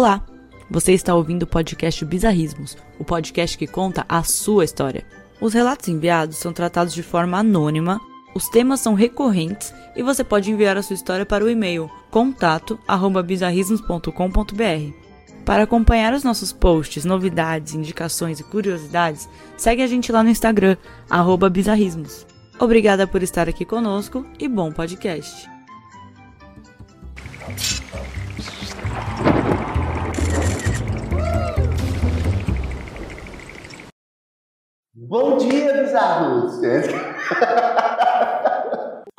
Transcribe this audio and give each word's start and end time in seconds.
Olá, 0.00 0.24
você 0.70 0.94
está 0.94 1.14
ouvindo 1.14 1.42
o 1.42 1.46
podcast 1.46 2.02
Bizarrismos, 2.06 2.74
o 2.98 3.04
podcast 3.04 3.58
que 3.58 3.66
conta 3.66 4.06
a 4.08 4.22
sua 4.22 4.64
história. 4.64 5.04
Os 5.38 5.52
relatos 5.52 5.88
enviados 5.88 6.38
são 6.38 6.54
tratados 6.54 6.94
de 6.94 7.02
forma 7.02 7.36
anônima, 7.36 8.00
os 8.34 8.48
temas 8.48 8.80
são 8.80 8.94
recorrentes 8.94 9.74
e 9.94 10.02
você 10.02 10.24
pode 10.24 10.50
enviar 10.50 10.78
a 10.78 10.82
sua 10.82 10.94
história 10.94 11.26
para 11.26 11.44
o 11.44 11.50
e-mail 11.50 11.90
contato@bizarrismos.com.br. 12.10 14.94
Para 15.44 15.64
acompanhar 15.64 16.14
os 16.14 16.24
nossos 16.24 16.50
posts, 16.50 17.04
novidades, 17.04 17.74
indicações 17.74 18.40
e 18.40 18.44
curiosidades, 18.44 19.28
segue 19.58 19.82
a 19.82 19.86
gente 19.86 20.10
lá 20.10 20.22
no 20.22 20.30
Instagram, 20.30 20.78
bizarrismos. 21.52 22.26
Obrigada 22.58 23.06
por 23.06 23.22
estar 23.22 23.50
aqui 23.50 23.66
conosco 23.66 24.24
e 24.38 24.48
bom 24.48 24.72
podcast. 24.72 25.59
Bom 35.02 35.38
dia, 35.38 35.82
bizarros! 35.82 36.60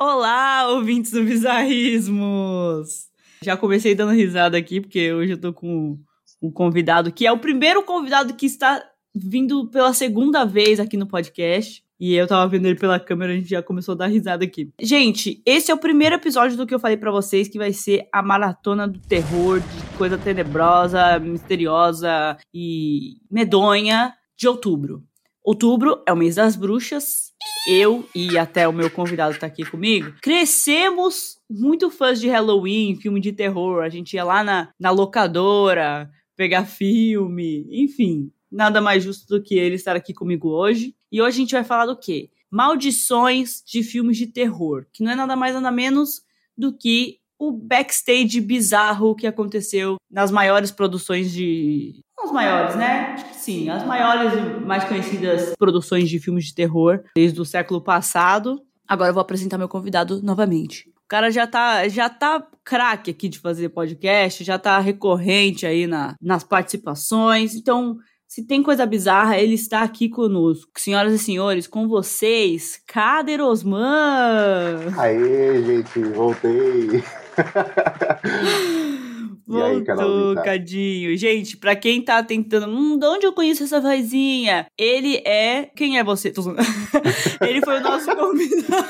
Olá, 0.00 0.68
ouvintes 0.68 1.10
do 1.10 1.24
Bizarrismos! 1.24 3.08
Já 3.42 3.56
comecei 3.56 3.92
dando 3.92 4.12
risada 4.12 4.56
aqui, 4.56 4.80
porque 4.80 5.12
hoje 5.12 5.32
eu 5.32 5.40
tô 5.40 5.52
com 5.52 5.98
um 6.40 6.52
convidado 6.52 7.10
que 7.10 7.26
é 7.26 7.32
o 7.32 7.38
primeiro 7.40 7.82
convidado 7.82 8.34
que 8.34 8.46
está 8.46 8.80
vindo 9.12 9.66
pela 9.70 9.92
segunda 9.92 10.44
vez 10.44 10.78
aqui 10.78 10.96
no 10.96 11.08
podcast. 11.08 11.82
E 11.98 12.14
eu 12.14 12.28
tava 12.28 12.48
vendo 12.48 12.66
ele 12.66 12.78
pela 12.78 13.00
câmera, 13.00 13.32
a 13.32 13.36
gente 13.36 13.50
já 13.50 13.60
começou 13.60 13.94
a 13.94 13.98
dar 13.98 14.06
risada 14.06 14.44
aqui. 14.44 14.70
Gente, 14.80 15.42
esse 15.44 15.72
é 15.72 15.74
o 15.74 15.78
primeiro 15.78 16.14
episódio 16.14 16.56
do 16.56 16.64
que 16.64 16.72
eu 16.72 16.80
falei 16.80 16.96
para 16.96 17.10
vocês, 17.10 17.48
que 17.48 17.58
vai 17.58 17.72
ser 17.72 18.08
a 18.12 18.22
maratona 18.22 18.86
do 18.86 19.00
terror, 19.00 19.58
de 19.58 19.98
coisa 19.98 20.16
tenebrosa, 20.16 21.18
misteriosa 21.18 22.36
e 22.54 23.16
medonha 23.28 24.14
de 24.36 24.46
outubro. 24.46 25.02
Outubro 25.44 26.00
é 26.06 26.12
o 26.12 26.16
mês 26.16 26.36
das 26.36 26.54
bruxas. 26.54 27.32
Eu 27.66 28.08
e 28.14 28.38
até 28.38 28.66
o 28.68 28.72
meu 28.72 28.88
convidado 28.88 29.36
tá 29.38 29.46
aqui 29.46 29.64
comigo. 29.64 30.14
Crescemos 30.22 31.36
muito 31.50 31.90
fãs 31.90 32.20
de 32.20 32.28
Halloween, 32.28 32.96
filme 32.96 33.20
de 33.20 33.32
terror. 33.32 33.82
A 33.82 33.88
gente 33.88 34.14
ia 34.14 34.24
lá 34.24 34.44
na, 34.44 34.70
na 34.78 34.90
locadora 34.90 36.08
pegar 36.36 36.64
filme, 36.64 37.66
enfim. 37.70 38.30
Nada 38.50 38.80
mais 38.80 39.02
justo 39.02 39.26
do 39.26 39.42
que 39.42 39.56
ele 39.56 39.74
estar 39.74 39.96
aqui 39.96 40.14
comigo 40.14 40.48
hoje. 40.48 40.94
E 41.10 41.20
hoje 41.20 41.38
a 41.38 41.40
gente 41.40 41.54
vai 41.54 41.64
falar 41.64 41.86
do 41.86 41.98
quê? 41.98 42.30
Maldições 42.50 43.62
de 43.66 43.82
filmes 43.82 44.16
de 44.16 44.26
terror, 44.28 44.86
que 44.92 45.02
não 45.02 45.10
é 45.10 45.14
nada 45.16 45.34
mais 45.34 45.54
nada 45.54 45.70
menos 45.72 46.22
do 46.56 46.72
que 46.76 47.18
o 47.42 47.50
backstage 47.50 48.40
bizarro 48.40 49.16
que 49.16 49.26
aconteceu 49.26 49.96
nas 50.08 50.30
maiores 50.30 50.70
produções 50.70 51.32
de 51.32 52.00
as 52.22 52.30
maiores, 52.30 52.76
né? 52.76 53.16
Sim, 53.32 53.68
as 53.68 53.84
maiores 53.84 54.32
e 54.32 54.64
mais 54.64 54.84
conhecidas 54.84 55.52
produções 55.58 56.08
de 56.08 56.20
filmes 56.20 56.44
de 56.44 56.54
terror 56.54 57.02
desde 57.16 57.40
o 57.40 57.44
século 57.44 57.82
passado. 57.82 58.62
Agora 58.86 59.10
eu 59.10 59.14
vou 59.14 59.20
apresentar 59.20 59.58
meu 59.58 59.68
convidado 59.68 60.22
novamente. 60.22 60.88
O 60.90 61.08
cara 61.08 61.32
já 61.32 61.44
tá, 61.44 61.88
já 61.88 62.08
tá 62.08 62.46
craque 62.64 63.10
aqui 63.10 63.28
de 63.28 63.40
fazer 63.40 63.70
podcast, 63.70 64.44
já 64.44 64.56
tá 64.56 64.78
recorrente 64.78 65.66
aí 65.66 65.88
na, 65.88 66.14
nas 66.22 66.44
participações. 66.44 67.56
Então, 67.56 67.98
se 68.28 68.46
tem 68.46 68.62
coisa 68.62 68.86
bizarra, 68.86 69.36
ele 69.36 69.54
está 69.54 69.82
aqui 69.82 70.08
conosco. 70.08 70.70
Senhoras 70.78 71.12
e 71.12 71.18
senhores, 71.18 71.66
com 71.66 71.88
vocês, 71.88 72.80
Kader 72.86 73.40
Osman! 73.40 74.94
Aê, 74.96 75.62
gente, 75.64 76.02
voltei! 76.04 77.02
Voltou, 79.46 80.38
aí, 80.38 80.44
Cadinho. 80.44 81.16
Gente, 81.16 81.56
pra 81.56 81.76
quem 81.76 82.02
tá 82.02 82.22
tentando, 82.22 82.68
hum, 82.68 82.98
de 82.98 83.06
onde 83.06 83.26
eu 83.26 83.32
conheço 83.32 83.64
essa 83.64 83.80
vozinha? 83.80 84.66
Ele 84.78 85.16
é. 85.26 85.66
Quem 85.76 85.98
é 85.98 86.04
você? 86.04 86.32
ele 87.42 87.60
foi 87.60 87.78
o 87.78 87.82
nosso 87.82 88.06
convidado. 88.16 88.84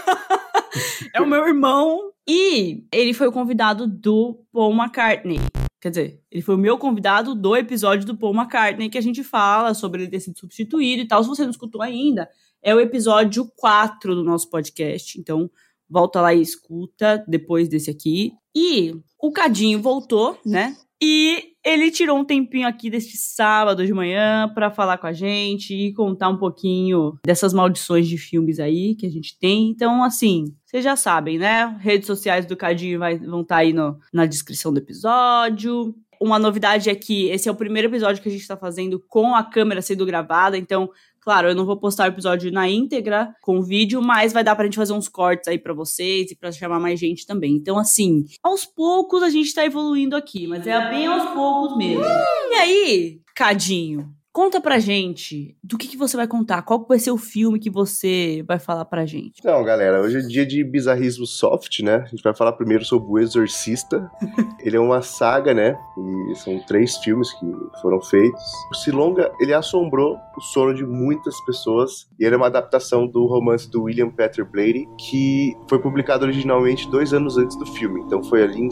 é 1.14 1.20
o 1.20 1.26
meu 1.26 1.46
irmão. 1.46 2.12
E 2.28 2.84
ele 2.92 3.12
foi 3.12 3.26
o 3.26 3.32
convidado 3.32 3.86
do 3.86 4.44
Paul 4.52 4.72
McCartney. 4.72 5.40
Quer 5.80 5.88
dizer, 5.88 6.20
ele 6.30 6.42
foi 6.42 6.54
o 6.54 6.58
meu 6.58 6.78
convidado 6.78 7.34
do 7.34 7.56
episódio 7.56 8.06
do 8.06 8.16
Paul 8.16 8.32
McCartney 8.32 8.88
que 8.88 8.98
a 8.98 9.02
gente 9.02 9.24
fala 9.24 9.74
sobre 9.74 10.02
ele 10.02 10.10
ter 10.10 10.20
sido 10.20 10.38
substituído 10.38 11.02
e 11.02 11.08
tal. 11.08 11.24
Se 11.24 11.28
você 11.28 11.42
não 11.42 11.50
escutou 11.50 11.82
ainda, 11.82 12.28
é 12.62 12.72
o 12.72 12.78
episódio 12.78 13.50
4 13.56 14.14
do 14.14 14.22
nosso 14.22 14.48
podcast. 14.48 15.18
Então, 15.18 15.50
volta 15.92 16.20
lá 16.20 16.32
e 16.32 16.40
escuta 16.40 17.22
depois 17.28 17.68
desse 17.68 17.90
aqui. 17.90 18.32
E 18.56 18.94
o 19.20 19.30
Cadinho 19.30 19.80
voltou, 19.80 20.38
né? 20.44 20.74
E 21.00 21.52
ele 21.64 21.90
tirou 21.90 22.16
um 22.16 22.24
tempinho 22.24 22.66
aqui 22.66 22.88
deste 22.88 23.16
sábado 23.16 23.84
de 23.84 23.92
manhã 23.92 24.48
para 24.54 24.70
falar 24.70 24.98
com 24.98 25.06
a 25.08 25.12
gente 25.12 25.74
e 25.74 25.92
contar 25.92 26.28
um 26.28 26.38
pouquinho 26.38 27.18
dessas 27.26 27.52
maldições 27.52 28.06
de 28.06 28.16
filmes 28.16 28.60
aí 28.60 28.94
que 28.94 29.06
a 29.06 29.10
gente 29.10 29.36
tem. 29.38 29.68
Então, 29.68 30.02
assim, 30.04 30.54
vocês 30.64 30.82
já 30.82 30.94
sabem, 30.94 31.38
né? 31.38 31.76
Redes 31.80 32.06
sociais 32.06 32.46
do 32.46 32.56
Cadinho 32.56 33.00
vai, 33.00 33.18
vão 33.18 33.42
estar 33.42 33.56
tá 33.56 33.60
aí 33.60 33.72
no, 33.72 33.98
na 34.12 34.26
descrição 34.26 34.72
do 34.72 34.78
episódio. 34.78 35.92
Uma 36.20 36.38
novidade 36.38 36.88
é 36.88 36.94
que 36.94 37.28
esse 37.30 37.48
é 37.48 37.52
o 37.52 37.56
primeiro 37.56 37.88
episódio 37.88 38.22
que 38.22 38.28
a 38.28 38.32
gente 38.32 38.42
está 38.42 38.56
fazendo 38.56 39.00
com 39.08 39.34
a 39.34 39.42
câmera 39.42 39.82
sendo 39.82 40.06
gravada, 40.06 40.56
então 40.56 40.88
Claro, 41.22 41.50
eu 41.50 41.54
não 41.54 41.64
vou 41.64 41.76
postar 41.76 42.04
o 42.04 42.12
episódio 42.12 42.50
na 42.50 42.68
íntegra 42.68 43.32
com 43.40 43.62
vídeo, 43.62 44.02
mas 44.02 44.32
vai 44.32 44.42
dar 44.42 44.56
pra 44.56 44.64
gente 44.64 44.76
fazer 44.76 44.92
uns 44.92 45.08
cortes 45.08 45.46
aí 45.46 45.56
para 45.56 45.72
vocês 45.72 46.32
e 46.32 46.34
para 46.34 46.50
chamar 46.50 46.80
mais 46.80 46.98
gente 46.98 47.24
também. 47.24 47.54
Então, 47.54 47.78
assim, 47.78 48.24
aos 48.42 48.66
poucos 48.66 49.22
a 49.22 49.30
gente 49.30 49.54
tá 49.54 49.64
evoluindo 49.64 50.16
aqui, 50.16 50.48
mas 50.48 50.66
é 50.66 50.90
bem 50.90 51.06
aos 51.06 51.30
poucos 51.30 51.76
mesmo. 51.76 52.04
E 52.04 52.54
aí, 52.54 53.20
Cadinho, 53.36 54.12
Conta 54.32 54.62
pra 54.62 54.78
gente 54.78 55.54
do 55.62 55.76
que, 55.76 55.86
que 55.86 55.96
você 55.96 56.16
vai 56.16 56.26
contar. 56.26 56.62
Qual 56.62 56.86
vai 56.88 56.98
ser 56.98 57.10
o 57.10 57.18
filme 57.18 57.58
que 57.58 57.68
você 57.68 58.42
vai 58.48 58.58
falar 58.58 58.86
pra 58.86 59.04
gente? 59.04 59.38
Então, 59.38 59.62
galera, 59.62 60.00
hoje 60.00 60.18
é 60.18 60.20
dia 60.22 60.46
de 60.46 60.64
bizarrismo 60.64 61.26
soft, 61.26 61.80
né? 61.80 61.96
A 61.96 62.06
gente 62.06 62.22
vai 62.22 62.34
falar 62.34 62.52
primeiro 62.52 62.82
sobre 62.82 63.10
O 63.10 63.18
Exorcista. 63.18 64.10
ele 64.60 64.78
é 64.78 64.80
uma 64.80 65.02
saga, 65.02 65.52
né? 65.52 65.78
E 66.30 66.34
são 66.36 66.58
três 66.60 66.96
filmes 66.96 67.30
que 67.34 67.46
foram 67.82 68.00
feitos. 68.00 68.42
O 68.88 68.96
Longa, 68.96 69.30
ele 69.38 69.52
assombrou 69.52 70.16
o 70.34 70.40
sono 70.40 70.74
de 70.74 70.86
muitas 70.86 71.38
pessoas. 71.44 72.08
E 72.18 72.24
ele 72.24 72.34
é 72.34 72.38
uma 72.38 72.46
adaptação 72.46 73.06
do 73.06 73.26
romance 73.26 73.70
do 73.70 73.82
William 73.82 74.08
Peter 74.08 74.50
Blatty, 74.50 74.88
que 74.98 75.54
foi 75.68 75.78
publicado 75.78 76.24
originalmente 76.24 76.90
dois 76.90 77.12
anos 77.12 77.36
antes 77.36 77.54
do 77.58 77.66
filme. 77.66 78.00
Então 78.00 78.24
foi 78.24 78.42
ali 78.42 78.62
em 78.62 78.70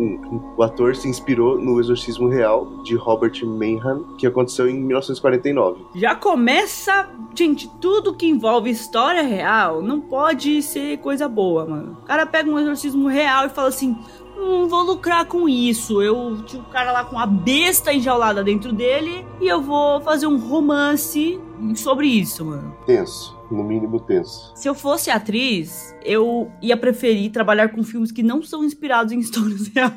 71 0.00 0.40
o 0.56 0.62
ator 0.62 0.96
se 0.96 1.08
inspirou 1.08 1.58
no 1.58 1.80
Exorcismo 1.80 2.28
Real 2.28 2.82
de 2.82 2.94
Robert 2.94 3.44
Mayhem, 3.44 4.04
que 4.18 4.26
aconteceu 4.26 4.68
em 4.68 4.78
1949. 4.78 5.86
Já 5.94 6.14
começa, 6.14 7.08
gente, 7.34 7.68
tudo 7.80 8.14
que 8.14 8.26
envolve 8.26 8.70
história 8.70 9.22
real 9.22 9.82
não 9.82 10.00
pode 10.00 10.62
ser 10.62 10.98
coisa 10.98 11.28
boa, 11.28 11.66
mano. 11.66 11.98
O 12.02 12.04
cara 12.04 12.26
pega 12.26 12.50
um 12.50 12.58
exorcismo 12.58 13.08
real 13.08 13.46
e 13.46 13.50
fala 13.50 13.68
assim: 13.68 13.96
não 14.40 14.68
vou 14.68 14.82
lucrar 14.82 15.26
com 15.26 15.48
isso. 15.48 16.02
Eu 16.02 16.42
tinha 16.44 16.62
um 16.62 16.70
cara 16.70 16.92
lá 16.92 17.04
com 17.04 17.18
a 17.18 17.26
besta 17.26 17.92
enjaulada 17.92 18.42
dentro 18.42 18.72
dele 18.72 19.26
e 19.40 19.46
eu 19.46 19.60
vou 19.60 20.00
fazer 20.00 20.26
um 20.26 20.38
romance 20.38 21.40
sobre 21.76 22.06
isso, 22.06 22.44
mano. 22.44 22.76
Tenso 22.86 23.38
no 23.50 23.64
mínimo 23.64 24.00
tenso. 24.00 24.52
Se 24.54 24.68
eu 24.68 24.74
fosse 24.74 25.10
atriz, 25.10 25.94
eu 26.04 26.50
ia 26.62 26.76
preferir 26.76 27.32
trabalhar 27.32 27.70
com 27.70 27.82
filmes 27.82 28.12
que 28.12 28.22
não 28.22 28.42
são 28.42 28.64
inspirados 28.64 29.12
em 29.12 29.18
histórias 29.18 29.66
reais. 29.74 29.92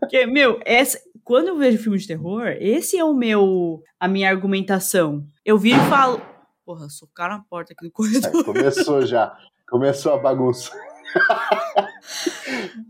Porque, 0.00 0.26
meu, 0.26 0.58
essa, 0.64 0.98
quando 1.22 1.48
eu 1.48 1.56
vejo 1.56 1.78
filmes 1.78 2.02
de 2.02 2.08
terror, 2.08 2.46
esse 2.58 2.96
é 2.96 3.04
o 3.04 3.14
meu 3.14 3.82
a 3.98 4.08
minha 4.08 4.30
argumentação. 4.30 5.24
Eu 5.44 5.58
viro 5.58 5.78
e 5.78 5.90
falo, 5.90 6.20
porra, 6.64 6.88
socar 6.88 7.28
na 7.28 7.40
porta 7.40 7.72
aqui 7.72 7.84
no 7.84 7.90
corredor. 7.90 8.40
É, 8.40 8.44
começou 8.44 9.06
já. 9.06 9.36
Começou 9.68 10.14
a 10.14 10.18
bagunça. 10.18 10.72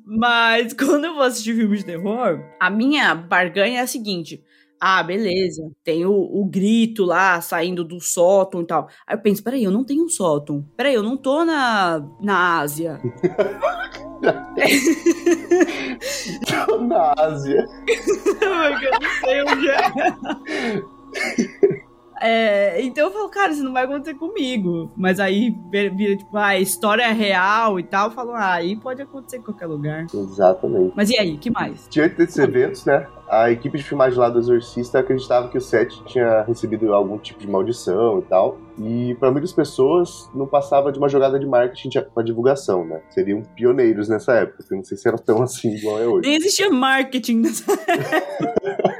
Mas 0.05 0.73
quando 0.73 1.07
eu 1.07 1.15
vou 1.15 1.23
assistir 1.23 1.55
filmes 1.55 1.81
de 1.81 1.87
terror, 1.87 2.43
a 2.59 2.71
minha 2.71 3.15
barganha 3.15 3.79
é 3.79 3.83
a 3.83 3.87
seguinte: 3.87 4.43
ah, 4.81 5.03
beleza. 5.03 5.71
Tem 5.85 6.07
o, 6.07 6.13
o, 6.13 6.47
grito 6.47 7.05
lá 7.05 7.39
saindo 7.43 7.85
do 7.85 8.01
sótão 8.01 8.63
e 8.63 8.67
tal. 8.67 8.89
Aí 9.07 9.15
eu 9.15 9.21
penso, 9.21 9.45
peraí, 9.45 9.63
eu 9.63 9.71
não 9.71 9.85
tenho 9.85 10.05
um 10.05 10.09
sótão. 10.09 10.67
Peraí, 10.75 10.95
eu 10.95 11.03
não 11.03 11.19
tô 11.19 11.45
na, 11.45 12.03
na 12.19 12.61
Ásia. 12.61 12.99
tô 16.67 16.79
na 16.81 17.13
Ásia. 17.19 17.67
eu 18.41 19.01
não 19.01 19.11
sei 19.21 19.43
onde 19.43 19.69
é. 19.69 19.81
É, 22.21 22.83
então 22.83 23.07
eu 23.07 23.13
falo, 23.13 23.29
cara, 23.29 23.53
isso 23.53 23.63
não 23.63 23.73
vai 23.73 23.85
acontecer 23.85 24.15
comigo. 24.15 24.91
Mas 24.97 25.19
aí 25.19 25.55
vira, 25.71 26.17
tipo, 26.17 26.37
ah, 26.37 26.59
história 26.59 27.03
é 27.03 27.13
real 27.13 27.81
e 27.81 27.83
tal. 27.83 28.09
Eu 28.09 28.15
falo, 28.15 28.33
ah, 28.33 28.55
aí 28.55 28.77
pode 28.77 29.03
acontecer 29.03 29.39
em 29.39 29.43
qualquer 29.43 29.67
lugar. 29.67 30.07
Exatamente. 30.13 30.93
Mas 30.95 31.11
e 31.11 31.19
aí, 31.19 31.39
que 31.39 31.51
mais? 31.51 31.89
Diante 31.89 32.17
desses 32.17 32.39
eventos, 32.39 32.85
né? 32.85 33.07
a 33.31 33.49
equipe 33.49 33.79
de 33.79 33.85
filmagem 33.85 34.19
lá 34.19 34.29
do 34.29 34.41
Exorcista 34.41 34.99
acreditava 34.99 35.49
que 35.49 35.57
o 35.57 35.61
set 35.61 36.03
tinha 36.05 36.43
recebido 36.43 36.93
algum 36.93 37.17
tipo 37.17 37.39
de 37.39 37.47
maldição 37.47 38.19
e 38.19 38.23
tal. 38.23 38.59
E 38.77 39.15
para 39.21 39.31
muitas 39.31 39.53
pessoas 39.53 40.29
não 40.35 40.49
passava 40.49 40.91
de 40.91 40.99
uma 40.99 41.09
jogada 41.09 41.39
de 41.39 41.47
marketing 41.47 41.91
para 42.13 42.25
divulgação, 42.25 42.85
né? 42.85 43.01
Seriam 43.09 43.43
pioneiros 43.55 44.09
nessa 44.09 44.33
época, 44.33 44.65
que 44.69 44.75
não 44.75 44.83
sei 44.83 44.97
se 44.97 45.07
era 45.07 45.17
tão 45.17 45.43
assim 45.43 45.77
igual 45.77 46.01
é 46.01 46.07
hoje. 46.09 46.29
Nem 46.29 46.37
existia 46.39 46.69
marketing 46.71 47.37
nessa 47.37 47.65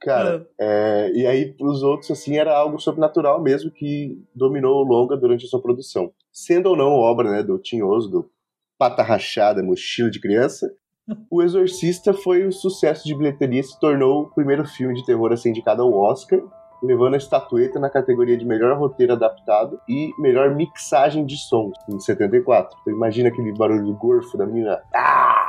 Cara, 0.00 0.46
ah. 0.48 0.54
é, 0.58 1.12
e 1.12 1.26
aí 1.26 1.52
pros 1.52 1.82
outros, 1.82 2.10
assim, 2.10 2.36
era 2.36 2.56
algo 2.56 2.78
sobrenatural 2.78 3.42
mesmo 3.42 3.70
que 3.70 4.18
dominou 4.34 4.82
o 4.82 4.88
longa 4.88 5.16
durante 5.16 5.46
a 5.46 5.48
sua 5.48 5.60
produção. 5.60 6.12
Sendo 6.32 6.70
ou 6.70 6.76
não 6.76 6.92
obra, 6.92 7.30
né, 7.30 7.42
do 7.42 7.58
Tinhoso, 7.58 8.10
do 8.10 8.30
Pata 8.78 9.02
Rachada, 9.02 9.62
Mochila 9.62 10.10
de 10.10 10.20
Criança, 10.20 10.70
O 11.30 11.42
Exorcista 11.42 12.12
foi 12.12 12.46
um 12.46 12.52
sucesso 12.52 13.04
de 13.04 13.14
bilheteria 13.14 13.60
e 13.60 13.64
se 13.64 13.78
tornou 13.78 14.22
o 14.22 14.30
primeiro 14.30 14.64
filme 14.64 14.94
de 14.94 15.04
terror 15.04 15.32
a 15.32 15.36
ser 15.36 15.50
indicado 15.50 15.82
ao 15.82 15.92
Oscar, 15.92 16.40
levando 16.82 17.14
a 17.14 17.16
estatueta 17.16 17.78
na 17.78 17.88
categoria 17.88 18.36
de 18.36 18.44
melhor 18.44 18.76
roteiro 18.78 19.12
adaptado 19.12 19.80
e 19.88 20.10
melhor 20.18 20.54
mixagem 20.54 21.24
de 21.24 21.36
som, 21.36 21.70
em 21.88 21.98
74. 21.98 22.76
Então 22.80 22.92
imagina 22.92 23.28
aquele 23.28 23.52
barulho 23.52 23.86
do 23.86 23.94
gorfo 23.94 24.36
da 24.36 24.46
menina. 24.46 24.82
Ah! 24.94 25.45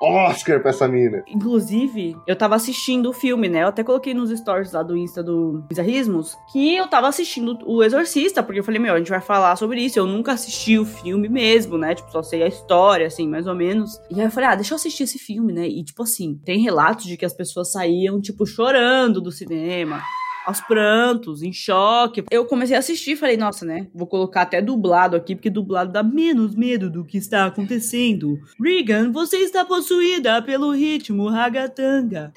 Oscar 0.00 0.60
pra 0.60 0.70
essa 0.70 0.88
mina. 0.88 1.22
Inclusive, 1.28 2.16
eu 2.26 2.36
tava 2.36 2.54
assistindo 2.54 3.10
o 3.10 3.12
filme, 3.12 3.48
né? 3.48 3.62
Eu 3.62 3.68
até 3.68 3.82
coloquei 3.84 4.14
nos 4.14 4.30
stories 4.30 4.72
lá 4.72 4.82
do 4.82 4.96
Insta 4.96 5.22
do 5.22 5.64
Bizarrismos 5.68 6.36
que 6.52 6.76
eu 6.76 6.86
tava 6.88 7.08
assistindo 7.08 7.58
o 7.64 7.82
Exorcista, 7.82 8.42
porque 8.42 8.60
eu 8.60 8.64
falei, 8.64 8.80
meu, 8.80 8.94
a 8.94 8.98
gente 8.98 9.10
vai 9.10 9.20
falar 9.20 9.56
sobre 9.56 9.80
isso. 9.80 9.98
Eu 9.98 10.06
nunca 10.06 10.32
assisti 10.32 10.78
o 10.78 10.84
filme 10.84 11.28
mesmo, 11.28 11.76
né? 11.76 11.94
Tipo, 11.94 12.10
só 12.10 12.22
sei 12.22 12.42
a 12.42 12.48
história, 12.48 13.06
assim, 13.06 13.28
mais 13.28 13.46
ou 13.46 13.54
menos. 13.54 14.00
E 14.10 14.20
aí 14.20 14.26
eu 14.26 14.30
falei, 14.30 14.50
ah, 14.50 14.54
deixa 14.54 14.74
eu 14.74 14.76
assistir 14.76 15.04
esse 15.04 15.18
filme, 15.18 15.52
né? 15.52 15.66
E, 15.66 15.84
tipo 15.84 16.02
assim, 16.02 16.40
tem 16.44 16.60
relatos 16.60 17.04
de 17.06 17.16
que 17.16 17.24
as 17.24 17.34
pessoas 17.34 17.72
saíam, 17.72 18.20
tipo, 18.20 18.46
chorando 18.46 19.20
do 19.20 19.32
cinema 19.32 20.02
aos 20.48 20.62
prantos, 20.62 21.42
em 21.42 21.52
choque. 21.52 22.24
Eu 22.30 22.46
comecei 22.46 22.74
a 22.74 22.78
assistir 22.78 23.16
falei, 23.16 23.36
nossa, 23.36 23.66
né? 23.66 23.86
Vou 23.94 24.06
colocar 24.06 24.42
até 24.42 24.62
dublado 24.62 25.14
aqui, 25.14 25.34
porque 25.34 25.50
dublado 25.50 25.92
dá 25.92 26.02
menos 26.02 26.54
medo 26.54 26.88
do 26.88 27.04
que 27.04 27.18
está 27.18 27.44
acontecendo. 27.44 28.38
Regan, 28.58 29.12
você 29.12 29.36
está 29.36 29.62
possuída 29.62 30.40
pelo 30.40 30.70
ritmo 30.70 31.28
ragatanga. 31.28 32.32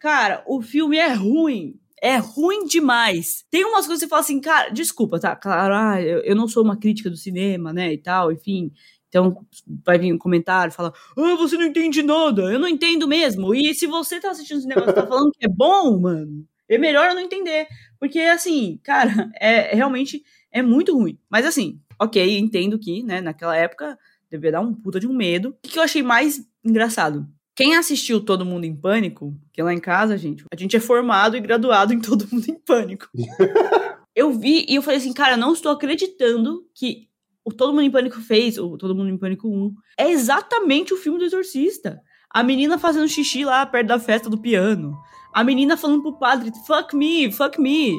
Cara, 0.00 0.42
o 0.44 0.60
filme 0.60 0.96
é 0.96 1.12
ruim. 1.12 1.78
É 2.02 2.16
ruim 2.16 2.66
demais. 2.66 3.44
Tem 3.48 3.64
umas 3.64 3.86
coisas 3.86 4.00
que 4.02 4.06
você 4.06 4.08
fala 4.08 4.20
assim, 4.20 4.40
cara, 4.40 4.68
desculpa, 4.70 5.20
tá? 5.20 5.36
Claro, 5.36 5.74
ah, 5.74 6.02
eu, 6.02 6.18
eu 6.18 6.34
não 6.34 6.48
sou 6.48 6.64
uma 6.64 6.76
crítica 6.76 7.08
do 7.08 7.16
cinema, 7.16 7.72
né? 7.72 7.92
E 7.92 7.98
tal, 7.98 8.32
enfim. 8.32 8.72
Então 9.08 9.46
vai 9.86 9.96
vir 9.96 10.12
um 10.12 10.18
comentário, 10.18 10.72
fala, 10.72 10.92
ah, 11.16 11.36
você 11.36 11.56
não 11.56 11.64
entende 11.64 12.02
nada, 12.02 12.42
eu 12.52 12.58
não 12.58 12.66
entendo 12.66 13.06
mesmo. 13.06 13.54
E 13.54 13.72
se 13.72 13.86
você 13.86 14.18
tá 14.18 14.32
assistindo 14.32 14.58
esse 14.58 14.66
negócio 14.66 14.90
e 14.90 14.94
tá 14.94 15.06
falando 15.06 15.30
que 15.30 15.46
é 15.46 15.48
bom, 15.48 16.00
mano, 16.00 16.44
é 16.68 16.78
melhor 16.78 17.08
eu 17.08 17.14
não 17.14 17.22
entender. 17.22 17.66
Porque, 17.98 18.20
assim, 18.20 18.78
cara, 18.82 19.30
é, 19.40 19.74
realmente 19.74 20.22
é 20.50 20.62
muito 20.62 20.96
ruim. 20.96 21.18
Mas, 21.28 21.46
assim, 21.46 21.80
ok, 22.00 22.38
entendo 22.38 22.78
que, 22.78 23.02
né, 23.02 23.20
naquela 23.20 23.56
época 23.56 23.98
devia 24.30 24.52
dar 24.52 24.60
um 24.60 24.74
puta 24.74 24.98
de 24.98 25.06
um 25.06 25.14
medo. 25.14 25.56
O 25.64 25.68
que 25.68 25.78
eu 25.78 25.82
achei 25.82 26.02
mais 26.02 26.46
engraçado? 26.64 27.26
Quem 27.56 27.76
assistiu 27.76 28.20
Todo 28.20 28.44
Mundo 28.44 28.64
em 28.64 28.74
Pânico, 28.74 29.32
que 29.52 29.62
lá 29.62 29.72
em 29.72 29.78
casa, 29.78 30.18
gente, 30.18 30.44
a 30.52 30.58
gente 30.58 30.76
é 30.76 30.80
formado 30.80 31.36
e 31.36 31.40
graduado 31.40 31.92
em 31.92 32.00
Todo 32.00 32.26
Mundo 32.30 32.44
em 32.48 32.58
Pânico. 32.58 33.08
eu 34.14 34.32
vi 34.32 34.66
e 34.68 34.74
eu 34.74 34.82
falei 34.82 34.98
assim, 34.98 35.12
cara, 35.12 35.36
não 35.36 35.52
estou 35.52 35.70
acreditando 35.70 36.66
que 36.74 37.08
o 37.44 37.52
Todo 37.52 37.72
Mundo 37.72 37.82
em 37.82 37.90
Pânico 37.90 38.20
fez, 38.20 38.58
o 38.58 38.76
Todo 38.76 38.94
Mundo 38.94 39.10
em 39.10 39.18
Pânico 39.18 39.48
1, 39.48 39.74
é 39.98 40.10
exatamente 40.10 40.92
o 40.92 40.96
filme 40.96 41.18
do 41.18 41.24
Exorcista. 41.24 42.00
A 42.28 42.42
menina 42.42 42.76
fazendo 42.76 43.06
xixi 43.06 43.44
lá 43.44 43.64
perto 43.64 43.86
da 43.86 44.00
festa 44.00 44.28
do 44.28 44.38
piano. 44.38 44.98
A 45.34 45.42
menina 45.42 45.76
falando 45.76 46.02
pro 46.02 46.12
padre, 46.12 46.52
fuck 46.64 46.94
me, 46.94 47.32
fuck 47.32 47.60
me. 47.60 47.96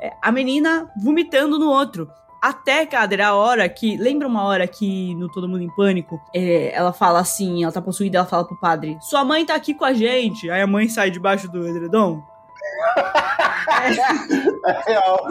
É, 0.00 0.12
a 0.22 0.30
menina 0.30 0.88
vomitando 1.02 1.58
no 1.58 1.68
outro. 1.68 2.08
Até, 2.40 2.86
cara, 2.86 3.26
a 3.26 3.34
hora 3.34 3.68
que. 3.68 3.96
Lembra 3.96 4.26
uma 4.26 4.44
hora 4.44 4.66
que 4.66 5.14
no 5.16 5.28
Todo 5.28 5.48
Mundo 5.48 5.62
em 5.62 5.74
Pânico? 5.74 6.18
É, 6.34 6.72
ela 6.72 6.92
fala 6.92 7.18
assim, 7.18 7.62
ela 7.62 7.72
tá 7.72 7.82
possuída, 7.82 8.18
ela 8.18 8.26
fala 8.26 8.46
pro 8.46 8.58
padre: 8.58 8.96
Sua 9.02 9.24
mãe 9.24 9.44
tá 9.44 9.54
aqui 9.54 9.74
com 9.74 9.84
a 9.84 9.92
gente. 9.92 10.48
Aí 10.48 10.62
a 10.62 10.66
mãe 10.66 10.88
sai 10.88 11.10
debaixo 11.10 11.50
do 11.50 11.68
edredom. 11.68 12.22
é 14.64 14.82
real. 14.88 15.28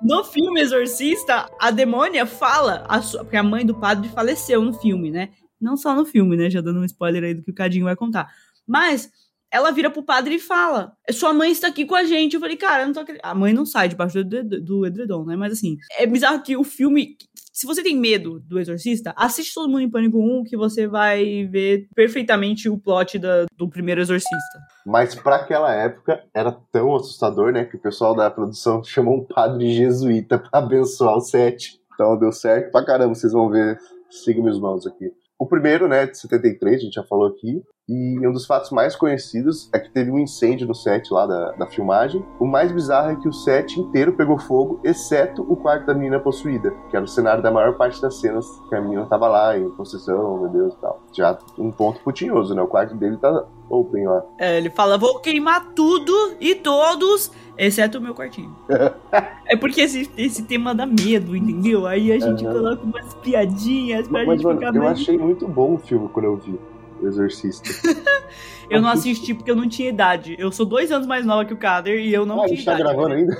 No, 0.00 0.16
no, 0.16 0.24
filme 0.24 0.60
Exorcista, 0.60 1.50
a 1.60 1.70
demônia 1.70 2.24
fala, 2.24 2.84
a 2.88 3.02
sua, 3.02 3.24
porque 3.24 3.36
a 3.36 3.42
mãe 3.42 3.66
do 3.66 3.74
padre 3.74 4.08
faleceu 4.08 4.62
no 4.62 4.72
filme, 4.72 5.10
né? 5.10 5.30
Não 5.60 5.76
só 5.76 5.94
no 5.94 6.06
filme, 6.06 6.36
né? 6.36 6.48
Já 6.48 6.62
dando 6.62 6.80
um 6.80 6.84
spoiler 6.84 7.24
aí 7.24 7.34
do 7.34 7.42
que 7.42 7.50
o 7.50 7.54
Cadinho 7.54 7.84
vai 7.84 7.96
contar. 7.96 8.30
Mas 8.66 9.10
ela 9.54 9.70
vira 9.70 9.88
pro 9.88 10.02
padre 10.02 10.34
e 10.34 10.40
fala: 10.40 10.96
Sua 11.12 11.32
mãe 11.32 11.52
está 11.52 11.68
aqui 11.68 11.86
com 11.86 11.94
a 11.94 12.02
gente. 12.02 12.34
Eu 12.34 12.40
falei, 12.40 12.56
cara, 12.56 12.82
eu 12.82 12.86
não 12.86 12.92
tô 12.92 13.00
acreditando. 13.00 13.32
A 13.32 13.38
mãe 13.38 13.52
não 13.52 13.64
sai 13.64 13.88
debaixo 13.88 14.24
do, 14.24 14.60
do 14.60 14.84
edredom, 14.84 15.24
né? 15.24 15.36
Mas 15.36 15.52
assim, 15.52 15.76
é 15.96 16.04
bizarro 16.04 16.42
que 16.42 16.56
o 16.56 16.64
filme. 16.64 17.16
Se 17.52 17.64
você 17.64 17.84
tem 17.84 17.96
medo 17.96 18.40
do 18.40 18.58
Exorcista, 18.58 19.14
assiste 19.16 19.54
Todo 19.54 19.68
Mundo 19.68 19.82
em 19.82 19.88
Pânico 19.88 20.18
1, 20.18 20.42
que 20.42 20.56
você 20.56 20.88
vai 20.88 21.44
ver 21.44 21.86
perfeitamente 21.94 22.68
o 22.68 22.76
plot 22.76 23.16
da, 23.16 23.46
do 23.56 23.68
primeiro 23.68 24.00
Exorcista. 24.00 24.58
Mas 24.84 25.14
para 25.14 25.36
aquela 25.36 25.72
época 25.72 26.24
era 26.34 26.50
tão 26.72 26.96
assustador, 26.96 27.52
né? 27.52 27.64
Que 27.64 27.76
o 27.76 27.80
pessoal 27.80 28.12
da 28.12 28.28
produção 28.28 28.82
chamou 28.82 29.18
um 29.18 29.24
padre 29.24 29.72
jesuíta 29.72 30.36
para 30.36 30.58
abençoar 30.58 31.16
o 31.16 31.20
set. 31.20 31.78
Então 31.94 32.18
deu 32.18 32.32
certo 32.32 32.72
pra 32.72 32.84
caramba, 32.84 33.14
vocês 33.14 33.32
vão 33.32 33.48
ver. 33.48 33.78
Siga 34.10 34.42
meus 34.42 34.58
mãos 34.58 34.84
aqui. 34.84 35.12
O 35.38 35.46
primeiro, 35.46 35.88
né, 35.88 36.06
de 36.06 36.18
73, 36.18 36.76
a 36.76 36.78
gente 36.78 36.94
já 36.94 37.02
falou 37.02 37.26
aqui, 37.26 37.62
e 37.86 38.26
um 38.26 38.32
dos 38.32 38.46
fatos 38.46 38.70
mais 38.70 38.96
conhecidos 38.96 39.68
é 39.72 39.78
que 39.78 39.90
teve 39.90 40.10
um 40.10 40.18
incêndio 40.18 40.66
no 40.66 40.74
set 40.74 41.12
lá 41.12 41.26
da, 41.26 41.52
da 41.52 41.66
filmagem. 41.66 42.24
O 42.40 42.46
mais 42.46 42.72
bizarro 42.72 43.10
é 43.10 43.16
que 43.16 43.28
o 43.28 43.32
set 43.32 43.78
inteiro 43.78 44.14
pegou 44.14 44.38
fogo, 44.38 44.80
exceto 44.82 45.42
o 45.42 45.54
quarto 45.54 45.84
da 45.84 45.94
menina 45.94 46.18
possuída, 46.18 46.70
que 46.88 46.96
era 46.96 47.04
o 47.04 47.08
cenário 47.08 47.42
da 47.42 47.50
maior 47.50 47.76
parte 47.76 48.00
das 48.00 48.18
cenas 48.20 48.46
que 48.68 48.74
a 48.74 48.80
menina 48.80 49.04
tava 49.06 49.28
lá 49.28 49.58
em 49.58 49.68
possessão, 49.72 50.40
meu 50.40 50.48
Deus 50.48 50.74
e 50.74 50.78
tal. 50.78 51.02
Já 51.12 51.38
um 51.58 51.70
ponto 51.70 52.00
putinhoso, 52.00 52.54
né? 52.54 52.62
O 52.62 52.66
quarto 52.66 52.94
dele 52.96 53.18
tá 53.18 53.46
open 53.68 54.06
lá. 54.06 54.22
É, 54.38 54.56
ele 54.56 54.70
fala: 54.70 54.96
vou 54.96 55.18
queimar 55.20 55.72
tudo 55.74 56.12
e 56.40 56.54
todos, 56.54 57.30
exceto 57.58 57.98
o 57.98 58.00
meu 58.00 58.14
quartinho. 58.14 58.54
é 59.46 59.56
porque 59.56 59.82
esse, 59.82 60.10
esse 60.16 60.44
tema 60.44 60.74
dá 60.74 60.86
medo, 60.86 61.36
entendeu? 61.36 61.86
Aí 61.86 62.12
a 62.12 62.18
gente 62.18 62.46
uhum. 62.46 62.52
coloca 62.52 62.82
umas 62.82 63.14
piadinhas 63.14 64.08
pra 64.08 64.24
mas, 64.24 64.40
gente 64.40 64.44
mano, 64.44 64.58
ficar 64.58 64.74
Eu 64.74 64.88
achei 64.88 65.18
muito 65.24 65.48
bom 65.48 65.74
o 65.74 65.78
filme 65.78 66.08
quando 66.08 66.26
eu 66.26 66.36
vi. 66.36 66.58
O 67.00 67.08
Exorcista. 67.08 67.68
eu 68.70 68.80
não 68.80 68.88
assisti 68.88 69.34
porque 69.34 69.50
eu 69.50 69.56
não 69.56 69.68
tinha 69.68 69.88
idade. 69.88 70.36
Eu 70.38 70.52
sou 70.52 70.64
dois 70.64 70.92
anos 70.92 71.06
mais 71.06 71.26
nova 71.26 71.44
que 71.44 71.52
o 71.52 71.56
Kader 71.56 71.98
e 71.98 72.14
eu 72.14 72.24
não 72.24 72.42
ah, 72.42 72.46
tinha 72.46 72.60
idade. 72.60 72.82
A 72.82 72.86
gente 72.86 72.86
tá 72.86 72.92
gravando 72.92 73.14
ainda? 73.14 73.36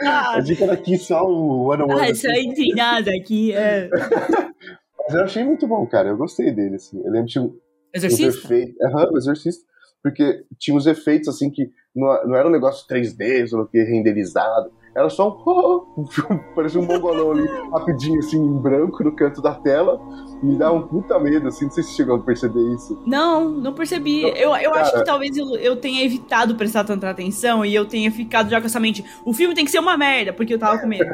a 0.00 0.40
gente 0.40 0.62
era 0.62 0.72
aqui 0.72 0.98
só 0.98 1.24
o 1.24 1.72
ano 1.72 1.86
Ah, 1.98 2.10
isso 2.10 2.28
aí 2.28 2.46
não 2.46 2.54
tem 2.54 2.74
nada 2.74 3.10
aqui, 3.10 3.52
é. 3.52 3.88
Mas 5.06 5.14
eu 5.14 5.24
achei 5.24 5.44
muito 5.44 5.66
bom, 5.66 5.86
cara. 5.86 6.08
Eu 6.08 6.16
gostei 6.16 6.50
dele, 6.50 6.76
assim. 6.76 7.00
Eu 7.04 7.10
lembro 7.10 7.28
que 7.28 7.38
Exorcista? 7.94 8.48
Aham, 8.82 9.10
uhum, 9.10 9.16
Exorcista. 9.16 9.64
Porque 10.02 10.44
tinha 10.58 10.76
uns 10.76 10.86
efeitos, 10.86 11.28
assim, 11.28 11.50
que 11.50 11.70
não, 11.94 12.06
não 12.26 12.36
era 12.36 12.48
um 12.48 12.52
negócio 12.52 12.86
3D, 12.88 13.46
só 13.46 13.64
que 13.64 13.82
renderizado. 13.82 14.70
Era 14.96 15.10
só 15.10 15.28
um. 15.46 16.04
parecia 16.56 16.80
um 16.80 16.86
mongolão 16.86 17.32
ali, 17.32 17.46
rapidinho, 17.70 18.18
assim, 18.18 18.38
em 18.38 18.58
branco 18.58 19.04
no 19.04 19.12
canto 19.12 19.42
da 19.42 19.54
tela. 19.54 20.00
Me 20.46 20.56
dá 20.56 20.72
um 20.72 20.86
puta 20.86 21.18
medo, 21.18 21.48
assim. 21.48 21.64
Não 21.64 21.72
sei 21.72 21.82
se 21.82 21.94
chegou 21.94 22.16
a 22.16 22.18
perceber 22.20 22.62
isso. 22.72 23.02
Não, 23.04 23.50
não 23.50 23.72
percebi. 23.72 24.22
Não, 24.22 24.28
eu 24.30 24.56
eu 24.56 24.70
cara... 24.70 24.82
acho 24.82 24.92
que 24.94 25.04
talvez 25.04 25.36
eu, 25.36 25.56
eu 25.56 25.76
tenha 25.76 26.04
evitado 26.04 26.54
prestar 26.54 26.84
tanta 26.84 27.10
atenção 27.10 27.64
e 27.64 27.74
eu 27.74 27.84
tenha 27.84 28.10
ficado 28.10 28.48
já 28.48 28.60
com 28.60 28.66
essa 28.66 28.80
mente. 28.80 29.04
O 29.24 29.32
filme 29.32 29.54
tem 29.54 29.64
que 29.64 29.70
ser 29.70 29.80
uma 29.80 29.96
merda, 29.96 30.32
porque 30.32 30.54
eu 30.54 30.58
tava 30.58 30.78
com 30.78 30.86
medo. 30.86 31.10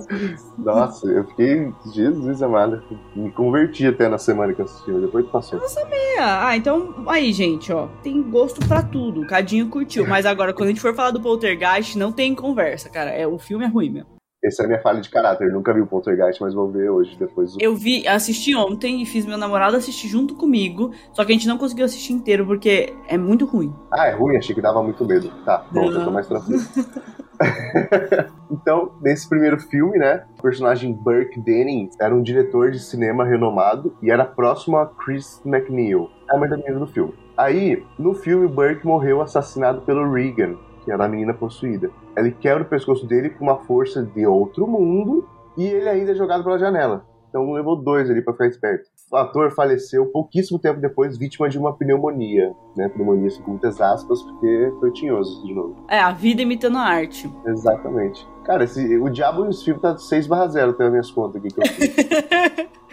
Nossa, 0.58 1.06
eu 1.06 1.24
fiquei. 1.28 1.72
Jesus 1.92 2.42
amado. 2.42 2.82
Me 3.14 3.30
converti 3.30 3.86
até 3.86 4.08
na 4.08 4.18
semana 4.18 4.52
que 4.52 4.60
eu 4.60 4.64
assisti, 4.64 4.90
depois 4.90 5.26
passou. 5.26 5.58
Eu 5.58 5.62
não 5.62 5.68
sabia. 5.68 6.46
Ah, 6.46 6.56
então. 6.56 7.04
Aí, 7.06 7.32
gente, 7.32 7.72
ó. 7.72 7.88
Tem 8.02 8.22
gosto 8.22 8.66
pra 8.66 8.82
tudo. 8.82 9.26
Cadinho 9.26 9.68
curtiu. 9.68 10.06
Mas 10.06 10.24
agora, 10.24 10.54
quando 10.54 10.68
a 10.68 10.72
gente 10.72 10.80
for 10.80 10.94
falar 10.94 11.10
do 11.10 11.20
Poltergeist, 11.20 11.96
não 11.96 12.10
tem 12.10 12.34
conversa, 12.34 12.88
cara 12.88 13.12
é, 13.12 13.26
o 13.26 13.38
filme 13.38 13.64
é 13.64 13.68
ruim 13.68 13.90
mesmo. 13.90 14.21
Essa 14.44 14.62
é 14.62 14.64
a 14.64 14.68
minha 14.68 14.80
falha 14.80 15.00
de 15.00 15.08
caráter. 15.08 15.52
Nunca 15.52 15.72
vi 15.72 15.80
o 15.80 15.86
Poltergeist, 15.86 16.42
mas 16.42 16.52
vou 16.52 16.68
ver 16.68 16.90
hoje, 16.90 17.16
depois. 17.16 17.54
Eu 17.60 17.76
vi, 17.76 18.06
assisti 18.08 18.56
ontem 18.56 19.00
e 19.00 19.06
fiz 19.06 19.24
meu 19.24 19.38
namorado 19.38 19.76
assistir 19.76 20.08
junto 20.08 20.34
comigo. 20.34 20.90
Só 21.12 21.24
que 21.24 21.30
a 21.30 21.34
gente 21.34 21.46
não 21.46 21.56
conseguiu 21.56 21.84
assistir 21.84 22.12
inteiro 22.12 22.44
porque 22.44 22.92
é 23.06 23.16
muito 23.16 23.46
ruim. 23.46 23.72
Ah, 23.92 24.08
é 24.08 24.10
ruim? 24.10 24.36
Achei 24.36 24.52
que 24.52 24.60
dava 24.60 24.82
muito 24.82 25.04
medo. 25.04 25.30
Tá, 25.44 25.58
pronto, 25.58 25.92
eu 25.92 26.04
tô 26.04 26.10
mais 26.10 26.26
tranquilo. 26.26 26.60
então, 28.50 28.92
nesse 29.00 29.28
primeiro 29.28 29.60
filme, 29.60 29.96
né, 29.96 30.24
o 30.36 30.42
personagem 30.42 30.92
Burke 30.92 31.40
Denning 31.40 31.88
era 32.00 32.12
um 32.12 32.22
diretor 32.22 32.72
de 32.72 32.80
cinema 32.80 33.24
renomado 33.24 33.96
e 34.02 34.10
era 34.10 34.24
próximo 34.24 34.76
a 34.76 34.86
Chris 34.86 35.40
McNeil, 35.44 36.10
a 36.28 36.36
mãe 36.36 36.48
da 36.48 36.56
menina 36.56 36.80
do 36.80 36.86
filme. 36.88 37.14
Aí, 37.36 37.84
no 37.96 38.12
filme, 38.12 38.48
Burke 38.48 38.84
morreu 38.84 39.22
assassinado 39.22 39.82
pelo 39.82 40.12
Regan, 40.12 40.56
que 40.84 40.90
era 40.90 41.04
a 41.04 41.08
menina 41.08 41.34
possuída. 41.34 41.90
Ele 42.16 42.32
quebra 42.32 42.62
o 42.62 42.68
pescoço 42.68 43.06
dele 43.06 43.30
com 43.30 43.44
uma 43.44 43.58
força 43.64 44.02
de 44.02 44.26
outro 44.26 44.66
mundo 44.66 45.28
e 45.56 45.66
ele 45.66 45.88
ainda 45.88 46.12
é 46.12 46.14
jogado 46.14 46.44
pela 46.44 46.58
janela. 46.58 47.04
Então 47.32 47.50
levou 47.50 47.76
dois 47.76 48.10
ali 48.10 48.20
pra 48.20 48.34
ficar 48.34 48.46
esperto. 48.46 48.90
O 49.10 49.16
ator 49.16 49.50
faleceu 49.52 50.04
pouquíssimo 50.06 50.58
tempo 50.58 50.78
depois, 50.78 51.16
vítima 51.16 51.48
de 51.48 51.58
uma 51.58 51.72
pneumonia. 51.74 52.52
Né? 52.76 52.90
Pneumonia, 52.90 53.28
assim, 53.28 53.40
com 53.40 53.52
muitas 53.52 53.80
aspas, 53.80 54.20
porque 54.22 54.70
foi 54.78 54.92
tinhoso 54.92 55.42
de 55.46 55.54
novo. 55.54 55.86
É, 55.88 55.98
a 55.98 56.12
vida 56.12 56.42
imitando 56.42 56.76
a 56.76 56.82
arte. 56.82 57.32
Exatamente. 57.46 58.28
Cara, 58.44 58.64
esse, 58.64 58.98
o 58.98 59.08
Diabo 59.08 59.44
nos 59.44 59.62
filmes 59.62 59.80
tá 59.80 59.96
6 59.96 60.26
barra 60.26 60.48
0 60.48 60.74
pelas 60.74 60.92
minhas 60.92 61.10
contas 61.10 61.36
aqui 61.36 61.48
que 61.48 61.60
eu 61.60 61.66
fiz. 61.72 61.96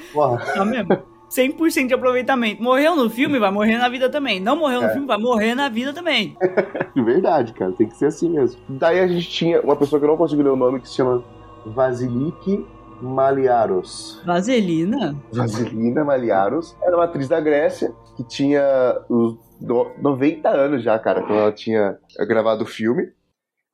Porra. 0.14 0.38
Tá 0.54 0.64
mesmo? 0.64 1.19
100% 1.30 1.88
de 1.88 1.94
aproveitamento. 1.94 2.62
Morreu 2.62 2.96
no 2.96 3.10
filme, 3.10 3.38
vai 3.40 3.52
morrer 3.52 3.78
na 3.78 3.88
vida 3.90 4.10
também. 4.10 4.40
Não 4.40 4.56
morreu 4.56 4.82
no 4.82 4.88
É. 4.88 4.94
filme, 4.94 5.06
vai 5.08 5.18
morrer 5.18 5.54
na 5.56 5.70
vida 5.70 5.94
também. 5.94 6.36
Verdade, 6.96 7.54
cara, 7.54 7.72
tem 7.74 7.88
que 7.88 7.96
ser 7.96 8.08
assim 8.08 8.30
mesmo. 8.30 8.60
Daí 8.68 9.00
a 9.00 9.08
gente 9.08 9.30
tinha 9.30 9.62
uma 9.62 9.76
pessoa 9.76 10.00
que 10.00 10.06
eu 10.06 10.10
não 10.10 10.18
consigo 10.18 10.42
ler 10.42 10.50
o 10.50 10.56
nome, 10.56 10.80
que 10.82 10.90
se 10.90 10.96
chama 10.96 11.24
Vasiliki 11.66 12.66
Maliaros. 13.02 14.22
Vaselina? 14.26 15.16
Vasilina 15.32 16.04
Maliaros 16.04 16.76
era 16.82 16.96
uma 16.96 17.06
atriz 17.06 17.28
da 17.28 17.40
Grécia 17.40 17.94
que 18.18 18.24
tinha 18.24 18.64
os 19.10 19.38
no- 19.62 19.92
90 20.02 20.50
anos 20.50 20.84
já, 20.84 20.98
cara, 20.98 21.22
quando 21.22 21.38
ela 21.40 21.52
tinha 21.52 21.98
gravado 22.28 22.64
o 22.64 22.68
filme. 22.68 23.04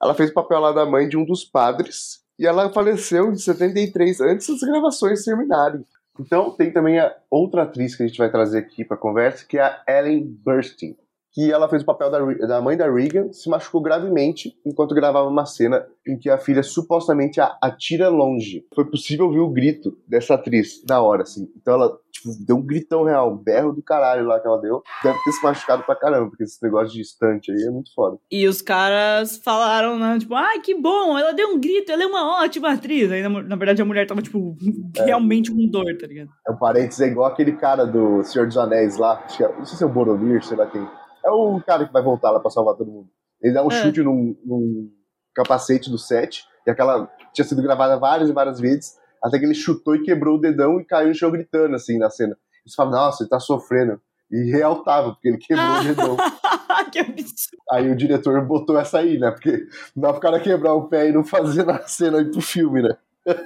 Ela 0.01 0.13
fez 0.13 0.29
o 0.29 0.33
papel 0.33 0.59
lá 0.59 0.71
da 0.71 0.85
mãe 0.85 1.07
de 1.07 1.15
um 1.17 1.23
dos 1.25 1.43
padres 1.45 2.19
e 2.37 2.45
ela 2.45 2.69
faleceu 2.71 3.31
em 3.31 3.35
73, 3.35 4.19
antes 4.21 4.47
das 4.47 4.59
gravações 4.59 5.23
terminarem. 5.23 5.85
Então 6.19 6.51
tem 6.51 6.71
também 6.71 6.99
a 6.99 7.15
outra 7.29 7.63
atriz 7.63 7.95
que 7.95 8.03
a 8.03 8.07
gente 8.07 8.17
vai 8.17 8.31
trazer 8.31 8.59
aqui 8.59 8.85
pra 8.85 8.97
conversa, 8.97 9.45
que 9.45 9.57
é 9.57 9.61
a 9.61 9.83
Ellen 9.87 10.23
Burstyn. 10.23 10.95
Que 11.35 11.51
ela 11.51 11.67
fez 11.67 11.81
o 11.83 11.85
papel 11.85 12.09
da, 12.09 12.19
da 12.47 12.61
mãe 12.61 12.77
da 12.77 12.89
Regan, 12.89 13.31
se 13.33 13.49
machucou 13.49 13.81
gravemente 13.81 14.57
enquanto 14.65 14.95
gravava 14.95 15.27
uma 15.27 15.45
cena 15.45 15.85
em 16.07 16.17
que 16.17 16.29
a 16.29 16.37
filha 16.37 16.63
supostamente 16.63 17.41
a 17.41 17.57
atira 17.61 18.07
longe. 18.07 18.65
Foi 18.73 18.85
possível 18.85 19.25
ouvir 19.25 19.39
o 19.41 19.49
grito 19.49 19.97
dessa 20.07 20.35
atriz 20.35 20.81
na 20.87 21.01
hora, 21.01 21.23
assim. 21.23 21.51
Então 21.57 21.73
ela 21.73 21.99
tipo, 22.09 22.29
deu 22.45 22.55
um 22.55 22.61
gritão 22.61 23.03
real, 23.03 23.33
um 23.33 23.37
berro 23.37 23.73
do 23.73 23.83
caralho 23.83 24.25
lá 24.25 24.39
que 24.39 24.47
ela 24.47 24.61
deu. 24.61 24.81
Deve 25.03 25.17
ter 25.25 25.31
se 25.33 25.43
machucado 25.43 25.83
pra 25.83 25.93
caramba, 25.95 26.29
porque 26.29 26.43
esse 26.45 26.63
negócio 26.63 26.93
de 26.93 27.01
estante 27.01 27.51
aí 27.51 27.63
é 27.67 27.69
muito 27.69 27.93
foda. 27.93 28.17
E 28.31 28.47
os 28.47 28.61
caras 28.61 29.35
falaram, 29.37 29.99
né? 29.99 30.17
Tipo, 30.17 30.35
ai, 30.35 30.61
que 30.61 30.73
bom, 30.73 31.17
ela 31.19 31.33
deu 31.33 31.49
um 31.49 31.59
grito, 31.59 31.91
ela 31.91 32.03
é 32.03 32.07
uma 32.07 32.41
ótima 32.43 32.71
atriz. 32.71 33.11
Aí, 33.11 33.21
na, 33.21 33.29
na 33.43 33.55
verdade, 33.57 33.81
a 33.81 33.85
mulher 33.85 34.07
tava, 34.07 34.21
tipo, 34.21 34.55
realmente 34.95 35.51
com 35.51 35.67
dor, 35.67 35.97
tá 35.99 36.07
ligado? 36.07 36.29
É 36.47 36.51
um 36.51 36.57
parênteses, 36.57 37.01
é 37.01 37.07
igual 37.07 37.27
aquele 37.29 37.51
cara 37.57 37.85
do 37.85 38.23
Senhor 38.23 38.47
dos 38.47 38.57
Anéis 38.57 38.97
lá, 38.97 39.21
acho 39.25 39.37
que 39.37 39.43
é- 39.43 39.57
não 39.57 39.65
sei 39.65 39.77
se 39.77 39.83
é 39.83 39.87
o 39.87 39.89
Boromir, 39.89 40.41
sei 40.45 40.55
lá 40.55 40.65
quem. 40.67 40.87
É 41.25 41.29
o 41.31 41.59
cara 41.61 41.85
que 41.85 41.93
vai 41.93 42.03
voltar 42.03 42.31
lá 42.31 42.39
pra 42.39 42.51
salvar 42.51 42.75
todo 42.75 42.91
mundo. 42.91 43.09
Ele 43.41 43.53
dá 43.53 43.63
um 43.63 43.71
É. 43.71 43.81
chute 43.81 44.01
num, 44.01 44.35
num 44.45 44.91
capacete 45.33 45.89
do 45.89 45.97
set, 45.97 46.45
e 46.65 46.69
aquela 46.71 47.09
tinha 47.33 47.45
sido 47.45 47.61
gravada 47.61 47.97
várias 47.97 48.29
e 48.29 48.33
várias 48.33 48.59
vezes, 48.59 48.95
até 49.21 49.37
que 49.39 49.45
ele 49.45 49.55
chutou 49.55 49.95
e 49.95 50.03
quebrou 50.03 50.37
o 50.37 50.41
dedão 50.41 50.79
e 50.79 50.85
caiu 50.85 51.09
no 51.09 51.15
chão 51.15 51.31
gritando, 51.31 51.75
assim, 51.75 51.97
na 51.97 52.09
cena. 52.09 52.37
E 52.65 52.69
você 52.69 52.75
fala, 52.75 52.91
nossa, 52.91 53.23
ele 53.23 53.29
tá 53.29 53.39
sofrendo. 53.39 53.99
E 54.31 54.51
real 54.51 54.83
tava, 54.83 55.11
porque 55.13 55.27
ele 55.27 55.37
quebrou 55.37 55.79
o 55.79 55.83
dedão. 55.83 56.17
que 56.91 56.99
absurdo. 56.99 57.57
Aí 57.71 57.89
o 57.91 57.95
diretor 57.95 58.41
botou 58.45 58.77
essa 58.77 58.99
aí, 58.99 59.17
né? 59.19 59.31
Porque 59.31 59.67
não 59.95 60.01
dá 60.03 60.11
pro 60.11 60.21
cara 60.21 60.39
quebrar 60.39 60.73
o 60.73 60.87
pé 60.87 61.09
e 61.09 61.11
não 61.11 61.23
fazer 61.23 61.63
na 61.65 61.79
cena 61.87 62.19
aí 62.19 62.25
pro 62.25 62.41
filme, 62.41 62.81
né? 62.81 62.95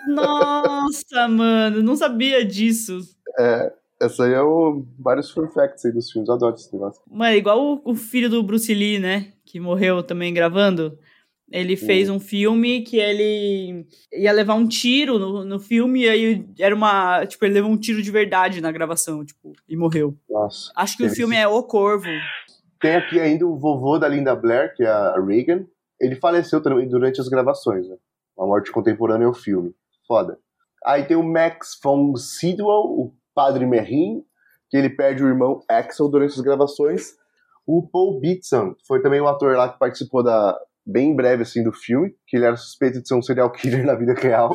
Nossa, 0.08 1.28
mano, 1.28 1.82
não 1.82 1.96
sabia 1.96 2.46
disso. 2.46 3.00
É, 3.38 3.74
essa 4.02 4.26
aí 4.26 4.34
é 4.34 4.42
o, 4.42 4.86
vários 4.98 5.30
fun 5.30 5.48
facts 5.48 5.86
aí 5.86 5.92
dos 5.92 6.12
filmes, 6.12 6.30
adoro 6.30 6.56
esse 6.56 6.72
negócio. 6.72 7.02
Mano, 7.10 7.36
igual 7.36 7.60
o, 7.60 7.82
o 7.92 7.96
filho 7.96 8.30
do 8.30 8.42
Bruce 8.42 8.74
Lee, 8.74 9.00
né? 9.00 9.34
Que 9.46 9.60
morreu 9.60 10.02
também 10.02 10.34
gravando. 10.34 10.98
Ele 11.52 11.76
fez 11.76 12.10
um 12.10 12.20
filme 12.20 12.84
que 12.84 12.98
ele 12.98 13.86
ia 14.14 14.32
levar 14.32 14.54
um 14.54 14.68
tiro 14.68 15.18
no, 15.18 15.44
no 15.44 15.60
filme, 15.60 16.04
e 16.04 16.10
aí 16.10 16.46
era 16.60 16.76
uma. 16.76 17.26
Tipo, 17.26 17.46
ele 17.46 17.56
levou 17.56 17.72
um 17.72 17.78
tiro 17.78 18.04
de 18.04 18.12
verdade 18.12 18.62
na 18.62 18.72
gravação, 18.72 19.26
tipo, 19.26 19.54
e 19.68 19.76
morreu. 19.76 20.16
Nossa. 20.30 20.72
Acho 20.76 20.96
que 20.96 21.06
o 21.06 21.10
filme 21.10 21.36
é 21.36 21.48
O 21.48 21.64
Corvo. 21.64 22.08
Tem 22.80 22.96
aqui 22.96 23.20
ainda 23.20 23.48
o 23.48 23.58
vovô 23.58 23.98
da 23.98 24.08
Linda 24.08 24.36
Blair, 24.36 24.76
que 24.76 24.84
é 24.84 24.90
a 24.90 25.16
Reagan. 25.20 25.66
Ele 26.00 26.16
faleceu 26.16 26.62
também 26.62 26.88
durante 26.88 27.20
as 27.20 27.28
gravações, 27.28 27.90
né? 27.90 27.96
A 28.38 28.46
morte 28.46 28.72
contemporânea 28.72 29.26
é 29.26 29.28
o 29.28 29.34
filme. 29.34 29.74
Foda. 30.08 30.38
Aí 30.86 31.04
tem 31.04 31.18
o 31.18 31.24
Max 31.24 31.78
von 31.84 32.16
Sydow, 32.16 32.68
o 32.68 33.14
padre 33.40 33.66
Merrin, 33.66 34.22
que 34.70 34.76
ele 34.76 34.90
perde 34.90 35.24
o 35.24 35.28
irmão 35.30 35.62
Axel 35.70 36.10
durante 36.10 36.32
as 36.34 36.42
gravações. 36.42 37.14
O 37.66 37.88
Paul 37.88 38.20
Beatson 38.20 38.76
foi 38.86 39.02
também 39.02 39.22
um 39.22 39.28
ator 39.30 39.56
lá 39.56 39.70
que 39.72 39.80
participou 39.80 40.22
da 40.22 40.60
bem 40.86 41.16
breve 41.16 41.44
assim 41.44 41.64
do 41.64 41.72
filme, 41.72 42.14
que 42.28 42.36
ele 42.36 42.44
era 42.44 42.58
suspeito 42.58 43.02
de 43.02 43.08
ser 43.08 43.16
um 43.16 43.22
serial 43.22 43.50
killer 43.50 43.86
na 43.88 43.96
vida 43.96 44.14
real. 44.14 44.54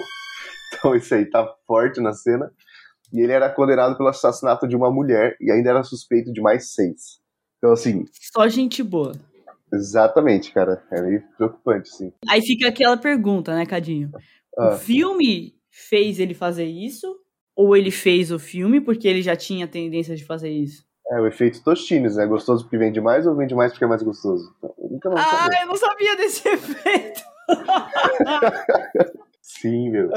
Então 0.68 0.94
isso 0.94 1.14
aí 1.14 1.24
tá 1.24 1.50
forte 1.66 1.98
na 2.02 2.12
cena. 2.12 2.50
E 3.10 3.22
ele 3.22 3.32
era 3.32 3.48
condenado 3.48 3.96
pelo 3.96 4.10
assassinato 4.10 4.68
de 4.68 4.76
uma 4.76 4.90
mulher 4.90 5.34
e 5.40 5.50
ainda 5.50 5.70
era 5.70 5.82
suspeito 5.82 6.30
de 6.30 6.42
mais 6.42 6.74
seis. 6.74 7.20
Então 7.56 7.72
assim, 7.72 8.04
Só 8.34 8.46
gente 8.48 8.82
boa. 8.82 9.12
Exatamente, 9.72 10.52
cara. 10.52 10.84
É 10.92 11.00
meio 11.00 11.22
preocupante, 11.38 11.88
sim. 11.88 12.12
Aí 12.28 12.42
fica 12.42 12.68
aquela 12.68 12.98
pergunta, 12.98 13.54
né, 13.54 13.64
Cadinho? 13.64 14.10
O 14.58 14.62
Ah, 14.62 14.76
filme 14.76 15.54
fez 15.70 16.20
ele 16.20 16.34
fazer 16.34 16.66
isso? 16.66 17.24
Ou 17.56 17.76
ele 17.76 17.90
fez 17.90 18.30
o 18.30 18.38
filme 18.38 18.80
porque 18.80 19.06
ele 19.06 19.23
já 19.23 19.37
tinha 19.37 19.66
tendência 19.68 20.16
de 20.16 20.25
fazer 20.25 20.50
isso? 20.50 20.84
é 21.11 21.20
o 21.20 21.26
efeito 21.26 21.62
Tostines, 21.62 22.16
né? 22.16 22.26
Gostoso 22.26 22.64
porque 22.64 22.78
vende 22.78 23.00
mais 23.00 23.26
ou 23.26 23.34
vende 23.34 23.54
mais 23.54 23.73
porque 23.73 23.84
é 23.84 23.88
mais 23.88 24.02
gostoso? 24.02 24.52
Então, 24.58 24.75
eu 24.78 24.90
nunca 24.90 25.11
Ah, 25.16 25.49
eu 25.62 25.66
não 25.68 25.76
sabia 25.76 26.16
desse 26.16 26.49
efeito. 26.49 27.23
Sim, 29.42 29.90
meu. 29.90 30.11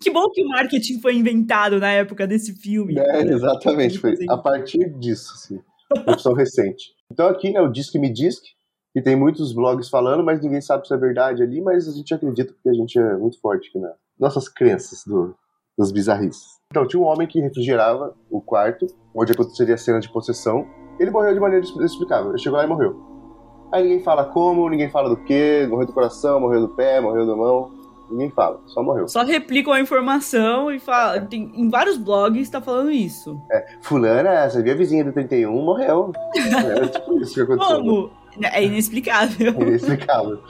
Que 0.00 0.10
bom 0.10 0.30
que 0.30 0.42
o 0.42 0.48
marketing 0.48 1.00
foi 1.00 1.14
inventado 1.14 1.78
na 1.78 1.90
época 1.90 2.26
desse 2.26 2.54
filme. 2.54 2.98
É, 2.98 3.22
exatamente. 3.22 3.98
Foi 3.98 4.16
a 4.28 4.38
partir 4.38 4.90
disso, 4.98 5.36
sim. 5.36 5.60
Opção 6.06 6.32
recente. 6.32 6.94
Então 7.10 7.28
aqui, 7.28 7.52
né, 7.52 7.60
o 7.60 7.68
Disque 7.68 7.98
Me 7.98 8.10
Disque, 8.10 8.50
que 8.92 9.02
tem 9.02 9.16
muitos 9.16 9.52
blogs 9.52 9.88
falando, 9.88 10.24
mas 10.24 10.40
ninguém 10.40 10.60
sabe 10.60 10.86
se 10.86 10.94
é 10.94 10.96
verdade 10.96 11.42
ali, 11.42 11.60
mas 11.60 11.86
a 11.86 11.92
gente 11.92 12.14
acredita 12.14 12.52
porque 12.52 12.68
a 12.68 12.74
gente 12.74 12.98
é 12.98 13.16
muito 13.16 13.38
forte 13.40 13.68
aqui 13.68 13.78
na 13.78 13.92
nossas 14.18 14.48
crenças 14.50 15.02
do, 15.06 15.34
dos 15.80 15.90
bizarrices. 15.90 16.60
Então, 16.70 16.86
tinha 16.86 17.02
um 17.02 17.06
homem 17.06 17.26
que 17.26 17.40
refrigerava 17.40 18.14
o 18.30 18.40
quarto, 18.40 18.86
onde 19.14 19.32
aconteceria 19.32 19.74
a 19.74 19.78
cena 19.78 19.98
de 19.98 20.08
possessão. 20.08 20.66
Ele 21.00 21.10
morreu 21.10 21.34
de 21.34 21.40
maneira 21.40 21.66
inexplicável. 21.66 22.30
Ele 22.30 22.38
chegou 22.38 22.58
lá 22.58 22.64
e 22.64 22.68
morreu. 22.68 23.00
Aí 23.72 23.82
ninguém 23.82 24.02
fala 24.02 24.24
como, 24.24 24.68
ninguém 24.68 24.90
fala 24.90 25.08
do 25.08 25.16
que, 25.16 25.66
morreu 25.68 25.86
do 25.86 25.92
coração, 25.92 26.40
morreu 26.40 26.60
do 26.60 26.68
pé, 26.68 27.00
morreu 27.00 27.26
da 27.26 27.34
mão. 27.34 27.72
Ninguém 28.10 28.30
fala, 28.30 28.60
só 28.66 28.82
morreu. 28.82 29.08
Só 29.08 29.22
replicam 29.22 29.72
a 29.72 29.80
informação 29.80 30.70
e 30.70 30.80
fala. 30.80 31.20
Tem, 31.20 31.50
em 31.54 31.70
vários 31.70 31.96
blogs 31.96 32.50
tá 32.50 32.60
falando 32.60 32.90
isso. 32.90 33.40
Fulana, 33.82 34.50
você 34.50 34.62
viu 34.62 34.72
a 34.72 34.76
vizinha 34.76 35.04
do 35.04 35.12
31, 35.12 35.52
morreu. 35.64 36.12
É 36.36 36.86
tipo 36.88 37.20
isso 37.20 37.34
que 37.34 37.40
aconteceu. 37.40 37.76
Como? 37.76 38.10
É 38.42 38.64
inexplicável. 38.64 39.52
Inexplicável. 39.54 40.40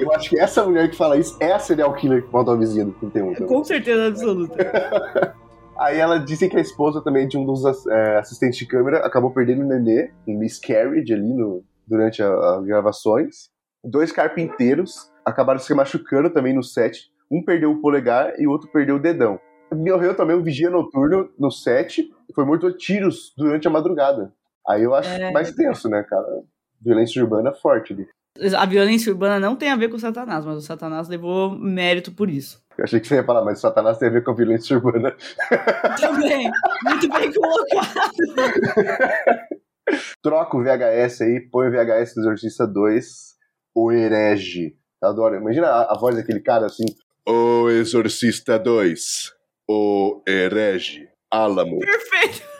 Eu 0.00 0.12
acho 0.14 0.30
que 0.30 0.38
essa 0.38 0.64
mulher 0.64 0.90
que 0.90 0.96
fala 0.96 1.16
isso 1.16 1.36
é 1.40 1.52
a 1.52 1.58
serial 1.58 1.94
killer 1.94 2.24
que 2.24 2.32
matou 2.32 2.54
a 2.54 2.56
vizinha 2.56 2.84
do 2.84 2.92
31. 2.92 3.34
também. 3.34 3.48
Com 3.48 3.64
certeza 3.64 4.06
absoluta. 4.06 4.56
Aí 5.78 5.98
ela 5.98 6.18
disse 6.18 6.48
que 6.48 6.56
a 6.56 6.60
esposa 6.60 7.02
também 7.02 7.26
de 7.26 7.36
um 7.36 7.44
dos 7.44 7.64
é, 7.88 8.18
assistentes 8.18 8.58
de 8.58 8.66
câmera 8.66 8.98
acabou 8.98 9.30
perdendo 9.32 9.62
o 9.62 9.66
nenê, 9.66 10.12
um 10.28 10.38
miscarriage 10.38 11.12
ali 11.12 11.34
no, 11.34 11.64
durante 11.86 12.22
as 12.22 12.64
gravações. 12.64 13.50
Dois 13.84 14.12
carpinteiros 14.12 15.10
acabaram 15.24 15.58
se 15.58 15.74
machucando 15.74 16.30
também 16.30 16.54
no 16.54 16.62
set. 16.62 17.10
Um 17.30 17.42
perdeu 17.44 17.72
o 17.72 17.80
polegar 17.80 18.34
e 18.38 18.46
o 18.46 18.50
outro 18.50 18.70
perdeu 18.70 18.96
o 18.96 19.00
dedão. 19.00 19.40
Morreu 19.74 20.14
também 20.14 20.36
um 20.36 20.42
vigia 20.42 20.70
noturno 20.70 21.30
no 21.38 21.50
set 21.50 22.06
foi 22.34 22.44
morto 22.44 22.66
a 22.66 22.76
tiros 22.76 23.32
durante 23.36 23.66
a 23.68 23.70
madrugada. 23.70 24.32
Aí 24.68 24.82
eu 24.82 24.94
acho 24.94 25.10
É. 25.10 25.30
mais 25.32 25.52
tenso, 25.52 25.88
né, 25.88 26.02
cara? 26.02 26.26
Violência 26.80 27.22
urbana 27.22 27.52
forte 27.52 27.92
ali. 27.92 28.06
A 28.56 28.64
violência 28.64 29.12
urbana 29.12 29.38
não 29.38 29.54
tem 29.54 29.70
a 29.70 29.76
ver 29.76 29.88
com 29.88 29.96
o 29.96 30.00
Satanás, 30.00 30.44
mas 30.44 30.56
o 30.56 30.62
Satanás 30.62 31.08
levou 31.08 31.50
mérito 31.50 32.12
por 32.12 32.30
isso. 32.30 32.62
Eu 32.78 32.84
achei 32.84 32.98
que 32.98 33.06
você 33.06 33.16
ia 33.16 33.24
falar, 33.24 33.44
mas 33.44 33.60
Satanás 33.60 33.98
tem 33.98 34.08
a 34.08 34.12
ver 34.12 34.24
com 34.24 34.30
a 34.30 34.34
violência 34.34 34.76
urbana. 34.76 35.14
Também. 36.00 36.50
Muito 36.84 37.08
bem 37.10 37.32
colocado. 37.32 37.94
Troca 40.22 40.56
o 40.56 40.62
VHS 40.62 41.20
aí, 41.20 41.40
põe 41.50 41.68
o 41.68 41.70
VHS 41.70 42.14
do 42.14 42.20
Exorcista 42.20 42.66
2, 42.66 43.06
o 43.74 43.92
herege. 43.92 44.74
Eu 45.02 45.08
adoro. 45.10 45.36
Imagina 45.36 45.66
a, 45.66 45.92
a 45.92 45.98
voz 45.98 46.16
daquele 46.16 46.40
cara 46.40 46.66
assim. 46.66 46.86
O 47.28 47.68
Exorcista 47.68 48.58
2, 48.58 49.32
o 49.68 50.22
herege, 50.26 51.08
Álamo. 51.30 51.78
Perfeito. 51.80 52.51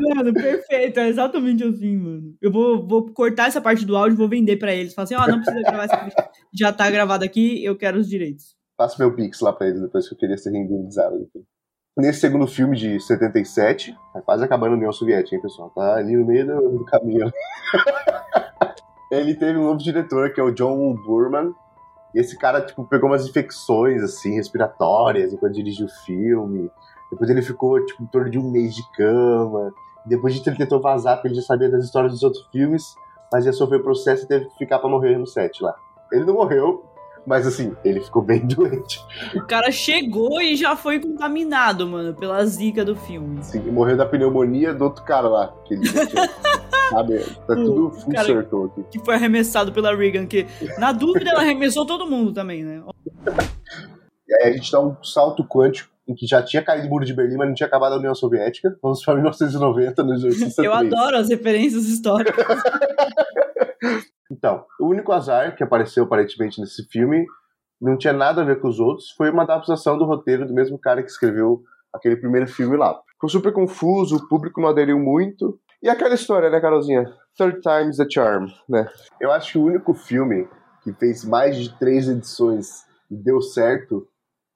Mano, 0.00 0.32
perfeito. 0.32 1.00
É 1.00 1.08
exatamente 1.08 1.64
assim, 1.64 1.96
mano. 1.96 2.34
Eu 2.40 2.50
vou, 2.50 2.86
vou 2.86 3.12
cortar 3.12 3.48
essa 3.48 3.60
parte 3.60 3.84
do 3.84 3.96
áudio 3.96 4.14
e 4.14 4.18
vou 4.18 4.28
vender 4.28 4.56
pra 4.56 4.74
eles. 4.74 4.94
Falar 4.94 5.04
assim, 5.04 5.14
ó, 5.14 5.26
não 5.26 5.40
precisa 5.40 5.62
gravar 5.62 5.84
essa. 5.84 6.30
Já 6.52 6.72
tá 6.72 6.90
gravado 6.90 7.24
aqui, 7.24 7.64
eu 7.64 7.76
quero 7.76 7.98
os 7.98 8.08
direitos. 8.08 8.56
Passa 8.76 8.96
meu 8.98 9.14
pix 9.14 9.40
lá 9.40 9.52
pra 9.52 9.68
eles 9.68 9.80
depois 9.80 10.08
que 10.08 10.14
eu 10.14 10.18
queria 10.18 10.36
ser 10.36 10.50
renderizado. 10.50 11.28
Nesse 11.98 12.20
segundo 12.20 12.46
filme 12.46 12.76
de 12.76 12.98
77, 13.00 13.94
tá 14.12 14.22
quase 14.22 14.44
acabando 14.44 14.72
a 14.72 14.76
União 14.76 14.92
Soviética, 14.92 15.36
hein, 15.36 15.42
pessoal? 15.42 15.70
Tá 15.70 15.96
ali 15.96 16.16
no 16.16 16.26
meio 16.26 16.46
do, 16.46 16.78
do 16.78 16.84
caminho. 16.84 17.30
Ele 19.10 19.34
teve 19.34 19.58
um 19.58 19.64
novo 19.64 19.78
diretor, 19.78 20.32
que 20.32 20.40
é 20.40 20.42
o 20.42 20.52
John 20.52 20.94
Burman, 20.94 21.52
E 22.14 22.20
esse 22.20 22.38
cara, 22.38 22.60
tipo, 22.64 22.84
pegou 22.86 23.10
umas 23.10 23.26
infecções, 23.26 24.02
assim, 24.02 24.34
respiratórias 24.36 25.32
enquanto 25.32 25.54
dirigiu 25.54 25.86
o 25.86 26.04
filme. 26.06 26.70
Depois 27.10 27.28
ele 27.28 27.42
ficou, 27.42 27.84
tipo, 27.84 28.02
em 28.02 28.06
torno 28.06 28.30
de 28.30 28.38
um 28.38 28.50
mês 28.50 28.74
de 28.74 28.82
cama. 28.92 29.72
Depois 30.06 30.34
disso 30.34 30.48
ele 30.48 30.56
tentou 30.56 30.80
vazar, 30.80 31.16
porque 31.16 31.28
ele 31.28 31.34
já 31.34 31.42
sabia 31.42 31.68
das 31.68 31.84
histórias 31.84 32.12
dos 32.12 32.22
outros 32.22 32.46
filmes, 32.50 32.94
mas 33.32 33.44
ia 33.44 33.52
sofrer 33.52 33.82
processo 33.82 34.24
e 34.24 34.28
teve 34.28 34.46
que 34.46 34.58
ficar 34.58 34.78
pra 34.78 34.88
morrer 34.88 35.18
no 35.18 35.26
set 35.26 35.62
lá. 35.62 35.74
Ele 36.12 36.24
não 36.24 36.34
morreu, 36.34 36.84
mas 37.26 37.46
assim, 37.46 37.76
ele 37.84 38.00
ficou 38.00 38.22
bem 38.22 38.40
doente. 38.46 39.04
O 39.34 39.42
cara 39.46 39.70
chegou 39.70 40.40
e 40.40 40.56
já 40.56 40.74
foi 40.76 41.00
contaminado, 41.00 41.86
mano, 41.86 42.14
pela 42.14 42.44
zica 42.46 42.84
do 42.84 42.96
filme. 42.96 43.42
Sim, 43.42 43.60
morreu 43.70 43.96
da 43.96 44.06
pneumonia 44.06 44.72
do 44.72 44.84
outro 44.84 45.04
cara 45.04 45.28
lá. 45.28 45.54
Que 45.64 45.74
ele 45.74 45.82
tinha, 45.82 46.28
sabe? 46.90 47.18
Tá 47.46 47.54
tudo 47.54 47.90
full 47.90 48.12
cara 48.12 48.26
circle 48.26 48.64
aqui. 48.64 48.84
Que 48.90 49.04
foi 49.04 49.14
arremessado 49.14 49.72
pela 49.72 49.94
Reagan, 49.94 50.26
que 50.26 50.46
na 50.78 50.92
dúvida 50.92 51.30
ela 51.30 51.40
arremessou 51.40 51.84
todo 51.84 52.08
mundo 52.08 52.32
também, 52.32 52.64
né? 52.64 52.82
E 54.28 54.34
aí 54.34 54.50
a 54.50 54.52
gente 54.52 54.70
dá 54.72 54.80
um 54.80 54.96
salto 55.02 55.44
quântico 55.44 55.90
em 56.10 56.14
que 56.14 56.26
já 56.26 56.42
tinha 56.42 56.62
caído 56.62 56.88
o 56.88 56.90
muro 56.90 57.04
de 57.04 57.14
Berlim, 57.14 57.36
mas 57.36 57.46
não 57.46 57.54
tinha 57.54 57.68
acabado 57.68 57.92
a 57.92 57.98
União 57.98 58.14
Soviética. 58.14 58.76
Vamos 58.82 59.04
pra 59.04 59.14
1990 59.14 60.02
no 60.02 60.14
Exorcista 60.14 60.60
Eu 60.62 60.72
3. 60.72 60.92
adoro 60.92 61.16
as 61.16 61.28
referências 61.28 61.86
históricas. 61.86 62.44
Então, 64.30 64.64
o 64.78 64.86
único 64.86 65.10
azar 65.10 65.56
que 65.56 65.62
apareceu 65.64 66.04
aparentemente 66.04 66.60
nesse 66.60 66.86
filme 66.88 67.26
não 67.80 67.98
tinha 67.98 68.12
nada 68.12 68.42
a 68.42 68.44
ver 68.44 68.60
com 68.60 68.68
os 68.68 68.78
outros, 68.78 69.10
foi 69.10 69.28
uma 69.28 69.42
adaptação 69.42 69.98
do 69.98 70.04
roteiro 70.04 70.46
do 70.46 70.54
mesmo 70.54 70.78
cara 70.78 71.02
que 71.02 71.10
escreveu 71.10 71.62
aquele 71.92 72.14
primeiro 72.16 72.46
filme 72.46 72.76
lá. 72.76 72.96
Ficou 73.14 73.28
super 73.28 73.52
confuso, 73.52 74.16
o 74.16 74.28
público 74.28 74.60
não 74.60 74.68
aderiu 74.68 75.00
muito. 75.00 75.58
E 75.82 75.88
aquela 75.88 76.14
história, 76.14 76.48
né, 76.48 76.60
Carolzinha? 76.60 77.12
Third 77.36 77.60
time's 77.60 77.96
the 77.96 78.06
charm, 78.08 78.46
né? 78.68 78.86
Eu 79.20 79.32
acho 79.32 79.52
que 79.52 79.58
o 79.58 79.64
único 79.64 79.94
filme 79.94 80.46
que 80.84 80.92
fez 80.92 81.24
mais 81.24 81.56
de 81.56 81.76
três 81.78 82.08
edições 82.08 82.84
e 83.10 83.16
deu 83.16 83.40
certo 83.42 84.06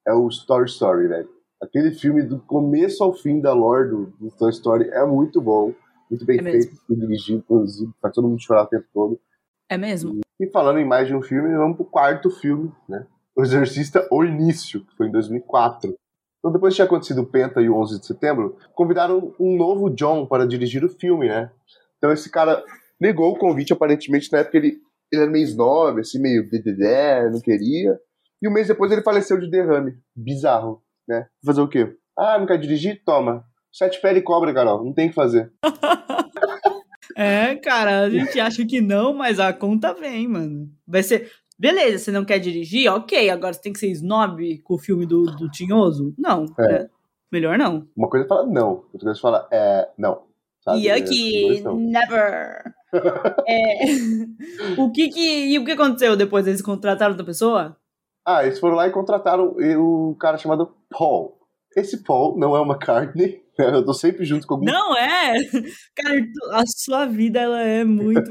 é 0.07 0.13
o 0.13 0.29
Story 0.29 0.67
Story, 0.67 1.09
velho. 1.09 1.29
Aquele 1.63 1.93
filme 1.93 2.23
do 2.23 2.39
começo 2.41 3.03
ao 3.03 3.13
fim 3.15 3.41
da 3.41 3.53
lore 3.53 3.89
do, 3.89 4.07
do 4.19 4.31
Toy 4.31 4.51
Story 4.51 4.89
é 4.91 5.05
muito 5.05 5.41
bom, 5.41 5.73
muito 6.11 6.25
bem 6.25 6.39
É 6.39 6.43
feito, 6.43 6.77
muito 6.89 7.01
dirigido, 7.01 7.43
produzido, 7.43 7.95
faz 8.01 8.15
todo 8.15 8.29
mundo 8.29 8.41
chorar 8.41 8.65
o 8.65 8.67
tempo 8.67 8.87
todo. 8.93 9.21
É 9.69 9.79
mesmo? 9.79 10.21
E 10.39 10.47
falando 10.49 10.79
em 10.79 10.85
mais 10.85 11.09
de 11.09 11.15
um 11.15 11.23
filme, 11.23 11.55
vamos 11.57 11.77
pro 11.77 11.87
quarto 11.87 12.31
filme, 12.31 12.73
né? 12.89 13.07
O 13.37 13.43
Exorcista, 13.43 14.07
O 14.11 14.25
Início, 14.25 14.85
que 14.85 14.97
foi 14.97 15.09
em 15.09 15.11
2004. 15.11 15.97
Então, 16.39 16.53
depois 16.53 16.75
que 16.75 16.77
tinha 16.77 16.87
acontecido 16.87 17.23
o 17.23 17.27
Penta 17.27 17.61
e 17.63 17.69
o 17.69 17.77
11 17.77 18.01
de 18.01 18.07
setembro, 18.07 18.57
convidaram 18.75 19.35
um 19.41 19.57
novo 19.57 19.89
John 19.91 20.27
para 20.27 20.47
dirigir 20.47 20.85
o 20.85 20.89
filme, 20.89 21.29
né? 21.29 21.51
Então, 21.97 22.13
esse 22.13 22.31
cara 22.31 22.63
negou 23.01 23.33
o 23.33 23.39
convite, 23.39 23.73
aparentemente, 23.73 24.31
na 24.31 24.41
época 24.41 24.59
ele, 24.59 24.79
ele 25.11 25.23
era 25.23 25.31
meio 25.31 25.45
snob, 25.45 26.01
assim, 26.01 26.21
meio 26.21 26.49
dedé, 26.49 27.31
não 27.31 27.41
queria. 27.41 27.99
E 28.43 28.49
um 28.49 28.53
mês 28.53 28.69
depois 28.69 28.93
ele 28.93 29.03
faleceu 29.03 29.41
de 29.41 29.51
derrame. 29.51 29.97
Bizarro, 30.15 30.83
né? 31.09 31.27
Fazer 31.45 31.61
o 31.61 31.69
quê? 31.69 31.97
Ah, 32.17 32.39
não 32.39 32.47
quer 32.47 32.59
dirigir? 32.59 33.03
Toma. 33.05 33.45
Sete 33.73 34.01
pele 34.01 34.21
e 34.21 34.23
cobra, 34.23 34.55
Carol. 34.55 34.85
Não 34.85 34.93
tem 34.93 35.07
o 35.07 35.09
que 35.09 35.15
fazer. 35.15 35.53
É, 37.17 37.55
cara, 37.57 38.01
a 38.01 38.11
gente 38.11 38.41
acha 38.41 38.67
que 38.67 38.81
não, 38.81 39.15
mas 39.15 39.39
a 39.39 39.53
conta 39.53 39.93
vem, 39.95 40.27
mano. 40.27 40.69
Vai 40.87 41.03
ser. 41.03 41.31
Beleza, 41.57 41.99
você 41.99 42.11
não 42.11 42.25
quer 42.25 42.39
dirigir? 42.41 42.91
Ok, 42.91 43.31
agora 43.31 43.53
você 43.53 43.61
tem 43.61 43.73
que 43.73 43.79
ser 43.79 43.91
snob 43.93 44.59
com 44.63 44.75
o 44.75 44.79
filme 44.79 45.07
do, 45.07 45.25
do 45.25 45.49
Tinhoso? 45.49 46.13
Não. 46.19 46.47
É. 46.59 46.73
né? 46.73 46.89
Melhor 47.31 47.57
não. 47.57 47.87
Uma 47.97 48.09
coisa 48.09 48.25
é 48.25 48.29
falar 48.29 48.47
não, 48.47 48.85
outra 48.93 49.01
coisa 49.01 49.19
é 49.19 49.23
falar 49.23 49.49
é, 49.53 49.89
não. 49.97 50.23
Sabe? 50.61 50.89
E 50.89 51.61
não. 51.61 51.77
never. 51.79 52.75
É, 53.49 53.87
o 54.79 54.93
que 54.93 55.09
que. 55.09 55.47
E 55.53 55.59
o 55.59 55.65
que 55.65 55.73
aconteceu 55.73 56.15
depois? 56.15 56.47
Eles 56.47 56.63
contrataram 56.63 57.11
outra 57.11 57.27
pessoa? 57.27 57.77
Ah, 58.27 58.45
eles 58.45 58.59
foram 58.59 58.77
lá 58.77 58.87
e 58.87 58.93
contrataram 58.93 59.55
o 59.79 60.17
cara 60.17 60.39
chamado 60.39 60.75
Paul. 60.91 61.39
Esse 61.77 62.03
Paul 62.03 62.39
não 62.39 62.57
é 62.57 62.61
uma 62.61 62.75
McCartney. 62.75 63.43
Eu 63.59 63.85
tô 63.85 63.93
sempre 63.93 64.25
junto 64.25 64.47
com 64.47 64.55
algum. 64.55 64.67
Não 64.67 64.97
é! 64.97 65.35
Cara, 65.95 66.27
a 66.53 66.65
sua 66.67 67.07
vida 67.07 67.41
ela 67.41 67.63
é 67.63 67.85
muito 67.85 68.31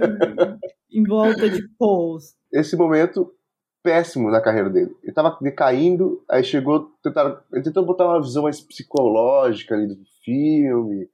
em 0.92 1.04
volta 1.04 1.50
de 1.50 1.66
pols. 1.78 2.36
Esse 2.52 2.76
momento 2.76 3.34
péssimo 3.82 4.32
na 4.32 4.42
carreira 4.42 4.70
dele. 4.70 4.96
Ele 5.04 5.14
tava 5.14 5.38
decaindo, 5.42 6.24
aí 6.30 6.44
chegou, 6.44 6.92
tentaram, 7.04 7.38
ele 7.52 7.64
tentou 7.64 7.86
botar 7.86 8.06
uma 8.06 8.22
visão 8.22 8.44
mais 8.44 8.62
psicológica 8.62 9.76
ali 9.76 9.88
do 9.88 9.98
filme. 10.24 11.10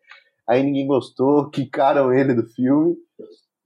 Aí 0.48 0.64
ninguém 0.64 0.88
gostou, 0.88 1.50
quicaram 1.52 2.14
ele 2.14 2.34
do 2.34 2.46
filme. 2.46 2.96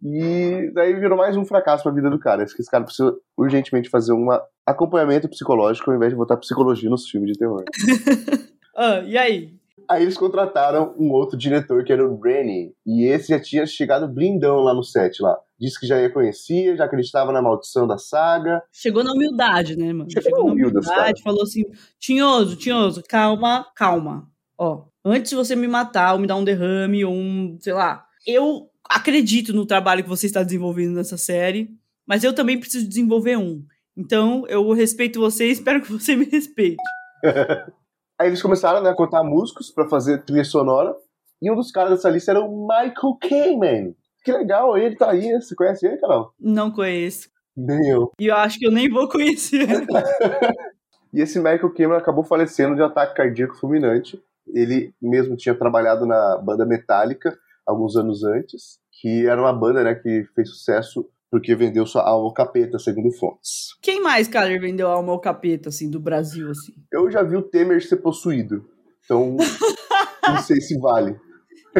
E 0.03 0.69
daí 0.73 0.93
virou 0.93 1.17
mais 1.17 1.37
um 1.37 1.45
fracasso 1.45 1.83
pra 1.83 1.91
vida 1.91 2.09
do 2.09 2.19
cara. 2.19 2.43
Acho 2.43 2.53
que 2.53 2.61
esse 2.61 2.69
cara 2.69 2.83
precisa 2.83 3.15
urgentemente 3.37 3.89
fazer 3.89 4.11
um 4.11 4.27
acompanhamento 4.65 5.29
psicológico 5.29 5.89
ao 5.89 5.95
invés 5.95 6.11
de 6.11 6.17
botar 6.17 6.35
psicologia 6.37 6.89
nos 6.89 7.09
filmes 7.09 7.31
de 7.31 7.39
terror. 7.39 7.63
Ah, 8.75 9.03
e 9.05 9.15
aí? 9.15 9.53
Aí 9.87 10.01
eles 10.01 10.17
contrataram 10.17 10.95
um 10.97 11.11
outro 11.11 11.37
diretor 11.37 11.83
que 11.83 11.93
era 11.93 12.03
o 12.03 12.19
Rennie. 12.19 12.73
E 12.83 13.05
esse 13.05 13.27
já 13.29 13.39
tinha 13.39 13.67
chegado 13.67 14.07
blindão 14.07 14.61
lá 14.61 14.73
no 14.73 14.83
set 14.83 15.21
lá. 15.21 15.37
Disse 15.59 15.79
que 15.79 15.85
já 15.85 16.01
ia 16.01 16.09
conhecia, 16.09 16.75
já 16.75 16.85
acreditava 16.85 17.31
na 17.31 17.39
maldição 17.39 17.85
da 17.85 17.99
saga. 17.99 18.63
Chegou 18.71 19.03
na 19.03 19.11
humildade, 19.11 19.77
né, 19.77 19.93
mano? 19.93 20.09
Chegou 20.09 20.23
Chegou 20.23 20.45
na 20.45 20.51
humilde, 20.53 20.77
humildade, 20.77 21.21
falou 21.21 21.43
assim: 21.43 21.63
Tinhoso, 21.99 22.55
Tinhoso, 22.55 23.03
calma, 23.07 23.67
calma. 23.75 24.27
Ó, 24.57 24.85
antes 25.05 25.29
de 25.29 25.35
você 25.35 25.55
me 25.55 25.67
matar 25.67 26.13
ou 26.13 26.19
me 26.19 26.25
dar 26.25 26.35
um 26.35 26.43
derrame 26.43 27.05
ou 27.05 27.13
um, 27.13 27.57
sei 27.61 27.73
lá, 27.73 28.05
eu 28.25 28.69
acredito 28.89 29.53
no 29.53 29.65
trabalho 29.65 30.03
que 30.03 30.09
você 30.09 30.25
está 30.25 30.43
desenvolvendo 30.43 30.95
nessa 30.95 31.17
série, 31.17 31.69
mas 32.05 32.23
eu 32.23 32.33
também 32.33 32.59
preciso 32.59 32.87
desenvolver 32.87 33.37
um. 33.37 33.63
Então, 33.95 34.45
eu 34.47 34.71
respeito 34.71 35.19
você 35.19 35.47
e 35.47 35.51
espero 35.51 35.81
que 35.81 35.91
você 35.91 36.15
me 36.15 36.25
respeite. 36.25 36.81
Aí 38.19 38.27
eles 38.27 38.41
começaram 38.41 38.81
né, 38.81 38.89
a 38.89 38.95
contar 38.95 39.23
músicos 39.23 39.71
pra 39.71 39.87
fazer 39.87 40.23
trilha 40.23 40.43
sonora. 40.43 40.95
E 41.41 41.51
um 41.51 41.55
dos 41.55 41.71
caras 41.71 41.91
dessa 41.91 42.09
lista 42.09 42.31
era 42.31 42.41
o 42.41 42.67
Michael 42.67 43.17
Kamen. 43.21 43.95
Que 44.23 44.31
legal, 44.31 44.77
ele 44.77 44.95
tá 44.95 45.11
aí. 45.11 45.33
Você 45.33 45.53
conhece 45.55 45.85
ele, 45.85 45.97
Carol? 45.97 46.31
Não 46.39 46.71
conheço. 46.71 47.29
Nem 47.55 47.89
eu. 47.89 48.11
E 48.19 48.27
eu 48.27 48.35
acho 48.35 48.57
que 48.57 48.65
eu 48.65 48.71
nem 48.71 48.89
vou 48.89 49.07
conhecer. 49.07 49.67
E 51.13 51.21
esse 51.21 51.37
Michael 51.37 51.71
Kamen 51.71 51.95
acabou 51.95 52.23
falecendo 52.23 52.75
de 52.75 52.81
ataque 52.81 53.15
cardíaco 53.15 53.55
fulminante. 53.55 54.19
Ele 54.47 54.91
mesmo 54.99 55.37
tinha 55.37 55.53
trabalhado 55.53 56.07
na 56.07 56.39
banda 56.39 56.65
Metallica 56.65 57.37
alguns 57.65 57.95
anos 57.95 58.23
antes, 58.23 58.79
que 58.91 59.25
era 59.25 59.41
uma 59.41 59.53
banda 59.53 59.83
né, 59.83 59.95
que 59.95 60.25
fez 60.35 60.49
sucesso 60.49 61.09
porque 61.29 61.55
vendeu 61.55 61.85
sua 61.87 62.07
alma 62.07 62.27
ao 62.27 62.33
capeta, 62.33 62.77
segundo 62.77 63.11
fontes. 63.11 63.75
Quem 63.81 64.01
mais, 64.01 64.27
cara, 64.27 64.59
vendeu 64.59 64.87
alma 64.87 65.11
ao 65.11 65.19
capeta, 65.19 65.69
assim, 65.69 65.89
do 65.89 65.99
Brasil, 65.99 66.51
assim? 66.51 66.73
Eu 66.91 67.09
já 67.09 67.23
vi 67.23 67.35
o 67.35 67.41
Temer 67.41 67.83
ser 67.83 67.97
possuído, 67.97 68.69
então 69.03 69.35
não 70.27 70.37
sei 70.43 70.61
se 70.61 70.77
vale. 70.79 71.19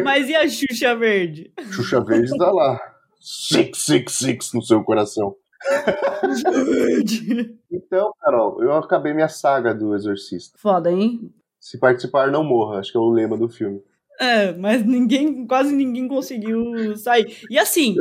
Mas 0.02 0.28
e 0.28 0.34
a 0.34 0.48
Xuxa 0.48 0.96
Verde? 0.96 1.52
Xuxa 1.70 2.00
Verde 2.00 2.36
tá 2.36 2.50
lá. 2.50 2.80
666 3.20 4.52
no 4.54 4.62
seu 4.62 4.82
coração. 4.82 5.36
Então, 7.70 8.12
Carol, 8.20 8.62
eu 8.62 8.72
acabei 8.72 9.14
minha 9.14 9.28
saga 9.28 9.74
do 9.74 9.94
Exorcista. 9.94 10.58
Foda, 10.58 10.90
hein? 10.90 11.32
Se 11.58 11.78
participar, 11.78 12.30
não 12.30 12.44
morra. 12.44 12.80
Acho 12.80 12.92
que 12.92 12.98
é 12.98 13.00
o 13.00 13.08
lema 13.08 13.36
do 13.36 13.48
filme. 13.48 13.80
É, 14.20 14.52
mas 14.52 14.84
ninguém, 14.84 15.46
quase 15.46 15.74
ninguém 15.74 16.06
conseguiu 16.06 16.96
sair. 16.96 17.36
E 17.50 17.58
assim, 17.58 17.96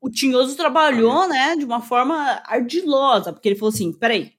o 0.00 0.10
Tinhoso 0.10 0.56
trabalhou, 0.56 1.28
né, 1.28 1.56
de 1.56 1.64
uma 1.64 1.80
forma 1.80 2.42
ardilosa, 2.44 3.32
porque 3.32 3.48
ele 3.48 3.56
falou 3.56 3.72
assim: 3.72 3.92
peraí, 3.92 4.32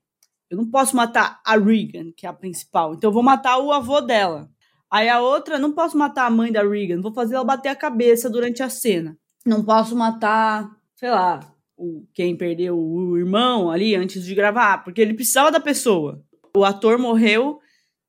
eu 0.49 0.57
não 0.57 0.69
posso 0.69 0.95
matar 0.95 1.41
a 1.45 1.57
Regan, 1.57 2.11
que 2.15 2.25
é 2.25 2.29
a 2.29 2.33
principal, 2.33 2.93
então 2.93 3.09
eu 3.09 3.13
vou 3.13 3.23
matar 3.23 3.57
o 3.57 3.71
avô 3.71 4.01
dela. 4.01 4.49
Aí 4.89 5.09
a 5.09 5.19
outra, 5.19 5.59
não 5.59 5.73
posso 5.73 5.97
matar 5.97 6.25
a 6.25 6.29
mãe 6.29 6.51
da 6.51 6.63
Regan, 6.63 7.01
vou 7.01 7.13
fazer 7.13 7.35
ela 7.35 7.43
bater 7.43 7.69
a 7.69 7.75
cabeça 7.75 8.29
durante 8.29 8.63
a 8.63 8.69
cena. 8.69 9.17
Não 9.45 9.63
posso 9.63 9.95
matar, 9.95 10.69
sei 10.95 11.09
lá, 11.09 11.39
o, 11.75 12.05
quem 12.13 12.35
perdeu 12.35 12.77
o 12.77 13.17
irmão 13.17 13.69
ali 13.69 13.95
antes 13.95 14.25
de 14.25 14.33
gravar, 14.33 14.83
porque 14.83 15.01
ele 15.01 15.13
precisava 15.13 15.51
da 15.51 15.59
pessoa. 15.59 16.23
O 16.55 16.63
ator 16.63 16.97
morreu 16.97 17.59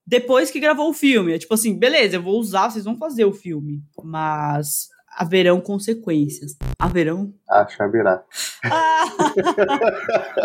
depois 0.08 0.50
que 0.50 0.58
gravou 0.58 0.88
o 0.88 0.94
filme. 0.94 1.34
É 1.34 1.38
tipo 1.38 1.52
assim, 1.52 1.78
beleza, 1.78 2.16
eu 2.16 2.22
vou 2.22 2.40
usar, 2.40 2.70
vocês 2.70 2.86
vão 2.86 2.96
fazer 2.96 3.26
o 3.26 3.32
filme. 3.32 3.82
Mas 4.02 4.88
haverão 5.14 5.60
consequências. 5.60 6.56
Haverão? 6.80 7.34
Ah, 7.46 7.68
Xabirá. 7.68 8.24
Ah! 8.64 9.04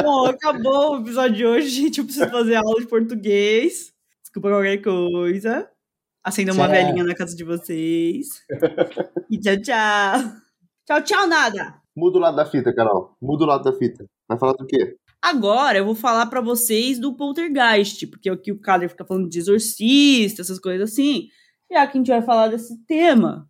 Bom, 0.04 0.26
acabou 0.26 0.98
o 0.98 1.02
episódio 1.02 1.38
de 1.38 1.46
hoje, 1.46 1.70
gente. 1.70 2.00
Eu 2.00 2.04
preciso 2.04 2.30
fazer 2.30 2.56
aula 2.56 2.82
de 2.82 2.88
português. 2.88 3.94
Desculpa 4.22 4.50
qualquer 4.50 4.82
coisa. 4.82 5.70
Acenda 6.22 6.52
uma 6.52 6.68
velhinha 6.68 7.04
na 7.06 7.16
casa 7.16 7.34
de 7.34 7.44
vocês. 7.46 8.28
E 9.30 9.40
tchau, 9.40 9.62
tchau. 9.62 10.32
Tchau, 10.86 11.02
tchau, 11.04 11.28
nada. 11.28 11.76
Muda 11.96 12.18
o 12.18 12.22
lado 12.22 12.36
da 12.36 12.46
fita, 12.46 12.74
Carol. 12.76 13.16
Muda 13.22 13.46
o 13.46 13.48
lado 13.48 13.64
da 13.64 13.72
fita. 13.72 14.06
Vai 14.28 14.38
falar 14.38 14.54
do 14.54 14.66
quê? 14.66 14.98
Agora 15.24 15.78
eu 15.78 15.86
vou 15.86 15.96
falar 15.96 16.26
pra 16.26 16.42
vocês 16.42 17.00
do 17.00 17.14
Poltergeist, 17.14 18.08
porque 18.08 18.30
aqui 18.30 18.52
o 18.52 18.60
Kader 18.60 18.90
fica 18.90 19.06
falando 19.06 19.30
de 19.30 19.40
exorcista, 19.40 20.42
essas 20.42 20.60
coisas 20.60 20.92
assim. 20.92 21.30
E 21.72 21.76
aqui 21.76 21.98
a 21.98 22.02
gente 22.02 22.12
vai 22.12 22.22
falar 22.22 22.50
desse 22.50 22.78
tema. 22.86 23.50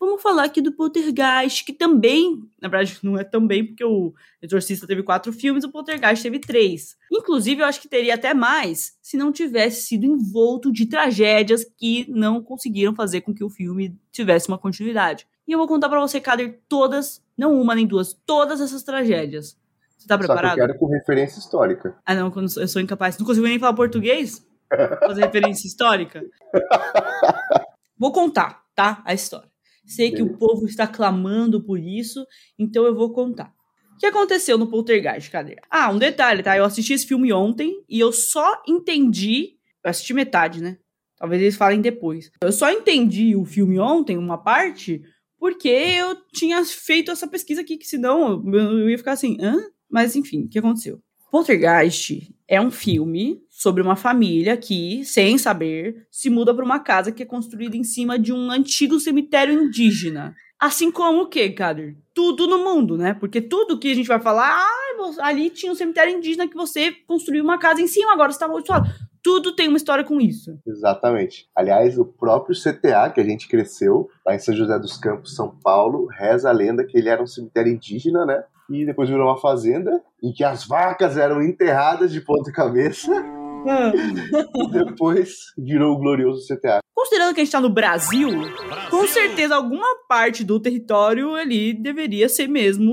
vamos 0.00 0.22
falar 0.22 0.44
aqui 0.44 0.62
do 0.62 0.72
Poltergeist, 0.72 1.62
que 1.66 1.74
também, 1.74 2.40
na 2.58 2.70
verdade, 2.70 2.98
não 3.04 3.18
é 3.18 3.22
também, 3.22 3.66
porque 3.66 3.84
o 3.84 4.14
Exorcista 4.40 4.86
teve 4.86 5.02
quatro 5.02 5.30
filmes, 5.30 5.62
o 5.62 5.70
Poltergeist 5.70 6.22
teve 6.22 6.38
três. 6.38 6.96
Inclusive, 7.12 7.60
eu 7.60 7.66
acho 7.66 7.82
que 7.82 7.88
teria 7.88 8.14
até 8.14 8.32
mais 8.32 8.96
se 9.02 9.18
não 9.18 9.30
tivesse 9.30 9.88
sido 9.88 10.06
envolto 10.06 10.72
de 10.72 10.86
tragédias 10.86 11.66
que 11.76 12.06
não 12.08 12.42
conseguiram 12.42 12.94
fazer 12.94 13.20
com 13.20 13.34
que 13.34 13.44
o 13.44 13.50
filme 13.50 13.94
tivesse 14.10 14.48
uma 14.48 14.56
continuidade. 14.56 15.26
E 15.46 15.52
eu 15.52 15.58
vou 15.58 15.68
contar 15.68 15.90
para 15.90 16.00
você, 16.00 16.18
Kader, 16.18 16.62
todas, 16.66 17.22
não 17.36 17.60
uma 17.60 17.74
nem 17.74 17.86
duas, 17.86 18.18
todas 18.24 18.58
essas 18.58 18.82
tragédias. 18.82 19.59
Você 20.00 20.08
tá 20.08 20.16
preparado? 20.16 20.48
Só 20.48 20.54
que 20.54 20.60
eu 20.60 20.66
quero 20.66 20.78
com 20.78 20.86
referência 20.86 21.38
histórica. 21.38 21.94
Ah, 22.06 22.14
não, 22.14 22.32
eu 22.34 22.68
sou 22.68 22.80
incapaz. 22.80 23.18
Não 23.18 23.26
consigo 23.26 23.46
nem 23.46 23.58
falar 23.58 23.74
português? 23.74 24.42
Fazer 25.00 25.20
referência 25.20 25.68
histórica? 25.68 26.24
Vou 27.98 28.10
contar, 28.10 28.62
tá? 28.74 29.02
A 29.04 29.12
história. 29.12 29.50
Sei 29.86 30.10
que 30.10 30.22
o 30.22 30.38
povo 30.38 30.66
está 30.66 30.86
clamando 30.86 31.62
por 31.62 31.78
isso, 31.78 32.24
então 32.58 32.84
eu 32.86 32.94
vou 32.94 33.12
contar. 33.12 33.52
O 33.94 33.98
que 33.98 34.06
aconteceu 34.06 34.56
no 34.56 34.70
Poltergeist? 34.70 35.30
Cadê? 35.30 35.56
Ah, 35.70 35.90
um 35.90 35.98
detalhe, 35.98 36.42
tá? 36.42 36.56
Eu 36.56 36.64
assisti 36.64 36.94
esse 36.94 37.06
filme 37.06 37.30
ontem 37.32 37.84
e 37.86 38.00
eu 38.00 38.10
só 38.10 38.62
entendi. 38.66 39.56
Eu 39.84 39.90
assisti 39.90 40.14
metade, 40.14 40.62
né? 40.62 40.78
Talvez 41.18 41.42
eles 41.42 41.56
falem 41.56 41.82
depois. 41.82 42.30
Eu 42.42 42.52
só 42.52 42.70
entendi 42.70 43.36
o 43.36 43.44
filme 43.44 43.78
ontem, 43.78 44.16
uma 44.16 44.38
parte, 44.38 45.02
porque 45.38 45.68
eu 45.68 46.16
tinha 46.32 46.64
feito 46.64 47.10
essa 47.10 47.28
pesquisa 47.28 47.60
aqui, 47.60 47.76
que 47.76 47.86
senão 47.86 48.42
eu 48.54 48.88
ia 48.88 48.96
ficar 48.96 49.12
assim, 49.12 49.36
hã? 49.38 49.58
Mas 49.90 50.14
enfim, 50.16 50.44
o 50.44 50.48
que 50.48 50.58
aconteceu? 50.58 51.00
Poltergeist 51.30 52.34
é 52.48 52.60
um 52.60 52.70
filme 52.70 53.40
sobre 53.48 53.82
uma 53.82 53.94
família 53.94 54.56
que, 54.56 55.04
sem 55.04 55.38
saber, 55.38 56.06
se 56.10 56.28
muda 56.28 56.52
para 56.52 56.64
uma 56.64 56.80
casa 56.80 57.12
que 57.12 57.22
é 57.22 57.26
construída 57.26 57.76
em 57.76 57.84
cima 57.84 58.18
de 58.18 58.32
um 58.32 58.50
antigo 58.50 58.98
cemitério 58.98 59.54
indígena. 59.54 60.34
Assim 60.58 60.90
como 60.90 61.22
o 61.22 61.28
quê, 61.28 61.50
Kader? 61.50 61.96
Tudo 62.12 62.46
no 62.46 62.58
mundo, 62.58 62.98
né? 62.98 63.14
Porque 63.14 63.40
tudo 63.40 63.78
que 63.78 63.92
a 63.92 63.94
gente 63.94 64.08
vai 64.08 64.20
falar, 64.20 64.50
ah, 64.50 65.26
ali 65.26 65.48
tinha 65.48 65.70
um 65.70 65.76
cemitério 65.76 66.12
indígena 66.12 66.48
que 66.48 66.56
você 66.56 66.92
construiu 67.06 67.44
uma 67.44 67.58
casa 67.58 67.80
em 67.80 67.86
cima, 67.86 68.12
agora 68.12 68.30
está 68.30 68.46
amaldiçoado. 68.46 68.90
Tudo 69.22 69.54
tem 69.54 69.68
uma 69.68 69.76
história 69.76 70.02
com 70.02 70.20
isso. 70.20 70.58
Exatamente. 70.66 71.48
Aliás, 71.54 71.98
o 71.98 72.04
próprio 72.04 72.54
CTA, 72.54 73.10
que 73.10 73.20
a 73.20 73.24
gente 73.24 73.48
cresceu, 73.48 74.08
lá 74.26 74.34
em 74.34 74.38
São 74.38 74.54
José 74.54 74.78
dos 74.78 74.96
Campos, 74.96 75.34
São 75.34 75.56
Paulo, 75.62 76.06
reza 76.06 76.48
a 76.48 76.52
lenda 76.52 76.84
que 76.84 76.98
ele 76.98 77.08
era 77.08 77.22
um 77.22 77.26
cemitério 77.26 77.72
indígena, 77.72 78.26
né? 78.26 78.42
E 78.70 78.86
depois 78.86 79.08
virou 79.08 79.26
uma 79.26 79.40
fazenda, 79.40 80.02
em 80.22 80.32
que 80.32 80.44
as 80.44 80.66
vacas 80.66 81.16
eram 81.16 81.42
enterradas 81.42 82.12
de 82.12 82.20
ponta 82.20 82.52
cabeça. 82.52 83.10
e 83.66 84.84
depois 84.84 85.52
virou 85.58 85.94
o 85.94 85.98
glorioso 85.98 86.46
CTA. 86.46 86.80
Considerando 86.94 87.34
que 87.34 87.40
a 87.40 87.44
gente 87.44 87.48
está 87.48 87.60
no 87.60 87.70
Brasil, 87.70 87.90
Brasil, 88.30 88.30
com 88.90 89.06
certeza 89.06 89.54
alguma 89.54 89.86
parte 90.08 90.44
do 90.44 90.60
território 90.60 91.34
ali 91.34 91.72
deveria 91.72 92.28
ser 92.28 92.48
mesmo 92.48 92.92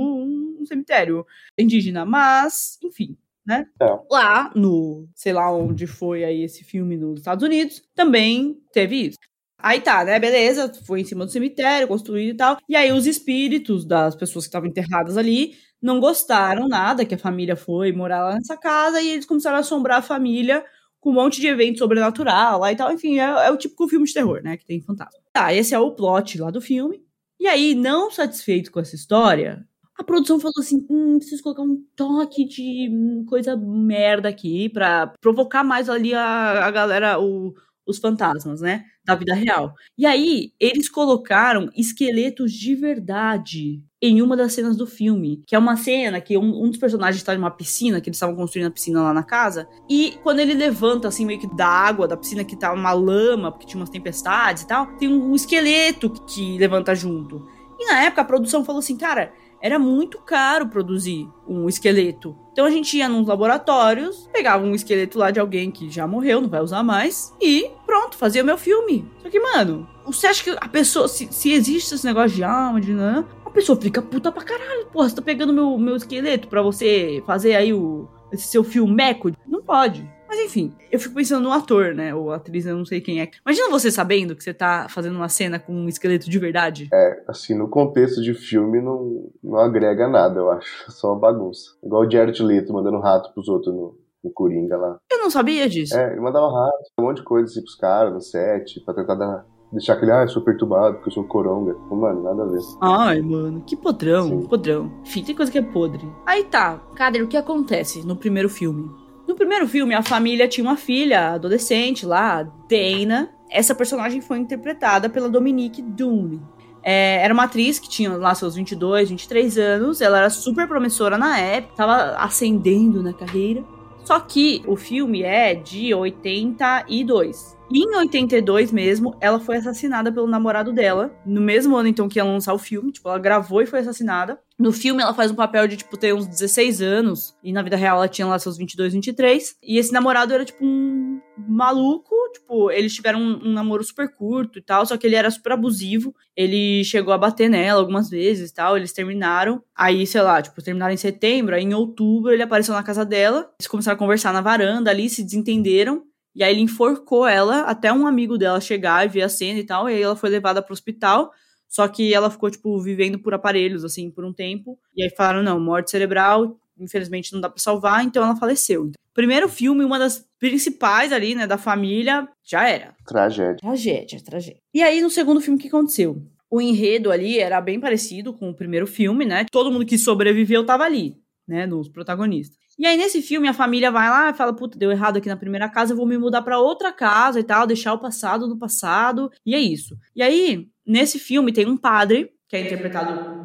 um 0.59 0.65
cemitério 0.65 1.25
indígena. 1.57 2.05
Mas, 2.05 2.77
enfim, 2.83 3.17
né? 3.45 3.65
É. 3.81 3.99
Lá 4.11 4.51
no, 4.55 5.07
sei 5.15 5.33
lá 5.33 5.51
onde 5.51 5.87
foi 5.87 6.23
aí 6.23 6.43
esse 6.43 6.63
filme 6.63 6.97
nos 6.97 7.19
Estados 7.19 7.43
Unidos, 7.43 7.81
também 7.95 8.57
teve 8.73 9.07
isso. 9.07 9.17
Aí 9.59 9.81
tá, 9.81 10.03
né? 10.03 10.19
Beleza, 10.19 10.71
foi 10.85 11.01
em 11.01 11.05
cima 11.05 11.25
do 11.25 11.31
cemitério, 11.31 11.87
construído 11.87 12.33
e 12.33 12.37
tal. 12.37 12.57
E 12.69 12.75
aí 12.75 12.91
os 12.91 13.07
espíritos 13.07 13.85
das 13.85 14.15
pessoas 14.15 14.45
que 14.45 14.49
estavam 14.49 14.69
enterradas 14.69 15.17
ali 15.17 15.55
não 15.81 15.99
gostaram 15.99 16.67
nada 16.67 17.05
que 17.05 17.15
a 17.15 17.19
família 17.19 17.55
foi 17.55 17.91
morar 17.91 18.23
lá 18.23 18.35
nessa 18.35 18.57
casa 18.57 19.01
e 19.01 19.09
eles 19.09 19.25
começaram 19.25 19.57
a 19.57 19.59
assombrar 19.59 19.99
a 19.99 20.01
família 20.01 20.65
com 20.99 21.11
um 21.11 21.13
monte 21.13 21.39
de 21.39 21.47
evento 21.47 21.79
sobrenatural 21.79 22.59
lá 22.59 22.71
e 22.71 22.75
tal. 22.75 22.91
Enfim, 22.91 23.19
é, 23.19 23.23
é 23.23 23.51
o 23.51 23.57
típico 23.57 23.87
filme 23.87 24.05
de 24.05 24.13
terror, 24.13 24.41
né? 24.43 24.57
Que 24.57 24.65
tem 24.65 24.81
fantasma. 24.81 25.19
Tá, 25.31 25.53
esse 25.53 25.73
é 25.73 25.79
o 25.79 25.91
plot 25.91 26.39
lá 26.39 26.49
do 26.51 26.61
filme. 26.61 27.01
E 27.39 27.47
aí, 27.47 27.75
não 27.75 28.09
satisfeito 28.09 28.71
com 28.71 28.79
essa 28.79 28.95
história, 28.95 29.65
a 29.97 30.03
produção 30.03 30.39
falou 30.39 30.53
assim: 30.59 30.85
hum, 30.89 31.17
preciso 31.19 31.43
colocar 31.43 31.61
um 31.61 31.83
toque 31.95 32.45
de 32.45 32.89
hum, 32.91 33.25
coisa 33.27 33.55
merda 33.55 34.29
aqui 34.29 34.69
pra 34.69 35.07
provocar 35.21 35.63
mais 35.63 35.89
ali 35.89 36.13
a, 36.13 36.65
a 36.65 36.71
galera, 36.71 37.19
o, 37.19 37.53
os 37.85 37.99
fantasmas, 37.99 38.61
né? 38.61 38.85
Da 39.05 39.15
vida 39.15 39.33
real. 39.35 39.73
E 39.97 40.05
aí, 40.05 40.51
eles 40.59 40.89
colocaram 40.89 41.69
esqueletos 41.75 42.51
de 42.53 42.75
verdade 42.75 43.83
em 44.01 44.21
uma 44.21 44.37
das 44.37 44.53
cenas 44.53 44.77
do 44.77 44.85
filme, 44.85 45.41
que 45.45 45.55
é 45.55 45.59
uma 45.59 45.75
cena 45.75 46.21
que 46.21 46.37
um, 46.37 46.63
um 46.63 46.69
dos 46.69 46.77
personagens 46.77 47.17
está 47.17 47.33
em 47.33 47.37
uma 47.37 47.51
piscina, 47.51 47.99
que 47.99 48.09
eles 48.09 48.17
estavam 48.17 48.35
construindo 48.35 48.67
a 48.67 48.71
piscina 48.71 49.01
lá 49.01 49.13
na 49.13 49.23
casa, 49.23 49.67
e 49.89 50.17
quando 50.23 50.39
ele 50.39 50.53
levanta, 50.53 51.07
assim, 51.07 51.25
meio 51.25 51.39
que 51.39 51.55
da 51.55 51.67
água 51.67 52.07
da 52.07 52.15
piscina, 52.15 52.43
que 52.43 52.55
tá 52.55 52.71
uma 52.71 52.93
lama, 52.93 53.51
porque 53.51 53.65
tinha 53.65 53.79
umas 53.79 53.89
tempestades 53.89 54.63
e 54.63 54.67
tal, 54.67 54.87
tem 54.97 55.07
um 55.07 55.33
esqueleto 55.33 56.09
que 56.27 56.57
levanta 56.57 56.93
junto. 56.93 57.47
E 57.79 57.85
na 57.85 58.03
época 58.03 58.21
a 58.21 58.25
produção 58.25 58.63
falou 58.63 58.79
assim, 58.79 58.97
cara, 58.97 59.33
era 59.61 59.79
muito 59.79 60.19
caro 60.19 60.67
produzir 60.67 61.27
um 61.47 61.67
esqueleto. 61.67 62.35
Então 62.51 62.65
a 62.65 62.69
gente 62.69 62.97
ia 62.97 63.09
nos 63.09 63.27
laboratórios, 63.27 64.29
pegava 64.31 64.63
um 64.63 64.75
esqueleto 64.75 65.17
lá 65.17 65.31
de 65.31 65.39
alguém 65.39 65.71
que 65.71 65.89
já 65.89 66.07
morreu, 66.07 66.41
não 66.41 66.49
vai 66.49 66.61
usar 66.61 66.83
mais, 66.83 67.33
e 67.41 67.69
pronto, 67.85 68.17
fazia 68.17 68.43
o 68.43 68.45
meu 68.45 68.57
filme. 68.57 69.09
Só 69.21 69.29
que, 69.29 69.39
mano, 69.39 69.87
você 70.05 70.27
acha 70.27 70.43
que 70.43 70.49
a 70.51 70.67
pessoa, 70.67 71.07
se, 71.07 71.27
se 71.31 71.51
existe 71.51 71.93
esse 71.93 72.05
negócio 72.05 72.35
de 72.35 72.43
alma, 72.43 72.79
de 72.79 72.93
não, 72.93 73.19
a 73.19 73.36
pessoa 73.57 73.81
fica 73.81 74.01
puta 74.01 74.31
pra 74.31 74.43
caralho. 74.43 74.85
Porra, 74.87 75.09
você 75.09 75.15
tá 75.15 75.21
pegando 75.21 75.51
meu, 75.51 75.77
meu 75.77 75.95
esqueleto 75.95 76.47
pra 76.47 76.61
você 76.61 77.23
fazer 77.25 77.55
aí 77.55 77.73
o, 77.73 78.07
esse 78.31 78.47
seu 78.47 78.63
filmeco? 78.63 79.31
Não 79.47 79.63
pode. 79.63 80.07
Mas 80.27 80.39
enfim, 80.39 80.75
eu 80.91 80.99
fico 80.99 81.15
pensando 81.15 81.43
no 81.43 81.51
ator, 81.51 81.95
né? 81.95 82.13
Ou 82.13 82.31
atriz, 82.31 82.65
eu 82.65 82.77
não 82.77 82.85
sei 82.85 83.01
quem 83.01 83.21
é. 83.21 83.31
Imagina 83.45 83.69
você 83.69 83.89
sabendo 83.89 84.35
que 84.35 84.43
você 84.43 84.53
tá 84.53 84.87
fazendo 84.89 85.15
uma 85.15 85.29
cena 85.29 85.57
com 85.57 85.73
um 85.73 85.87
esqueleto 85.87 86.29
de 86.29 86.37
verdade. 86.37 86.89
É, 86.93 87.23
assim, 87.27 87.55
no 87.55 87.69
contexto 87.69 88.21
de 88.21 88.33
filme 88.33 88.79
não, 88.81 89.31
não 89.41 89.57
agrega 89.57 90.07
nada, 90.07 90.39
eu 90.39 90.51
acho. 90.51 90.91
Só 90.91 91.13
uma 91.13 91.19
bagunça. 91.19 91.71
Igual 91.83 92.03
o 92.03 92.11
Jared 92.11 92.43
Leto 92.43 92.73
mandando 92.73 92.99
rato 92.99 93.33
pros 93.33 93.47
outros 93.47 93.73
no, 93.73 93.97
no 94.23 94.29
Coringa 94.29 94.77
lá. 94.77 94.99
Eu 95.09 95.19
não 95.19 95.31
sabia 95.31 95.67
disso. 95.67 95.97
É, 95.97 96.11
ele 96.11 96.21
mandava 96.21 96.47
rato, 96.47 96.91
um 96.99 97.03
monte 97.03 97.17
de 97.17 97.23
coisa 97.23 97.49
assim 97.49 97.61
pros 97.61 97.75
caras 97.75 98.13
no 98.13 98.21
set, 98.21 98.81
pra 98.81 98.93
tentar 98.93 99.15
dar 99.15 99.45
deixar 99.71 99.93
aquele, 99.93 100.11
ah, 100.11 100.21
eu 100.21 100.29
sou 100.29 100.41
perturbado 100.41 100.95
porque 100.95 101.09
eu 101.09 101.13
sou 101.13 101.23
coronga. 101.23 101.75
Mano, 101.89 102.23
nada 102.23 102.43
a 102.43 102.45
ver. 102.45 102.59
Ai, 102.81 103.21
mano, 103.21 103.63
que 103.65 103.75
podrão, 103.75 104.27
Sim. 104.29 104.47
podrão. 104.47 104.91
Enfim, 105.03 105.23
tem 105.23 105.35
coisa 105.35 105.51
que 105.51 105.57
é 105.57 105.61
podre. 105.61 106.07
Aí 106.25 106.43
tá, 106.43 106.81
Kader, 106.95 107.23
o 107.23 107.27
que 107.27 107.37
acontece 107.37 108.05
no 108.05 108.15
primeiro 108.15 108.49
filme? 108.49 108.89
No 109.27 109.35
primeiro 109.35 109.67
filme, 109.67 109.93
a 109.93 110.01
família 110.01 110.47
tinha 110.47 110.65
uma 110.65 110.77
filha 110.77 111.33
adolescente 111.33 112.05
lá, 112.05 112.43
Dana. 112.69 113.29
Essa 113.49 113.75
personagem 113.75 114.21
foi 114.21 114.37
interpretada 114.37 115.09
pela 115.09 115.29
Dominique 115.29 115.81
Dunne. 115.81 116.41
É, 116.81 117.21
era 117.21 117.33
uma 117.33 117.43
atriz 117.43 117.79
que 117.79 117.89
tinha 117.89 118.15
lá 118.15 118.33
seus 118.33 118.55
22, 118.55 119.09
23 119.09 119.57
anos. 119.57 119.99
Ela 119.99 120.19
era 120.19 120.29
super 120.29 120.65
promissora 120.67 121.17
na 121.17 121.37
época, 121.37 121.75
tava 121.75 122.15
ascendendo 122.17 123.03
na 123.03 123.11
carreira. 123.11 123.65
Só 124.05 124.17
que 124.21 124.63
o 124.65 124.77
filme 124.77 125.21
é 125.23 125.53
de 125.53 125.93
82. 125.93 127.56
E 127.69 127.79
em 127.79 127.95
82 127.97 128.71
mesmo, 128.71 129.17
ela 129.19 129.39
foi 129.39 129.57
assassinada 129.57 130.09
pelo 130.11 130.27
namorado 130.27 130.71
dela. 130.71 131.13
No 131.25 131.41
mesmo 131.41 131.75
ano, 131.75 131.89
então, 131.89 132.07
que 132.07 132.17
ia 132.17 132.23
lançar 132.23 132.53
o 132.53 132.59
filme. 132.59 132.93
Tipo, 132.93 133.09
ela 133.09 133.19
gravou 133.19 133.61
e 133.61 133.65
foi 133.65 133.79
assassinada. 133.79 134.39
No 134.57 134.71
filme, 134.71 135.03
ela 135.03 135.13
faz 135.13 135.31
um 135.31 135.35
papel 135.35 135.67
de, 135.67 135.75
tipo, 135.75 135.97
ter 135.97 136.13
uns 136.13 136.25
16 136.27 136.81
anos. 136.81 137.35
E 137.43 137.51
na 137.51 137.61
vida 137.61 137.75
real, 137.75 137.97
ela 137.97 138.07
tinha 138.07 138.25
lá 138.25 138.39
seus 138.39 138.57
22, 138.57 138.93
23. 138.93 139.57
E 139.61 139.77
esse 139.77 139.91
namorado 139.91 140.33
era, 140.33 140.45
tipo, 140.45 140.63
um 140.63 141.19
maluco. 141.37 142.15
Tipo, 142.33 142.71
eles 142.71 142.95
tiveram 142.95 143.19
um, 143.19 143.49
um 143.49 143.51
namoro 143.51 143.83
super 143.83 144.15
curto 144.15 144.59
e 144.59 144.61
tal. 144.61 144.85
Só 144.85 144.95
que 144.95 145.05
ele 145.05 145.17
era 145.17 145.29
super 145.29 145.51
abusivo. 145.51 146.15
Ele 146.37 146.85
chegou 146.85 147.13
a 147.13 147.17
bater 147.17 147.49
nela 147.49 147.81
algumas 147.81 148.09
vezes 148.09 148.49
e 148.49 148.53
tal. 148.53 148.77
Eles 148.77 148.93
terminaram. 148.93 149.61
Aí, 149.75 150.07
sei 150.07 150.21
lá, 150.21 150.41
tipo, 150.41 150.61
terminaram 150.61 150.93
em 150.93 150.97
setembro. 150.97 151.53
Aí, 151.53 151.63
em 151.63 151.73
outubro, 151.73 152.31
ele 152.31 152.43
apareceu 152.43 152.73
na 152.73 152.81
casa 152.81 153.03
dela. 153.03 153.51
Eles 153.59 153.67
começaram 153.67 153.95
a 153.95 153.99
conversar 153.99 154.31
na 154.31 154.39
varanda 154.39 154.89
ali, 154.89 155.09
se 155.09 155.21
desentenderam. 155.21 156.07
E 156.37 156.43
aí 156.43 156.53
ele 156.53 156.61
enforcou 156.61 157.25
ela 157.25 157.61
até 157.61 157.91
um 157.91 158.05
amigo 158.05 158.37
dela 158.37 158.61
chegar 158.61 159.03
e 159.03 159.09
ver 159.09 159.23
a 159.23 159.29
cena 159.29 159.57
e 159.57 159.63
tal. 159.63 159.89
E 159.89 159.95
aí 159.95 160.01
ela 160.03 160.15
foi 160.15 160.29
levada 160.29 160.61
pro 160.61 160.71
hospital. 160.71 161.31
Só 161.67 161.87
que 161.87 162.13
ela 162.13 162.29
ficou, 162.29 162.51
tipo, 162.51 162.79
vivendo 162.79 163.17
por 163.17 163.33
aparelhos, 163.33 163.83
assim, 163.83 164.11
por 164.11 164.23
um 164.23 164.31
tempo. 164.31 164.77
E 164.95 165.01
aí 165.01 165.09
falaram, 165.09 165.41
não, 165.41 165.59
morte 165.59 165.89
cerebral, 165.89 166.55
infelizmente 166.79 167.33
não 167.33 167.41
dá 167.41 167.49
pra 167.49 167.59
salvar, 167.59 168.05
então 168.05 168.23
ela 168.23 168.35
faleceu. 168.35 168.91
Primeiro 169.15 169.49
filme, 169.49 169.83
uma 169.83 169.97
das 169.97 170.23
principais 170.37 171.11
ali, 171.11 171.33
né, 171.33 171.47
da 171.47 171.57
família, 171.57 172.27
já 172.43 172.69
era. 172.69 172.95
Tragédia. 173.03 173.55
Tragédia, 173.55 174.23
tragédia. 174.23 174.61
E 174.71 174.83
aí, 174.83 175.01
no 175.01 175.09
segundo 175.09 175.41
filme, 175.41 175.57
o 175.57 175.61
que 175.61 175.69
aconteceu? 175.69 176.21
O 176.51 176.61
enredo 176.61 177.11
ali 177.11 177.39
era 177.39 177.59
bem 177.59 177.79
parecido 177.79 178.31
com 178.31 178.51
o 178.51 178.53
primeiro 178.53 178.85
filme, 178.85 179.25
né? 179.25 179.45
Todo 179.51 179.71
mundo 179.71 179.87
que 179.87 179.97
sobreviveu 179.97 180.63
tava 180.63 180.83
ali, 180.83 181.17
né, 181.47 181.65
nos 181.65 181.89
protagonistas. 181.89 182.66
E 182.77 182.85
aí, 182.85 182.95
nesse 182.95 183.21
filme, 183.21 183.47
a 183.47 183.53
família 183.53 183.89
vai 183.89 184.09
lá 184.09 184.29
e 184.29 184.33
fala: 184.33 184.53
Puta, 184.53 184.77
deu 184.77 184.91
errado 184.91 185.17
aqui 185.17 185.27
na 185.27 185.35
primeira 185.35 185.67
casa, 185.67 185.93
eu 185.93 185.97
vou 185.97 186.05
me 186.05 186.17
mudar 186.17 186.43
para 186.43 186.59
outra 186.59 186.91
casa 186.91 187.39
e 187.39 187.43
tal, 187.43 187.65
deixar 187.65 187.93
o 187.93 187.99
passado 187.99 188.47
no 188.47 188.57
passado. 188.57 189.31
E 189.45 189.55
é 189.55 189.59
isso. 189.59 189.97
E 190.15 190.21
aí, 190.21 190.67
nesse 190.85 191.17
filme, 191.17 191.51
tem 191.51 191.65
um 191.65 191.77
padre, 191.77 192.31
que 192.47 192.55
é 192.55 192.61
interpretado. 192.61 193.43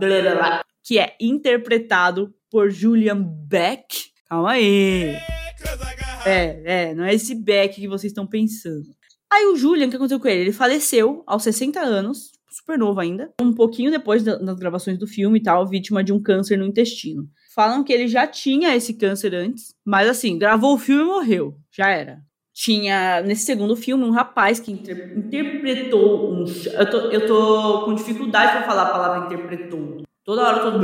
Que 0.85 0.99
é 0.99 1.17
interpretado 1.21 2.35
por 2.51 2.71
Julian 2.71 3.23
Beck. 3.23 4.13
Calma 4.29 4.53
aí. 4.53 5.17
É, 6.25 6.91
é, 6.91 6.95
não 6.95 7.05
é 7.05 7.15
esse 7.15 7.35
Beck 7.35 7.81
que 7.81 7.89
vocês 7.89 8.11
estão 8.11 8.27
pensando. 8.27 8.87
Aí 9.33 9.47
o 9.47 9.57
Julian, 9.57 9.87
o 9.87 9.91
que 9.91 9.97
aconteceu 9.97 10.21
com 10.21 10.29
ele? 10.29 10.43
Ele 10.43 10.53
faleceu 10.53 11.23
aos 11.27 11.43
60 11.43 11.81
anos, 11.81 12.33
super 12.51 12.79
novo 12.79 13.01
ainda. 13.01 13.33
Um 13.41 13.55
pouquinho 13.55 13.91
depois 13.91 14.23
das 14.23 14.59
gravações 14.59 14.99
do 14.99 15.07
filme 15.07 15.39
e 15.39 15.43
tal, 15.43 15.67
vítima 15.67 16.05
de 16.05 16.13
um 16.13 16.23
câncer 16.23 16.59
no 16.59 16.67
intestino. 16.67 17.27
Falam 17.55 17.85
que 17.85 17.93
ele 17.93 18.09
já 18.09 18.27
tinha 18.27 18.75
esse 18.75 18.95
câncer 18.95 19.35
antes, 19.35 19.75
mas 19.85 20.09
assim, 20.09 20.39
gravou 20.39 20.75
o 20.75 20.79
filme 20.79 21.03
e 21.03 21.07
morreu. 21.07 21.55
Já 21.71 21.91
era. 21.91 22.21
Tinha, 22.55 23.23
nesse 23.23 23.45
segundo 23.45 23.77
filme, 23.77 24.05
um 24.05 24.11
rapaz 24.11 24.59
que 24.61 24.73
inter 24.73 25.17
interpretou 25.17 26.33
um. 26.33 26.45
Eu 26.45 26.91
tô, 26.91 26.97
eu 27.11 27.27
tô 27.27 27.85
com 27.85 27.95
dificuldade 27.95 28.53
para 28.53 28.63
falar 28.63 28.83
a 28.83 28.93
palavra 28.93 29.27
interpretou. 29.27 30.03
Toda 30.25 30.43
hora 30.43 30.59
eu 30.59 30.73
tô. 30.73 30.79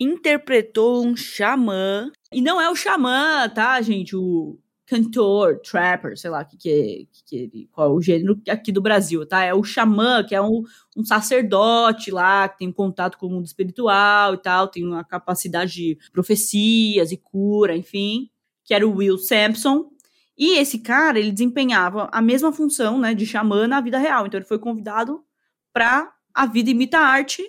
Interpretou 0.00 1.06
um 1.06 1.16
xamã. 1.16 2.10
E 2.32 2.40
não 2.40 2.60
é 2.60 2.70
o 2.70 2.76
xamã, 2.76 3.48
tá, 3.48 3.80
gente? 3.80 4.14
O 4.14 4.58
cantor, 4.88 5.60
trapper, 5.60 6.16
sei 6.16 6.30
lá 6.30 6.42
que 6.42 6.56
que, 6.56 7.08
que, 7.26 7.68
qual 7.70 7.90
é 7.90 7.92
o 7.92 8.00
gênero 8.00 8.40
aqui 8.48 8.72
do 8.72 8.80
Brasil, 8.80 9.26
tá? 9.26 9.44
É 9.44 9.52
o 9.52 9.62
xamã, 9.62 10.24
que 10.24 10.34
é 10.34 10.40
um, 10.40 10.62
um 10.96 11.04
sacerdote 11.04 12.10
lá, 12.10 12.48
que 12.48 12.58
tem 12.58 12.72
contato 12.72 13.18
com 13.18 13.26
o 13.26 13.30
mundo 13.30 13.44
espiritual 13.44 14.32
e 14.32 14.38
tal, 14.38 14.66
tem 14.66 14.86
uma 14.86 15.04
capacidade 15.04 15.72
de 15.74 15.98
profecias 16.10 17.12
e 17.12 17.18
cura, 17.18 17.76
enfim, 17.76 18.30
que 18.64 18.72
era 18.72 18.88
o 18.88 18.96
Will 18.96 19.18
Sampson. 19.18 19.90
E 20.36 20.56
esse 20.56 20.78
cara, 20.78 21.18
ele 21.18 21.32
desempenhava 21.32 22.08
a 22.10 22.22
mesma 22.22 22.50
função, 22.50 22.98
né, 22.98 23.12
de 23.12 23.26
xamã 23.26 23.68
na 23.68 23.82
vida 23.82 23.98
real. 23.98 24.26
Então 24.26 24.38
ele 24.38 24.46
foi 24.46 24.58
convidado 24.58 25.22
para 25.70 26.10
a 26.32 26.46
vida 26.46 26.70
imita 26.70 26.98
arte. 26.98 27.42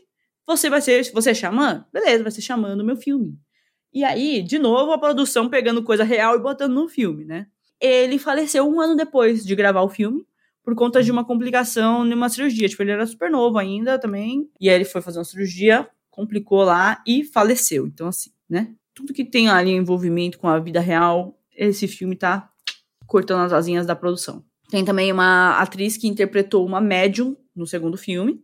Você 0.45 0.69
vai 0.69 0.81
ser, 0.81 1.09
você 1.13 1.29
é 1.29 1.33
xamã? 1.33 1.85
Beleza, 1.93 2.23
vai 2.23 2.31
ser 2.31 2.41
xamã 2.41 2.75
no 2.75 2.83
meu 2.83 2.97
filme. 2.97 3.39
E 3.93 4.03
aí, 4.03 4.41
de 4.41 4.59
novo, 4.59 4.91
a 4.91 4.97
produção 4.97 5.49
pegando 5.49 5.83
coisa 5.83 6.03
real 6.03 6.35
e 6.35 6.41
botando 6.41 6.73
no 6.73 6.87
filme, 6.87 7.25
né? 7.25 7.47
Ele 7.79 8.19
faleceu 8.19 8.67
um 8.67 8.79
ano 8.79 8.95
depois 8.95 9.45
de 9.45 9.55
gravar 9.55 9.81
o 9.81 9.89
filme, 9.89 10.25
por 10.63 10.75
conta 10.75 11.01
de 11.01 11.11
uma 11.11 11.25
complicação 11.25 12.03
numa 12.03 12.29
cirurgia. 12.29 12.67
Tipo, 12.67 12.83
ele 12.83 12.91
era 12.91 13.05
super 13.05 13.31
novo 13.31 13.57
ainda 13.57 13.97
também. 13.97 14.49
E 14.59 14.69
aí 14.69 14.75
ele 14.75 14.85
foi 14.85 15.01
fazer 15.01 15.17
uma 15.17 15.25
cirurgia, 15.25 15.89
complicou 16.09 16.63
lá 16.63 17.01
e 17.07 17.23
faleceu. 17.23 17.87
Então, 17.87 18.07
assim, 18.07 18.31
né? 18.49 18.73
Tudo 18.93 19.13
que 19.13 19.25
tem 19.25 19.49
ali 19.49 19.71
envolvimento 19.71 20.37
com 20.37 20.47
a 20.47 20.59
vida 20.59 20.79
real, 20.79 21.39
esse 21.55 21.87
filme 21.87 22.15
tá 22.15 22.49
cortando 23.07 23.45
as 23.45 23.53
asinhas 23.53 23.85
da 23.85 23.95
produção. 23.95 24.43
Tem 24.69 24.85
também 24.85 25.11
uma 25.11 25.57
atriz 25.59 25.97
que 25.97 26.07
interpretou 26.07 26.65
uma 26.65 26.79
médium 26.79 27.35
no 27.55 27.65
segundo 27.65 27.97
filme. 27.97 28.39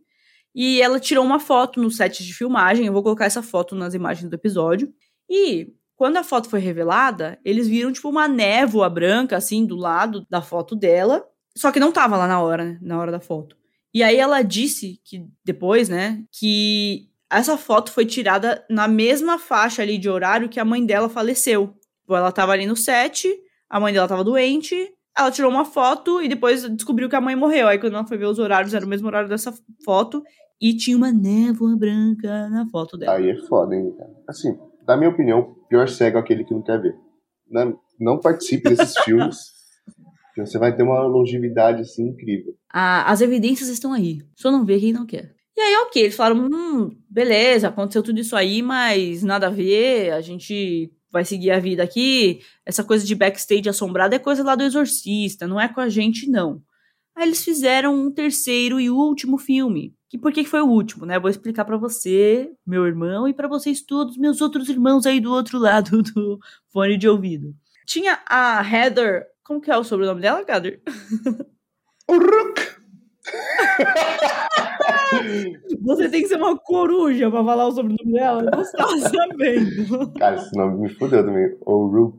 E 0.54 0.80
ela 0.80 0.98
tirou 0.98 1.24
uma 1.24 1.38
foto 1.38 1.80
no 1.80 1.90
set 1.90 2.24
de 2.24 2.32
filmagem. 2.32 2.86
Eu 2.86 2.92
vou 2.92 3.02
colocar 3.02 3.26
essa 3.26 3.42
foto 3.42 3.76
nas 3.76 3.94
imagens 3.94 4.28
do 4.28 4.34
episódio. 4.34 4.92
E 5.28 5.72
quando 5.96 6.18
a 6.18 6.24
foto 6.24 6.48
foi 6.48 6.60
revelada, 6.60 7.38
eles 7.44 7.66
viram 7.66 7.92
tipo 7.92 8.08
uma 8.08 8.28
névoa 8.28 8.88
branca 8.88 9.36
assim 9.36 9.64
do 9.64 9.76
lado 9.76 10.26
da 10.28 10.42
foto 10.42 10.76
dela, 10.76 11.26
só 11.56 11.72
que 11.72 11.80
não 11.80 11.90
tava 11.90 12.16
lá 12.16 12.28
na 12.28 12.40
hora, 12.40 12.64
né, 12.64 12.78
na 12.82 12.98
hora 12.98 13.10
da 13.10 13.20
foto. 13.20 13.56
E 13.94 14.02
aí 14.02 14.16
ela 14.16 14.42
disse 14.42 15.00
que 15.02 15.26
depois, 15.42 15.88
né, 15.88 16.22
que 16.30 17.08
essa 17.30 17.56
foto 17.56 17.90
foi 17.90 18.04
tirada 18.04 18.64
na 18.68 18.86
mesma 18.86 19.38
faixa 19.38 19.82
ali 19.82 19.96
de 19.96 20.08
horário 20.08 20.50
que 20.50 20.60
a 20.60 20.64
mãe 20.64 20.84
dela 20.84 21.08
faleceu. 21.08 21.74
Tipo, 22.02 22.14
ela 22.14 22.30
tava 22.30 22.52
ali 22.52 22.66
no 22.66 22.76
set, 22.76 23.26
a 23.68 23.80
mãe 23.80 23.92
dela 23.92 24.06
tava 24.06 24.22
doente, 24.22 24.76
ela 25.16 25.30
tirou 25.30 25.50
uma 25.50 25.64
foto 25.64 26.20
e 26.20 26.28
depois 26.28 26.68
descobriu 26.70 27.08
que 27.08 27.16
a 27.16 27.20
mãe 27.20 27.34
morreu. 27.34 27.68
Aí 27.68 27.78
quando 27.78 27.94
ela 27.94 28.06
foi 28.06 28.18
ver 28.18 28.26
os 28.26 28.38
horários, 28.38 28.74
era 28.74 28.84
o 28.84 28.88
mesmo 28.88 29.08
horário 29.08 29.28
dessa 29.28 29.52
foto 29.82 30.22
e 30.60 30.74
tinha 30.76 30.96
uma 30.96 31.10
névoa 31.10 31.74
branca 31.76 32.48
na 32.50 32.66
foto 32.68 32.96
dela. 32.96 33.16
Aí 33.16 33.30
é 33.30 33.36
foda, 33.46 33.74
hein, 33.74 33.94
cara. 33.96 34.10
Assim, 34.28 34.56
na 34.86 34.96
minha 34.96 35.10
opinião, 35.10 35.54
pior 35.68 35.88
cego 35.88 36.18
é 36.18 36.20
aquele 36.20 36.44
que 36.44 36.54
não 36.54 36.62
quer 36.62 36.80
ver. 36.80 36.94
Não, 37.50 37.78
não 37.98 38.20
participe 38.20 38.68
desses 38.68 38.94
filmes, 39.04 39.36
você 40.36 40.58
vai 40.58 40.74
ter 40.74 40.82
uma 40.82 41.02
longevidade 41.02 41.80
assim 41.82 42.08
incrível. 42.08 42.54
Ah, 42.72 43.10
as 43.10 43.20
evidências 43.20 43.68
estão 43.68 43.92
aí. 43.92 44.18
Só 44.34 44.50
não 44.50 44.64
vê 44.64 44.78
quem 44.78 44.92
não 44.92 45.06
quer. 45.06 45.34
E 45.56 45.60
aí, 45.60 45.76
ok, 45.86 46.02
eles 46.02 46.16
falaram: 46.16 46.46
hum, 46.52 46.90
beleza, 47.08 47.68
aconteceu 47.68 48.02
tudo 48.02 48.20
isso 48.20 48.36
aí, 48.36 48.60
mas 48.62 49.22
nada 49.22 49.46
a 49.46 49.50
ver, 49.50 50.12
a 50.12 50.20
gente 50.20 50.92
vai 51.10 51.24
seguir 51.24 51.50
a 51.50 51.58
vida 51.58 51.82
aqui. 51.82 52.40
Essa 52.64 52.84
coisa 52.84 53.06
de 53.06 53.14
backstage 53.14 53.68
assombrado 53.68 54.14
é 54.14 54.18
coisa 54.18 54.44
lá 54.44 54.54
do 54.54 54.64
Exorcista, 54.64 55.46
não 55.46 55.58
é 55.58 55.68
com 55.68 55.80
a 55.80 55.88
gente, 55.88 56.28
não. 56.28 56.60
Aí 57.16 57.24
eles 57.24 57.42
fizeram 57.42 57.94
um 57.94 58.12
terceiro 58.12 58.78
e 58.78 58.90
último 58.90 59.38
filme, 59.38 59.94
que 60.08 60.18
por 60.18 60.32
que 60.32 60.44
foi 60.44 60.60
o 60.60 60.68
último, 60.68 61.06
né? 61.06 61.18
Vou 61.18 61.30
explicar 61.30 61.64
para 61.64 61.78
você, 61.78 62.52
meu 62.66 62.86
irmão, 62.86 63.26
e 63.26 63.32
para 63.32 63.48
vocês 63.48 63.80
todos, 63.80 64.18
meus 64.18 64.42
outros 64.42 64.68
irmãos 64.68 65.06
aí 65.06 65.18
do 65.18 65.32
outro 65.32 65.58
lado 65.58 66.02
do 66.02 66.38
fone 66.70 66.98
de 66.98 67.08
ouvido. 67.08 67.54
Tinha 67.86 68.20
a 68.28 68.62
Heather. 68.62 69.26
Como 69.42 69.60
que 69.60 69.70
é 69.70 69.76
o 69.78 69.84
sobrenome 69.84 70.20
dela, 70.20 70.44
Heather? 70.46 70.82
Uruk! 72.08 72.60
Você 75.82 76.08
tem 76.08 76.22
que 76.22 76.28
ser 76.28 76.36
uma 76.36 76.56
coruja 76.58 77.30
pra 77.30 77.44
falar 77.44 77.66
o 77.66 77.72
sobrenome 77.72 78.12
dela? 78.12 78.42
Eu 78.42 78.50
não 78.50 78.62
estava 78.62 78.98
sabendo. 78.98 80.12
Cara, 80.18 80.36
esse 80.36 80.56
nome 80.56 80.82
me 80.82 80.88
fudeu 80.90 81.24
também. 81.24 81.56
Uruk. 81.66 82.18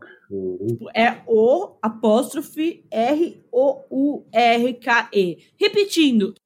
É 0.95 1.17
o 1.27 1.77
apóstrofe 1.81 2.85
R-O-U-R-K-E. 2.91 3.37
Repetindo. 5.57 6.33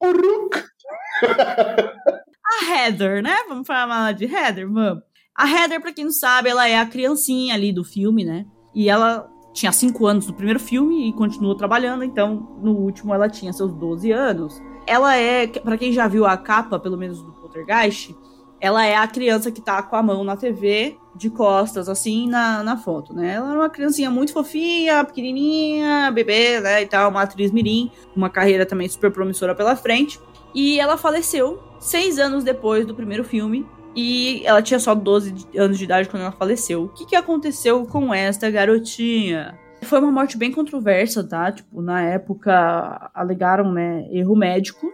A 2.44 2.64
Heather, 2.70 3.22
né? 3.22 3.36
Vamos 3.48 3.66
falar 3.66 4.12
de 4.12 4.26
Heather, 4.26 4.70
vamos. 4.70 5.02
A 5.34 5.48
Heather, 5.48 5.80
pra 5.80 5.92
quem 5.92 6.04
não 6.04 6.12
sabe, 6.12 6.50
ela 6.50 6.68
é 6.68 6.78
a 6.78 6.86
criancinha 6.86 7.54
ali 7.54 7.72
do 7.72 7.82
filme, 7.82 8.24
né? 8.24 8.44
E 8.74 8.90
ela 8.90 9.28
tinha 9.52 9.72
5 9.72 10.06
anos 10.06 10.26
no 10.26 10.34
primeiro 10.34 10.60
filme 10.60 11.08
e 11.08 11.12
continuou 11.12 11.54
trabalhando, 11.54 12.04
então 12.04 12.58
no 12.62 12.72
último 12.72 13.14
ela 13.14 13.28
tinha 13.28 13.52
seus 13.52 13.72
12 13.72 14.12
anos. 14.12 14.60
Ela 14.86 15.16
é, 15.16 15.46
para 15.46 15.78
quem 15.78 15.92
já 15.92 16.06
viu 16.08 16.26
a 16.26 16.36
capa, 16.36 16.78
pelo 16.78 16.98
menos 16.98 17.22
do 17.22 17.32
Poltergeist, 17.32 18.14
ela 18.62 18.86
é 18.86 18.94
a 18.94 19.08
criança 19.08 19.50
que 19.50 19.60
tá 19.60 19.82
com 19.82 19.96
a 19.96 20.02
mão 20.02 20.22
na 20.22 20.36
TV, 20.36 20.96
de 21.16 21.28
costas, 21.28 21.88
assim, 21.88 22.28
na, 22.28 22.62
na 22.62 22.76
foto, 22.76 23.12
né? 23.12 23.34
Ela 23.34 23.50
era 23.50 23.58
uma 23.58 23.68
criancinha 23.68 24.08
muito 24.08 24.32
fofinha, 24.32 25.04
pequenininha, 25.04 26.12
bebê, 26.12 26.60
né, 26.60 26.80
e 26.80 26.86
tal, 26.86 27.10
uma 27.10 27.22
atriz 27.22 27.50
mirim, 27.50 27.90
uma 28.14 28.30
carreira 28.30 28.64
também 28.64 28.88
super 28.88 29.10
promissora 29.10 29.52
pela 29.52 29.74
frente. 29.74 30.20
E 30.54 30.78
ela 30.78 30.96
faleceu 30.96 31.60
seis 31.80 32.20
anos 32.20 32.44
depois 32.44 32.86
do 32.86 32.94
primeiro 32.94 33.24
filme. 33.24 33.66
E 33.96 34.42
ela 34.46 34.62
tinha 34.62 34.78
só 34.78 34.94
12 34.94 35.34
anos 35.56 35.76
de 35.76 35.84
idade 35.84 36.08
quando 36.08 36.22
ela 36.22 36.32
faleceu. 36.32 36.84
O 36.84 36.88
que, 36.88 37.04
que 37.04 37.16
aconteceu 37.16 37.84
com 37.84 38.14
esta 38.14 38.48
garotinha? 38.48 39.58
Foi 39.82 39.98
uma 39.98 40.10
morte 40.12 40.38
bem 40.38 40.52
controversa, 40.52 41.24
tá? 41.24 41.50
Tipo, 41.50 41.82
na 41.82 42.00
época 42.00 43.10
alegaram, 43.12 43.72
né, 43.72 44.06
erro 44.10 44.36
médico. 44.36 44.90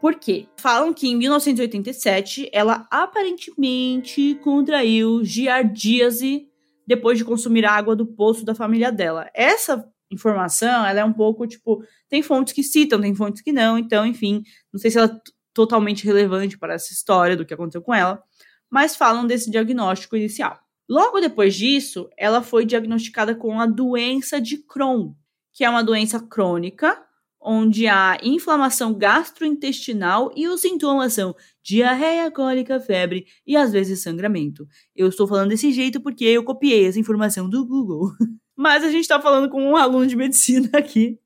Por 0.00 0.14
quê? 0.14 0.46
Falam 0.56 0.92
que 0.92 1.08
em 1.08 1.16
1987 1.16 2.50
ela 2.52 2.86
aparentemente 2.90 4.34
contraiu 4.42 5.24
giardíase 5.24 6.48
depois 6.86 7.18
de 7.18 7.24
consumir 7.24 7.64
água 7.64 7.96
do 7.96 8.06
poço 8.06 8.44
da 8.44 8.54
família 8.54 8.92
dela. 8.92 9.28
Essa 9.34 9.88
informação, 10.10 10.86
ela 10.86 11.00
é 11.00 11.04
um 11.04 11.12
pouco, 11.12 11.46
tipo, 11.46 11.82
tem 12.08 12.22
fontes 12.22 12.52
que 12.52 12.62
citam, 12.62 13.00
tem 13.00 13.14
fontes 13.14 13.42
que 13.42 13.52
não, 13.52 13.76
então, 13.76 14.06
enfim, 14.06 14.42
não 14.72 14.78
sei 14.78 14.90
se 14.90 14.98
ela 14.98 15.08
é 15.08 15.30
totalmente 15.52 16.04
relevante 16.04 16.58
para 16.58 16.74
essa 16.74 16.92
história 16.92 17.36
do 17.36 17.44
que 17.44 17.54
aconteceu 17.54 17.82
com 17.82 17.94
ela, 17.94 18.22
mas 18.70 18.94
falam 18.94 19.26
desse 19.26 19.50
diagnóstico 19.50 20.16
inicial. 20.16 20.60
Logo 20.88 21.18
depois 21.18 21.54
disso, 21.54 22.08
ela 22.16 22.42
foi 22.42 22.64
diagnosticada 22.64 23.34
com 23.34 23.58
a 23.58 23.66
doença 23.66 24.40
de 24.40 24.58
Crohn, 24.58 25.14
que 25.52 25.64
é 25.64 25.70
uma 25.70 25.82
doença 25.82 26.20
crônica 26.20 27.02
onde 27.46 27.86
há 27.86 28.18
inflamação 28.24 28.92
gastrointestinal 28.92 30.32
e 30.34 30.48
os 30.48 30.60
sintomas 30.60 31.12
são 31.12 31.32
diarreia, 31.62 32.28
cólica, 32.28 32.80
febre 32.80 33.24
e 33.46 33.56
às 33.56 33.72
vezes 33.72 34.02
sangramento. 34.02 34.66
Eu 34.94 35.06
estou 35.06 35.28
falando 35.28 35.50
desse 35.50 35.70
jeito 35.70 36.00
porque 36.00 36.24
eu 36.24 36.42
copiei 36.42 36.86
essa 36.86 36.98
informação 36.98 37.48
do 37.48 37.64
Google. 37.64 38.10
Mas 38.56 38.82
a 38.82 38.90
gente 38.90 39.02
está 39.02 39.20
falando 39.20 39.48
com 39.48 39.62
um 39.62 39.76
aluno 39.76 40.06
de 40.06 40.16
medicina 40.16 40.68
aqui. 40.74 41.20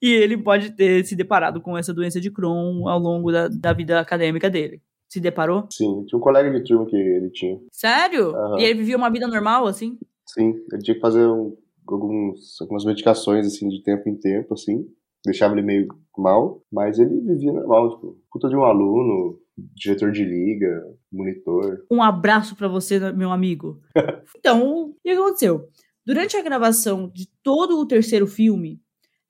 E 0.00 0.08
ele 0.08 0.38
pode 0.38 0.70
ter 0.70 1.04
se 1.04 1.14
deparado 1.14 1.60
com 1.60 1.76
essa 1.76 1.92
doença 1.92 2.18
de 2.18 2.30
Crohn 2.30 2.88
ao 2.88 2.98
longo 2.98 3.30
da, 3.30 3.48
da 3.48 3.74
vida 3.74 4.00
acadêmica 4.00 4.48
dele. 4.48 4.80
Se 5.10 5.20
deparou? 5.20 5.66
Sim, 5.70 6.04
tinha 6.06 6.16
um 6.18 6.22
colega 6.22 6.50
de 6.50 6.64
turma 6.64 6.86
que 6.86 6.96
ele 6.96 7.28
tinha. 7.30 7.60
Sério? 7.70 8.30
Uhum. 8.30 8.58
E 8.58 8.64
ele 8.64 8.78
vivia 8.78 8.96
uma 8.96 9.10
vida 9.10 9.26
normal, 9.26 9.66
assim? 9.66 9.98
Sim, 10.24 10.54
ele 10.72 10.82
tinha 10.82 10.94
que 10.94 11.00
fazer 11.00 11.26
um, 11.26 11.54
alguns, 11.86 12.58
algumas 12.62 12.84
medicações, 12.84 13.46
assim, 13.46 13.68
de 13.68 13.82
tempo 13.82 14.08
em 14.08 14.14
tempo, 14.14 14.54
assim. 14.54 14.88
Deixava 15.24 15.54
ele 15.54 15.62
meio 15.62 15.88
mal, 16.16 16.62
mas 16.72 16.98
ele 16.98 17.20
vivia 17.20 17.52
normal, 17.52 17.94
tipo, 17.94 18.18
puta 18.30 18.48
de 18.48 18.56
um 18.56 18.64
aluno, 18.64 19.38
diretor 19.74 20.12
de 20.12 20.24
liga, 20.24 20.82
monitor. 21.12 21.84
Um 21.90 22.02
abraço 22.02 22.56
para 22.56 22.68
você, 22.68 22.98
meu 23.12 23.30
amigo. 23.30 23.80
então, 24.36 24.90
o 24.90 24.94
que 25.02 25.10
aconteceu? 25.10 25.68
Durante 26.04 26.36
a 26.36 26.42
gravação 26.42 27.10
de 27.14 27.28
todo 27.42 27.78
o 27.78 27.86
terceiro 27.86 28.26
filme, 28.26 28.80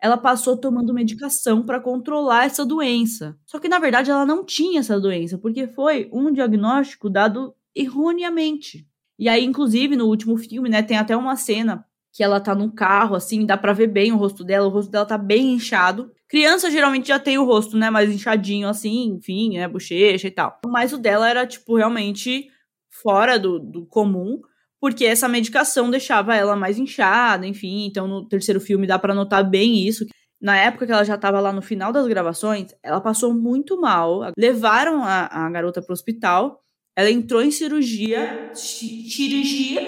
ela 0.00 0.16
passou 0.16 0.56
tomando 0.56 0.94
medicação 0.94 1.62
para 1.62 1.80
controlar 1.80 2.46
essa 2.46 2.64
doença. 2.64 3.36
Só 3.44 3.58
que 3.58 3.68
na 3.68 3.78
verdade 3.78 4.10
ela 4.10 4.24
não 4.24 4.44
tinha 4.44 4.80
essa 4.80 4.98
doença, 4.98 5.36
porque 5.36 5.66
foi 5.68 6.08
um 6.12 6.32
diagnóstico 6.32 7.10
dado 7.10 7.54
erroneamente. 7.74 8.86
E 9.18 9.28
aí, 9.28 9.44
inclusive, 9.44 9.96
no 9.96 10.06
último 10.06 10.38
filme, 10.38 10.70
né, 10.70 10.82
tem 10.82 10.96
até 10.96 11.14
uma 11.14 11.36
cena 11.36 11.84
que 12.12 12.22
ela 12.22 12.40
tá 12.40 12.54
num 12.54 12.70
carro, 12.70 13.14
assim, 13.14 13.46
dá 13.46 13.56
pra 13.56 13.72
ver 13.72 13.86
bem 13.86 14.12
o 14.12 14.16
rosto 14.16 14.42
dela, 14.42 14.66
o 14.66 14.70
rosto 14.70 14.90
dela 14.90 15.06
tá 15.06 15.16
bem 15.16 15.54
inchado. 15.54 16.10
Criança 16.28 16.70
geralmente 16.70 17.08
já 17.08 17.18
tem 17.18 17.38
o 17.38 17.44
rosto, 17.44 17.76
né, 17.76 17.90
mais 17.90 18.10
inchadinho, 18.10 18.68
assim, 18.68 19.14
enfim, 19.16 19.56
né, 19.56 19.68
bochecha 19.68 20.26
e 20.26 20.30
tal. 20.30 20.58
Mas 20.66 20.92
o 20.92 20.98
dela 20.98 21.28
era, 21.28 21.46
tipo, 21.46 21.76
realmente 21.76 22.48
fora 23.02 23.38
do, 23.38 23.58
do 23.58 23.86
comum, 23.86 24.40
porque 24.80 25.04
essa 25.04 25.28
medicação 25.28 25.90
deixava 25.90 26.34
ela 26.34 26.56
mais 26.56 26.78
inchada, 26.78 27.46
enfim. 27.46 27.86
Então, 27.86 28.08
no 28.08 28.26
terceiro 28.26 28.60
filme 28.60 28.86
dá 28.86 28.98
para 28.98 29.14
notar 29.14 29.48
bem 29.48 29.86
isso. 29.86 30.06
Na 30.40 30.56
época 30.56 30.86
que 30.86 30.92
ela 30.92 31.04
já 31.04 31.16
estava 31.16 31.38
lá 31.38 31.52
no 31.52 31.60
final 31.60 31.92
das 31.92 32.06
gravações, 32.06 32.74
ela 32.82 33.00
passou 33.00 33.34
muito 33.34 33.78
mal. 33.78 34.32
Levaram 34.38 35.04
a, 35.04 35.26
a 35.26 35.50
garota 35.50 35.82
pro 35.82 35.92
hospital. 35.92 36.62
Ela 36.96 37.10
entrou 37.10 37.42
em 37.42 37.50
cirurgia. 37.50 38.50
Cirurgia? 38.54 39.86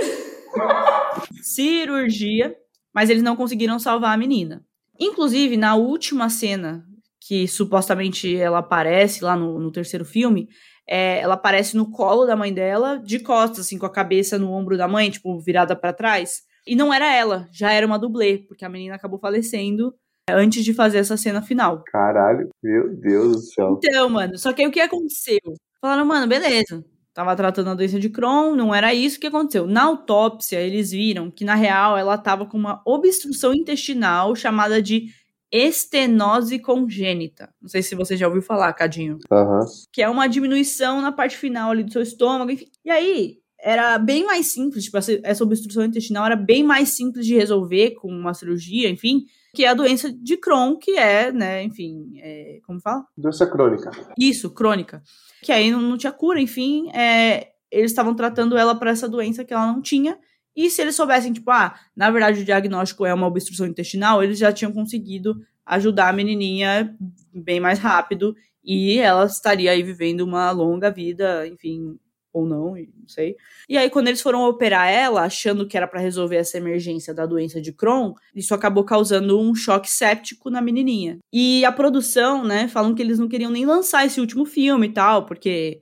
Cirurgia. 1.42 2.56
Mas 2.94 3.08
eles 3.08 3.22
não 3.22 3.36
conseguiram 3.36 3.78
salvar 3.78 4.14
a 4.14 4.18
menina. 4.18 4.62
Inclusive, 5.00 5.56
na 5.56 5.74
última 5.74 6.28
cena 6.28 6.84
que 7.20 7.46
supostamente 7.48 8.36
ela 8.36 8.58
aparece 8.58 9.24
lá 9.24 9.36
no, 9.36 9.58
no 9.58 9.72
terceiro 9.72 10.04
filme, 10.04 10.48
é, 10.86 11.20
ela 11.20 11.34
aparece 11.34 11.76
no 11.76 11.90
colo 11.90 12.26
da 12.26 12.36
mãe 12.36 12.52
dela, 12.52 12.98
de 12.98 13.20
costas, 13.20 13.60
assim, 13.60 13.78
com 13.78 13.86
a 13.86 13.92
cabeça 13.92 14.38
no 14.38 14.50
ombro 14.50 14.76
da 14.76 14.88
mãe, 14.88 15.10
tipo, 15.10 15.38
virada 15.40 15.76
para 15.76 15.92
trás. 15.92 16.42
E 16.66 16.74
não 16.74 16.92
era 16.92 17.12
ela, 17.12 17.48
já 17.52 17.72
era 17.72 17.86
uma 17.86 17.98
dublê, 17.98 18.38
porque 18.46 18.64
a 18.64 18.68
menina 18.68 18.96
acabou 18.96 19.18
falecendo 19.18 19.94
antes 20.28 20.64
de 20.64 20.74
fazer 20.74 20.98
essa 20.98 21.16
cena 21.16 21.42
final. 21.42 21.82
Caralho, 21.86 22.48
meu 22.62 22.94
Deus 22.96 23.32
do 23.32 23.40
céu. 23.40 23.80
Então, 23.82 24.08
mano, 24.08 24.36
só 24.38 24.52
que 24.52 24.62
aí 24.62 24.68
o 24.68 24.72
que 24.72 24.80
aconteceu? 24.80 25.40
Falaram, 25.80 26.04
mano, 26.04 26.26
beleza. 26.26 26.84
Tava 27.14 27.36
tratando 27.36 27.68
a 27.68 27.74
doença 27.74 28.00
de 28.00 28.08
Crohn, 28.08 28.56
não 28.56 28.74
era 28.74 28.94
isso 28.94 29.20
que 29.20 29.26
aconteceu. 29.26 29.66
Na 29.66 29.82
autópsia, 29.82 30.58
eles 30.58 30.92
viram 30.92 31.30
que, 31.30 31.44
na 31.44 31.54
real, 31.54 31.98
ela 31.98 32.16
tava 32.16 32.46
com 32.46 32.56
uma 32.56 32.80
obstrução 32.86 33.52
intestinal 33.52 34.34
chamada 34.34 34.80
de 34.80 35.08
estenose 35.52 36.58
congênita. 36.58 37.52
Não 37.60 37.68
sei 37.68 37.82
se 37.82 37.94
você 37.94 38.16
já 38.16 38.26
ouviu 38.26 38.40
falar, 38.40 38.72
Cadinho. 38.72 39.18
Uhum. 39.30 39.60
Que 39.92 40.00
é 40.00 40.08
uma 40.08 40.26
diminuição 40.26 41.02
na 41.02 41.12
parte 41.12 41.36
final 41.36 41.70
ali 41.70 41.84
do 41.84 41.92
seu 41.92 42.00
estômago, 42.00 42.50
enfim. 42.50 42.66
E 42.82 42.90
aí, 42.90 43.36
era 43.60 43.98
bem 43.98 44.24
mais 44.24 44.46
simples, 44.46 44.84
tipo, 44.84 44.96
essa 44.96 45.44
obstrução 45.44 45.84
intestinal 45.84 46.26
era 46.26 46.34
bem 46.34 46.64
mais 46.64 46.96
simples 46.96 47.24
de 47.24 47.34
resolver 47.34 47.92
com 47.92 48.08
uma 48.08 48.34
cirurgia, 48.34 48.88
enfim, 48.88 49.24
que 49.54 49.64
é 49.64 49.68
a 49.68 49.74
doença 49.74 50.10
de 50.10 50.36
Crohn, 50.36 50.76
que 50.76 50.92
é, 50.92 51.30
né, 51.30 51.62
enfim, 51.62 52.10
é, 52.16 52.58
como 52.66 52.80
fala? 52.80 53.04
Doença 53.16 53.46
crônica. 53.46 53.90
Isso, 54.18 54.50
crônica. 54.50 55.02
Que 55.42 55.52
aí 55.52 55.70
não, 55.70 55.80
não 55.80 55.98
tinha 55.98 56.12
cura, 56.12 56.40
enfim, 56.40 56.90
é, 56.92 57.52
eles 57.70 57.90
estavam 57.90 58.14
tratando 58.14 58.56
ela 58.56 58.74
para 58.74 58.90
essa 58.90 59.08
doença 59.08 59.44
que 59.44 59.52
ela 59.52 59.66
não 59.66 59.82
tinha, 59.82 60.18
e 60.54 60.70
se 60.70 60.82
eles 60.82 60.94
soubessem, 60.94 61.32
tipo, 61.32 61.50
ah, 61.50 61.74
na 61.96 62.10
verdade 62.10 62.42
o 62.42 62.44
diagnóstico 62.44 63.06
é 63.06 63.12
uma 63.14 63.26
obstrução 63.26 63.66
intestinal, 63.66 64.22
eles 64.22 64.38
já 64.38 64.52
tinham 64.52 64.72
conseguido 64.72 65.40
ajudar 65.64 66.08
a 66.08 66.12
menininha 66.12 66.94
bem 67.32 67.58
mais 67.58 67.78
rápido 67.78 68.36
e 68.62 68.98
ela 68.98 69.24
estaria 69.24 69.70
aí 69.70 69.82
vivendo 69.82 70.20
uma 70.20 70.50
longa 70.50 70.90
vida, 70.90 71.46
enfim, 71.48 71.98
ou 72.32 72.46
não, 72.46 72.74
não 72.74 73.08
sei. 73.08 73.36
E 73.68 73.76
aí, 73.76 73.90
quando 73.90 74.08
eles 74.08 74.22
foram 74.22 74.44
operar 74.48 74.88
ela, 74.88 75.22
achando 75.22 75.66
que 75.66 75.76
era 75.76 75.86
para 75.86 76.00
resolver 76.00 76.36
essa 76.36 76.56
emergência 76.56 77.12
da 77.12 77.26
doença 77.26 77.60
de 77.60 77.72
Crohn, 77.72 78.14
isso 78.34 78.54
acabou 78.54 78.84
causando 78.84 79.38
um 79.38 79.54
choque 79.54 79.90
séptico 79.90 80.48
na 80.50 80.62
menininha. 80.62 81.18
E 81.32 81.64
a 81.64 81.72
produção, 81.72 82.44
né, 82.44 82.68
falam 82.68 82.94
que 82.94 83.02
eles 83.02 83.18
não 83.18 83.28
queriam 83.28 83.50
nem 83.50 83.66
lançar 83.66 84.06
esse 84.06 84.20
último 84.20 84.46
filme 84.46 84.86
e 84.86 84.92
tal, 84.92 85.26
porque 85.26 85.80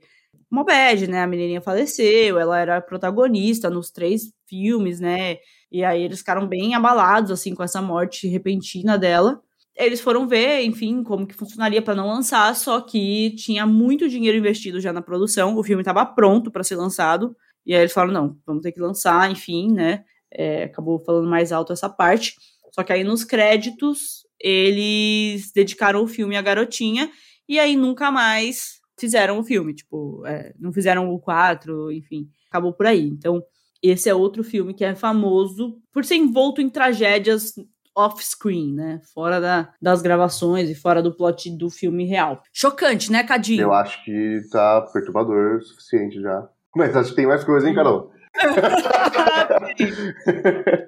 uma 0.51 0.65
bad, 0.65 1.07
né? 1.07 1.21
A 1.21 1.27
menininha 1.27 1.61
faleceu, 1.61 2.37
ela 2.37 2.59
era 2.59 2.81
protagonista 2.81 3.69
nos 3.69 3.89
três 3.89 4.33
filmes, 4.45 4.99
né? 4.99 5.37
E 5.71 5.83
aí 5.83 6.03
eles 6.03 6.19
ficaram 6.19 6.45
bem 6.45 6.75
abalados, 6.75 7.31
assim, 7.31 7.55
com 7.55 7.63
essa 7.63 7.81
morte 7.81 8.27
repentina 8.27 8.97
dela. 8.97 9.41
Eles 9.85 10.01
foram 10.01 10.27
ver, 10.27 10.61
enfim, 10.63 11.03
como 11.03 11.25
que 11.25 11.33
funcionaria 11.33 11.81
para 11.81 11.95
não 11.95 12.07
lançar, 12.07 12.55
só 12.55 12.79
que 12.81 13.31
tinha 13.35 13.65
muito 13.65 14.07
dinheiro 14.07 14.37
investido 14.37 14.79
já 14.79 14.93
na 14.93 15.01
produção, 15.01 15.57
o 15.57 15.63
filme 15.63 15.81
estava 15.81 16.05
pronto 16.05 16.51
para 16.51 16.63
ser 16.63 16.75
lançado, 16.75 17.35
e 17.65 17.73
aí 17.73 17.81
eles 17.81 17.91
falaram, 17.91 18.13
não, 18.13 18.37
vamos 18.45 18.61
ter 18.61 18.71
que 18.71 18.79
lançar, 18.79 19.29
enfim, 19.31 19.71
né? 19.71 20.03
É, 20.31 20.63
acabou 20.63 20.99
falando 20.99 21.29
mais 21.29 21.51
alto 21.51 21.73
essa 21.73 21.89
parte. 21.89 22.35
Só 22.71 22.83
que 22.83 22.93
aí 22.93 23.03
nos 23.03 23.23
créditos, 23.23 24.25
eles 24.39 25.51
dedicaram 25.53 26.03
o 26.03 26.07
filme 26.07 26.37
à 26.37 26.41
garotinha, 26.41 27.11
e 27.47 27.59
aí 27.59 27.75
nunca 27.75 28.11
mais 28.11 28.79
fizeram 28.99 29.39
o 29.39 29.43
filme, 29.43 29.73
tipo, 29.73 30.25
é, 30.25 30.53
não 30.59 30.71
fizeram 30.71 31.11
o 31.11 31.19
4, 31.19 31.91
enfim, 31.91 32.29
acabou 32.49 32.71
por 32.71 32.85
aí. 32.85 33.07
Então, 33.07 33.43
esse 33.81 34.07
é 34.07 34.13
outro 34.13 34.43
filme 34.43 34.73
que 34.73 34.85
é 34.85 34.93
famoso 34.93 35.81
por 35.91 36.05
ser 36.05 36.15
envolto 36.15 36.61
em 36.61 36.69
tragédias 36.69 37.53
off-screen, 38.05 38.73
né? 38.73 39.01
Fora 39.13 39.39
da, 39.39 39.73
das 39.81 40.01
gravações 40.01 40.69
e 40.69 40.75
fora 40.75 41.01
do 41.01 41.15
plot 41.15 41.49
do 41.57 41.69
filme 41.69 42.05
real. 42.05 42.41
Chocante, 42.51 43.11
né, 43.11 43.23
Cadinho? 43.23 43.63
Eu 43.63 43.73
acho 43.73 44.03
que 44.03 44.41
tá 44.51 44.81
perturbador 44.93 45.57
o 45.57 45.61
suficiente 45.61 46.21
já. 46.21 46.47
Mas 46.75 46.95
acho 46.95 47.09
que 47.09 47.15
tem 47.15 47.27
mais 47.27 47.43
coisa, 47.43 47.67
hein, 47.67 47.75
Carol? 47.75 48.11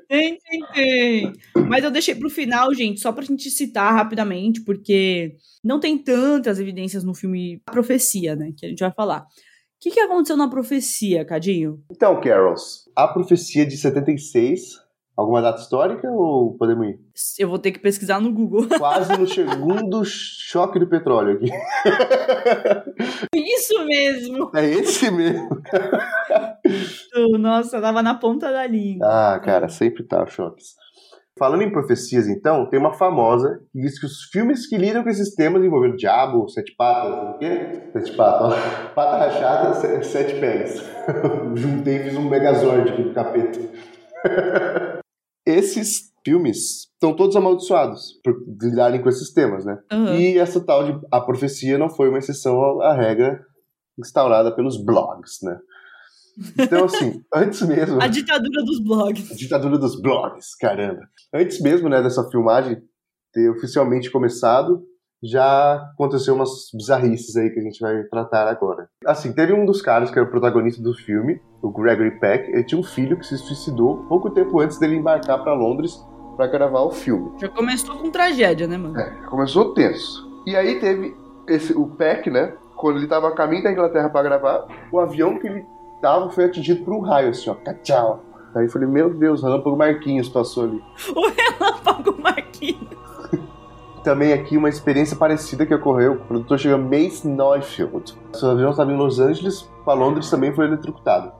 tem, 0.08 0.39
tem, 0.39 0.65
tem. 0.73 1.34
Mas 1.67 1.84
eu 1.84 1.91
deixei 1.91 2.15
pro 2.15 2.30
final, 2.30 2.73
gente, 2.73 3.02
só 3.02 3.12
pra 3.12 3.23
gente 3.23 3.49
citar 3.49 3.93
rapidamente, 3.93 4.62
porque 4.62 5.36
não 5.63 5.80
tem 5.80 5.97
tantas 5.97 6.60
evidências 6.60 7.04
no 7.04 7.13
filme 7.13 7.62
A 7.65 7.71
Profecia, 7.71 8.36
né? 8.36 8.54
Que 8.56 8.65
a 8.65 8.69
gente 8.69 8.80
vai 8.80 8.91
falar. 8.91 9.21
O 9.21 9.26
que, 9.82 9.91
que 9.91 9.99
aconteceu 9.99 10.38
na 10.38 10.49
profecia, 10.49 11.26
Cadinho? 11.26 11.84
Então, 11.91 12.21
Carols, 12.21 12.89
a 12.95 13.06
profecia 13.06 13.65
de 13.65 13.76
76 13.76 14.83
Alguma 15.15 15.43
data 15.43 15.62
histórica 15.62 16.10
ou 16.10 16.58
podemos 16.58 16.88
ir? 16.88 16.99
Eu 17.38 17.47
vou 17.47 17.60
ter 17.60 17.71
que 17.71 17.80
pesquisar 17.80 18.19
no 18.19 18.34
Google. 18.34 18.67
Quase 18.80 19.15
no 19.15 19.28
segundo 19.28 20.04
choque 20.04 20.80
do 20.80 20.88
petróleo 20.88 21.36
aqui. 21.36 21.52
Isso 23.36 23.86
mesmo! 23.86 24.49
É 24.56 24.65
esse 24.65 25.12
mesmo. 25.12 25.49
Nossa, 27.39 27.80
tava 27.80 28.02
na 28.02 28.15
ponta 28.15 28.52
da 28.52 28.65
língua. 28.65 29.06
Ah, 29.08 29.39
cara, 29.39 29.69
sempre 29.69 30.04
tá 30.04 30.26
choques. 30.26 30.82
Falando 31.38 31.62
em 31.63 31.71
profecias, 31.71 32.28
então, 32.28 32.67
tem 32.67 32.80
uma 32.80 32.93
famosa 32.93 33.60
que 33.71 33.82
diz 33.82 33.99
que 33.99 34.06
os 34.06 34.23
filmes 34.32 34.67
que 34.67 34.78
lidam 34.78 35.04
com 35.04 35.10
esses 35.10 35.34
temas 35.36 35.63
envolvendo 35.63 35.95
diabo, 35.95 36.47
sete 36.47 36.76
patas, 36.76 37.36
o 37.36 37.38
quê? 37.39 37.89
Sete 37.91 38.15
patas, 38.15 38.54
ó. 38.54 38.89
Pata 38.93 39.17
rachada, 39.17 40.04
sete 40.04 40.39
pés. 40.39 40.84
Juntei 41.56 41.97
e 41.97 42.04
fiz 42.04 42.17
um 42.17 42.30
megazord 42.30 42.91
aqui 42.91 43.04
do 43.04 43.13
capeta 43.13 43.60
esses 45.45 46.12
filmes 46.25 46.88
estão 46.93 47.15
todos 47.15 47.36
amaldiçoados 47.36 48.19
por 48.23 48.36
lidarem 48.62 49.01
com 49.01 49.10
esses 49.10 49.32
temas, 49.34 49.65
né? 49.65 49.77
Uhum. 49.91 50.15
E 50.15 50.38
essa 50.38 50.63
tal 50.63 50.84
de 50.86 51.08
A 51.12 51.19
Profecia 51.19 51.77
não 51.77 51.89
foi 51.89 52.10
uma 52.10 52.19
exceção 52.19 52.82
à 52.82 52.93
regra 52.93 53.45
instaurada 53.99 54.56
pelos 54.56 54.84
blogs, 54.84 55.39
né? 55.43 55.60
Então, 56.58 56.86
assim, 56.86 57.23
antes 57.34 57.62
mesmo. 57.62 58.01
A 58.01 58.08
ditadura 58.08 58.63
dos 58.63 58.79
blogs. 58.84 59.32
A 59.32 59.36
ditadura 59.36 59.77
dos 59.77 60.01
blogs, 60.01 60.56
caramba. 60.56 61.01
Antes 61.34 61.60
mesmo, 61.62 61.89
né, 61.89 62.01
dessa 62.01 62.27
filmagem 62.29 62.82
ter 63.32 63.49
oficialmente 63.49 64.10
começado, 64.10 64.84
já 65.23 65.75
aconteceu 65.93 66.36
umas 66.36 66.69
bizarrices 66.73 67.36
aí 67.38 67.49
que 67.49 67.59
a 67.59 67.63
gente 67.63 67.79
vai 67.79 68.03
tratar 68.03 68.47
agora. 68.47 68.89
Assim, 69.05 69.31
teve 69.31 69.53
um 69.53 69.65
dos 69.65 69.81
caras 69.81 70.12
que 70.12 70.19
era 70.19 70.27
o 70.27 70.31
protagonista 70.31 70.81
do 70.81 70.93
filme, 70.93 71.41
o 71.62 71.71
Gregory 71.71 72.19
Peck, 72.19 72.49
ele 72.51 72.63
tinha 72.63 72.79
um 72.79 72.83
filho 72.83 73.17
que 73.17 73.25
se 73.25 73.38
suicidou 73.38 74.05
pouco 74.09 74.29
tempo 74.29 74.59
antes 74.59 74.77
dele 74.77 74.97
embarcar 74.97 75.41
para 75.41 75.53
Londres 75.53 75.97
para 76.36 76.47
gravar 76.47 76.81
o 76.81 76.91
filme. 76.91 77.31
Já 77.39 77.47
começou 77.47 77.95
com 77.97 78.12
tragédia, 78.12 78.67
né, 78.67 78.77
mano? 78.77 78.99
É, 78.99 79.09
começou 79.27 79.73
tenso. 79.73 80.27
E 80.45 80.55
aí 80.55 80.79
teve 80.79 81.15
esse, 81.47 81.73
o 81.73 81.88
Peck, 81.88 82.29
né, 82.29 82.53
quando 82.75 82.97
ele 82.97 83.07
tava 83.07 83.29
a 83.29 83.31
caminho 83.31 83.63
da 83.63 83.71
Inglaterra 83.71 84.09
para 84.09 84.23
gravar, 84.23 84.67
o 84.91 84.99
avião 84.99 85.39
que 85.39 85.47
ele 85.47 85.65
tava 86.01 86.29
foi 86.29 86.45
atingido 86.45 86.83
por 86.83 86.93
um 86.93 86.99
raio, 86.99 87.29
assim, 87.29 87.49
ó, 87.49 87.55
tchau. 87.81 88.23
Aí 88.53 88.65
eu 88.65 88.69
falei, 88.69 88.88
meu 88.88 89.13
Deus, 89.13 89.41
o 89.43 89.45
Relâmpago 89.45 89.77
Marquinhos 89.77 90.27
passou 90.27 90.65
ali. 90.65 90.83
O 91.15 91.29
Relâmpago 91.29 92.21
Marquinhos. 92.21 93.03
Também 94.04 94.34
aqui 94.34 94.58
uma 94.58 94.68
experiência 94.68 95.16
parecida 95.16 95.66
que 95.66 95.74
ocorreu 95.74 96.18
com 96.18 96.24
o 96.24 96.28
produtor 96.28 96.60
chama 96.60 96.78
Mace 96.78 97.26
Neufeld. 97.26 98.13
Seu 98.34 98.52
avião 98.52 98.72
estava 98.72 98.92
em 98.92 98.98
Los 98.98 99.20
Angeles, 99.20 99.62
para 99.86 99.94
Londres 99.94 100.30
também 100.30 100.54
foi 100.54 100.66
eletrocutado. 100.66 101.32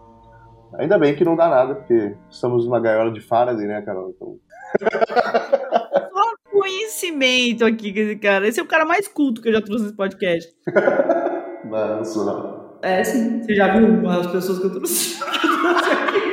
Ainda 0.80 0.98
bem 0.98 1.14
que 1.14 1.26
não 1.26 1.36
dá 1.36 1.50
nada, 1.50 1.76
porque 1.76 2.16
estamos 2.30 2.66
numa 2.66 2.80
gaiola 2.80 3.12
de 3.12 3.20
Faraday, 3.20 3.68
né, 3.68 3.82
Carol? 3.82 4.12
Então... 4.16 4.38
Só 6.14 6.34
conhecimento 6.52 7.66
aqui, 7.66 8.16
cara. 8.16 8.48
Esse 8.48 8.60
é 8.60 8.64
o 8.64 8.68
cara 8.68 8.86
mais 8.86 9.08
culto 9.08 9.42
que 9.42 9.50
eu 9.50 9.54
já 9.54 9.62
trouxe 9.62 9.84
nesse 9.84 9.96
podcast. 9.96 10.50
não, 11.66 11.98
não 11.98 12.06
sou 12.06 12.26
não. 12.26 12.64
É, 12.82 13.04
sim. 13.04 13.42
Você 13.42 13.56
já 13.56 13.78
viu 13.78 14.10
as 14.10 14.28
pessoas 14.28 14.60
que 14.60 14.66
eu 14.66 14.72
trouxe, 14.72 15.20
que 15.20 15.48
eu 15.48 15.62
trouxe 15.62 15.90
aqui? 15.92 16.24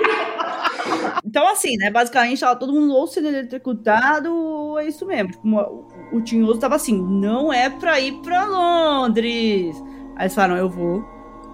Então, 1.30 1.46
assim, 1.48 1.76
né? 1.76 1.92
Basicamente, 1.92 2.40
tava 2.40 2.58
todo 2.58 2.72
mundo 2.72 2.92
ou 2.92 3.06
sendo 3.06 3.28
eletrocutado, 3.28 4.34
ou 4.34 4.80
é 4.80 4.88
isso 4.88 5.06
mesmo. 5.06 5.30
Tipo, 5.30 5.48
o, 5.48 6.16
o 6.16 6.20
Tinhoso 6.20 6.58
tava 6.58 6.74
assim: 6.74 7.00
não 7.00 7.52
é 7.52 7.70
pra 7.70 8.00
ir 8.00 8.14
pra 8.20 8.46
Londres. 8.46 9.80
Aí 10.16 10.24
eles 10.24 10.34
falaram: 10.34 10.56
eu 10.56 10.68
vou. 10.68 11.04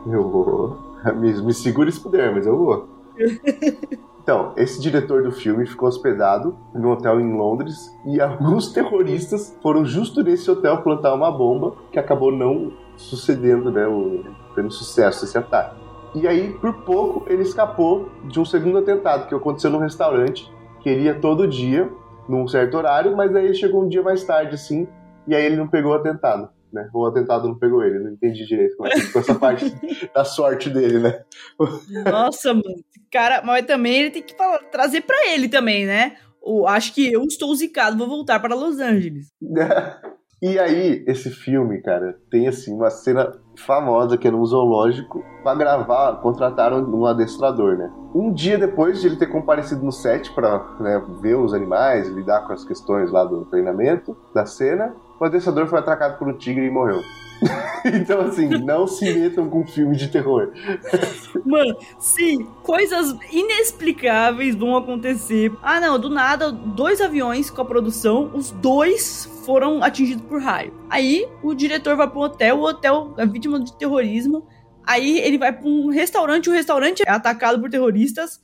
Eu 0.06 0.30
vou. 0.30 0.86
Me, 1.20 1.30
me 1.42 1.52
segure 1.52 1.92
se 1.92 2.00
puder, 2.00 2.34
mas 2.34 2.46
eu 2.46 2.56
vou. 2.56 2.88
Então, 4.26 4.54
esse 4.56 4.82
diretor 4.82 5.22
do 5.22 5.30
filme 5.30 5.64
ficou 5.64 5.88
hospedado 5.88 6.58
num 6.74 6.90
hotel 6.90 7.20
em 7.20 7.32
Londres 7.32 7.96
e 8.04 8.18
alguns 8.20 8.72
terroristas 8.72 9.56
foram 9.62 9.84
justo 9.84 10.20
nesse 10.20 10.50
hotel 10.50 10.82
plantar 10.82 11.14
uma 11.14 11.30
bomba 11.30 11.76
que 11.92 11.98
acabou 12.00 12.32
não 12.32 12.72
sucedendo, 12.96 13.70
né, 13.70 13.86
o, 13.86 14.24
tendo 14.56 14.72
sucesso 14.72 15.24
esse 15.24 15.38
ataque. 15.38 15.85
E 16.16 16.26
aí, 16.26 16.52
por 16.54 16.72
pouco, 16.84 17.30
ele 17.30 17.42
escapou 17.42 18.10
de 18.24 18.40
um 18.40 18.44
segundo 18.44 18.78
atentado 18.78 19.28
que 19.28 19.34
aconteceu 19.34 19.70
num 19.70 19.78
restaurante 19.78 20.50
que 20.80 20.88
ele 20.88 21.04
ia 21.04 21.14
todo 21.14 21.46
dia, 21.46 21.90
num 22.28 22.48
certo 22.48 22.76
horário, 22.76 23.16
mas 23.16 23.34
aí 23.34 23.44
ele 23.44 23.54
chegou 23.54 23.84
um 23.84 23.88
dia 23.88 24.02
mais 24.02 24.24
tarde, 24.24 24.54
assim, 24.54 24.88
e 25.28 25.34
aí 25.34 25.44
ele 25.44 25.56
não 25.56 25.68
pegou 25.68 25.92
o 25.92 25.94
atentado 25.94 26.48
né? 26.76 26.88
O 26.92 27.06
atentado 27.06 27.48
não 27.48 27.58
pegou 27.58 27.82
ele, 27.82 27.98
não 27.98 28.12
entendi 28.12 28.46
direito 28.46 28.76
como 28.76 28.88
é 28.88 28.92
que 28.92 29.00
ficou 29.00 29.22
essa 29.22 29.34
parte 29.38 29.64
da 30.14 30.24
sorte 30.24 30.70
dele, 30.70 30.98
né? 30.98 31.24
Nossa, 32.10 32.52
mano, 32.52 32.84
cara, 33.10 33.42
mas 33.42 33.64
também 33.66 33.94
ele 33.96 34.10
tem 34.10 34.22
que 34.22 34.36
falar, 34.36 34.58
trazer 34.70 35.00
para 35.00 35.28
ele 35.28 35.48
também, 35.48 35.86
né? 35.86 36.16
O, 36.40 36.66
acho 36.66 36.94
que 36.94 37.12
eu 37.12 37.22
estou 37.24 37.52
zicado, 37.54 37.96
vou 37.96 38.06
voltar 38.06 38.38
para 38.38 38.54
Los 38.54 38.78
Angeles. 38.78 39.32
e 40.42 40.58
aí, 40.58 41.02
esse 41.06 41.30
filme, 41.30 41.80
cara, 41.80 42.18
tem 42.30 42.46
assim 42.46 42.74
uma 42.74 42.90
cena 42.90 43.32
famosa 43.56 44.18
que 44.18 44.28
é 44.28 44.30
num 44.30 44.44
zoológico. 44.44 45.24
Para 45.42 45.56
gravar, 45.56 46.20
contrataram 46.20 46.78
um 46.82 47.06
adestrador, 47.06 47.78
né? 47.78 47.90
Um 48.14 48.32
dia 48.32 48.58
depois 48.58 49.00
de 49.00 49.06
ele 49.06 49.16
ter 49.16 49.28
comparecido 49.28 49.82
no 49.82 49.92
set 49.92 50.30
para 50.34 50.76
né, 50.78 51.02
ver 51.20 51.36
os 51.36 51.54
animais, 51.54 52.08
lidar 52.08 52.46
com 52.46 52.52
as 52.52 52.64
questões 52.64 53.10
lá 53.10 53.24
do 53.24 53.46
treinamento, 53.46 54.16
da 54.34 54.44
cena, 54.44 54.94
o 55.18 55.24
adestrador 55.24 55.66
foi 55.66 55.78
atracado 55.78 56.18
por 56.18 56.28
um 56.28 56.36
tigre 56.36 56.66
e 56.66 56.70
morreu. 56.70 57.02
então, 57.84 58.20
assim, 58.22 58.48
não 58.48 58.86
se 58.86 59.12
metam 59.12 59.48
com 59.48 59.66
filme 59.66 59.96
de 59.96 60.08
terror. 60.08 60.52
Mano, 61.44 61.76
sim, 61.98 62.44
coisas 62.62 63.14
inexplicáveis 63.30 64.54
vão 64.54 64.76
acontecer. 64.76 65.52
Ah, 65.62 65.80
não, 65.80 65.98
do 65.98 66.08
nada, 66.08 66.50
dois 66.50 67.00
aviões 67.00 67.50
com 67.50 67.60
a 67.60 67.64
produção, 67.64 68.30
os 68.34 68.50
dois 68.50 69.26
foram 69.44 69.82
atingidos 69.82 70.24
por 70.26 70.40
raio. 70.40 70.72
Aí, 70.90 71.28
o 71.42 71.54
diretor 71.54 71.96
vai 71.96 72.08
pro 72.08 72.20
hotel, 72.20 72.58
o 72.58 72.64
hotel 72.64 73.14
é 73.16 73.26
vítima 73.26 73.60
de 73.60 73.76
terrorismo. 73.76 74.46
Aí, 74.84 75.18
ele 75.18 75.38
vai 75.38 75.52
pra 75.52 75.68
um 75.68 75.88
restaurante, 75.88 76.48
o 76.48 76.52
restaurante 76.52 77.02
é 77.06 77.10
atacado 77.10 77.60
por 77.60 77.70
terroristas. 77.70 78.40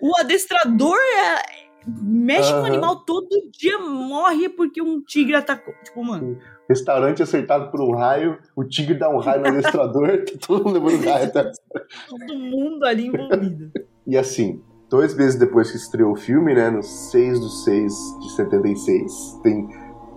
O 0.00 0.18
adestrador 0.20 0.96
é 0.96 1.67
mexe 2.02 2.52
uhum. 2.52 2.60
com 2.60 2.64
o 2.64 2.66
animal 2.66 2.96
todo 3.04 3.28
dia, 3.52 3.78
morre 3.78 4.48
porque 4.48 4.82
um 4.82 5.02
tigre 5.02 5.34
atacou. 5.34 5.74
Tipo, 5.84 6.04
mano. 6.04 6.38
Restaurante 6.68 7.22
acertado 7.22 7.70
por 7.70 7.80
um 7.80 7.94
raio, 7.94 8.38
o 8.54 8.62
tigre 8.62 8.94
dá 8.94 9.08
um 9.08 9.18
raio 9.18 9.40
no 9.40 9.48
adestrador, 9.48 10.24
tá 10.24 10.32
todo 10.46 10.64
mundo 10.64 10.80
levando 10.80 11.04
raio 11.04 11.24
até. 11.24 11.52
Todo 12.08 12.38
mundo 12.38 12.84
ali 12.84 13.06
envolvido. 13.06 13.70
e 14.06 14.18
assim, 14.18 14.62
dois 14.90 15.14
meses 15.14 15.38
depois 15.38 15.70
que 15.70 15.78
estreou 15.78 16.12
o 16.12 16.16
filme, 16.16 16.54
né, 16.54 16.70
no 16.70 16.82
6 16.82 17.40
do 17.40 17.48
6 17.48 17.92
de 18.20 18.32
76, 18.32 19.40
tem 19.42 19.68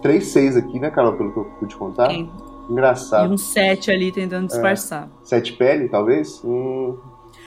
três 0.02 0.28
6 0.28 0.58
aqui, 0.58 0.80
né, 0.80 0.90
Carol, 0.92 1.14
pelo 1.14 1.32
que 1.32 1.40
eu 1.40 1.46
pude 1.60 1.76
contar. 1.76 2.10
Tem. 2.10 2.30
Engraçado. 2.70 3.30
E 3.30 3.34
um 3.34 3.38
7 3.38 3.92
ali 3.92 4.12
tentando 4.12 4.48
disfarçar. 4.48 5.08
É. 5.08 5.26
Sete 5.26 5.54
pele, 5.54 5.90
talvez? 5.90 6.42
Hum, 6.44 6.98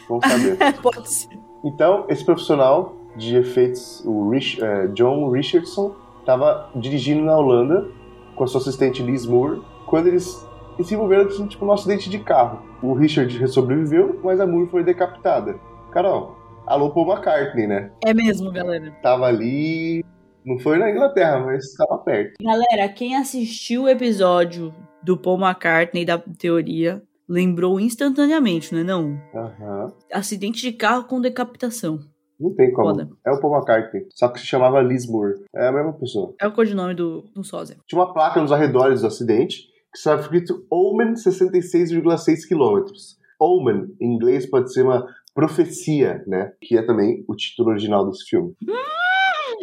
vamos 0.09 0.27
saber. 0.27 0.59
Pode 0.83 1.11
ser. 1.11 1.39
Então, 1.65 2.05
esse 2.09 2.25
profissional 2.25 2.95
de 3.17 3.37
efeitos, 3.37 4.03
o 4.05 4.31
Rich, 4.31 4.63
é, 4.63 4.87
John 4.89 5.31
Richardson, 5.31 5.95
estava 6.21 6.71
dirigindo 6.75 7.25
na 7.25 7.37
Holanda 7.37 7.87
com 8.35 8.45
a 8.45 8.47
sua 8.47 8.61
assistente 8.61 9.03
Liz 9.03 9.27
Moore, 9.27 9.61
quando 9.87 10.09
eles 10.09 10.47
se 10.83 10.95
envolveram 10.95 11.27
assim, 11.27 11.47
tipo, 11.47 11.65
num 11.65 11.73
acidente 11.73 12.11
de 12.11 12.19
carro. 12.19 12.63
O 12.83 12.95
Richard 12.95 13.47
sobreviveu, 13.49 14.21
mas 14.23 14.41
a 14.41 14.47
Moore 14.47 14.69
foi 14.71 14.83
decapitada. 14.83 15.59
Carol, 15.93 16.37
alô 16.67 16.91
Paul 16.91 17.13
McCartney, 17.13 17.67
né? 17.67 17.93
É 18.05 18.13
mesmo, 18.13 18.51
galera. 18.51 18.91
Tava 19.03 19.27
ali, 19.27 20.05
não 20.45 20.59
foi 20.59 20.79
na 20.79 20.91
Inglaterra, 20.91 21.41
mas 21.41 21.65
estava 21.65 21.99
perto. 21.99 22.35
Galera, 22.43 22.89
quem 22.89 23.17
assistiu 23.17 23.85
o 23.85 23.89
episódio 23.89 24.75
do 25.03 25.17
Paul 25.17 25.39
McCartney 25.39 26.05
da 26.05 26.19
teoria 26.19 27.03
lembrou 27.29 27.81
instantaneamente, 27.81 28.73
não 28.73 28.81
é 28.81 28.85
não? 28.85 29.05
Uhum. 29.33 29.93
Acidente 30.13 30.61
de 30.61 30.73
carro 30.73 31.05
com 31.05 31.21
decapitação. 31.21 32.01
Não 32.39 32.55
tem 32.55 32.73
como. 32.73 32.89
Foda. 32.89 33.09
É 33.25 33.31
o 33.31 33.41
Paul 33.41 33.57
McCartney. 33.57 34.07
Só 34.11 34.29
que 34.29 34.41
se 34.41 34.47
chamava 34.47 34.81
Liz 34.81 35.07
Moore. 35.09 35.45
É 35.55 35.69
a 35.69 35.73
mesma 35.73 35.93
pessoa. 35.93 36.35
É 36.41 36.47
o 36.47 36.53
codinome 36.53 36.95
do, 36.95 37.23
do 37.35 37.45
sósia. 37.45 37.77
Tinha 37.87 38.01
uma 38.01 38.13
placa 38.13 38.41
nos 38.41 38.53
arredores 38.53 39.01
do 39.03 39.07
acidente 39.07 39.69
que 39.93 39.99
estava 39.99 40.21
escrito 40.21 40.67
Omen 40.71 41.15
66,6 41.15 42.49
km. 42.49 42.93
Omen, 43.41 43.95
em 44.01 44.15
inglês, 44.15 44.49
pode 44.49 44.73
ser 44.73 44.83
uma 44.83 45.07
profecia, 45.35 46.25
né? 46.27 46.53
Que 46.61 46.77
é 46.77 46.83
também 46.83 47.25
o 47.29 47.35
título 47.35 47.71
original 47.71 48.09
desse 48.09 48.25
filme. 48.29 48.55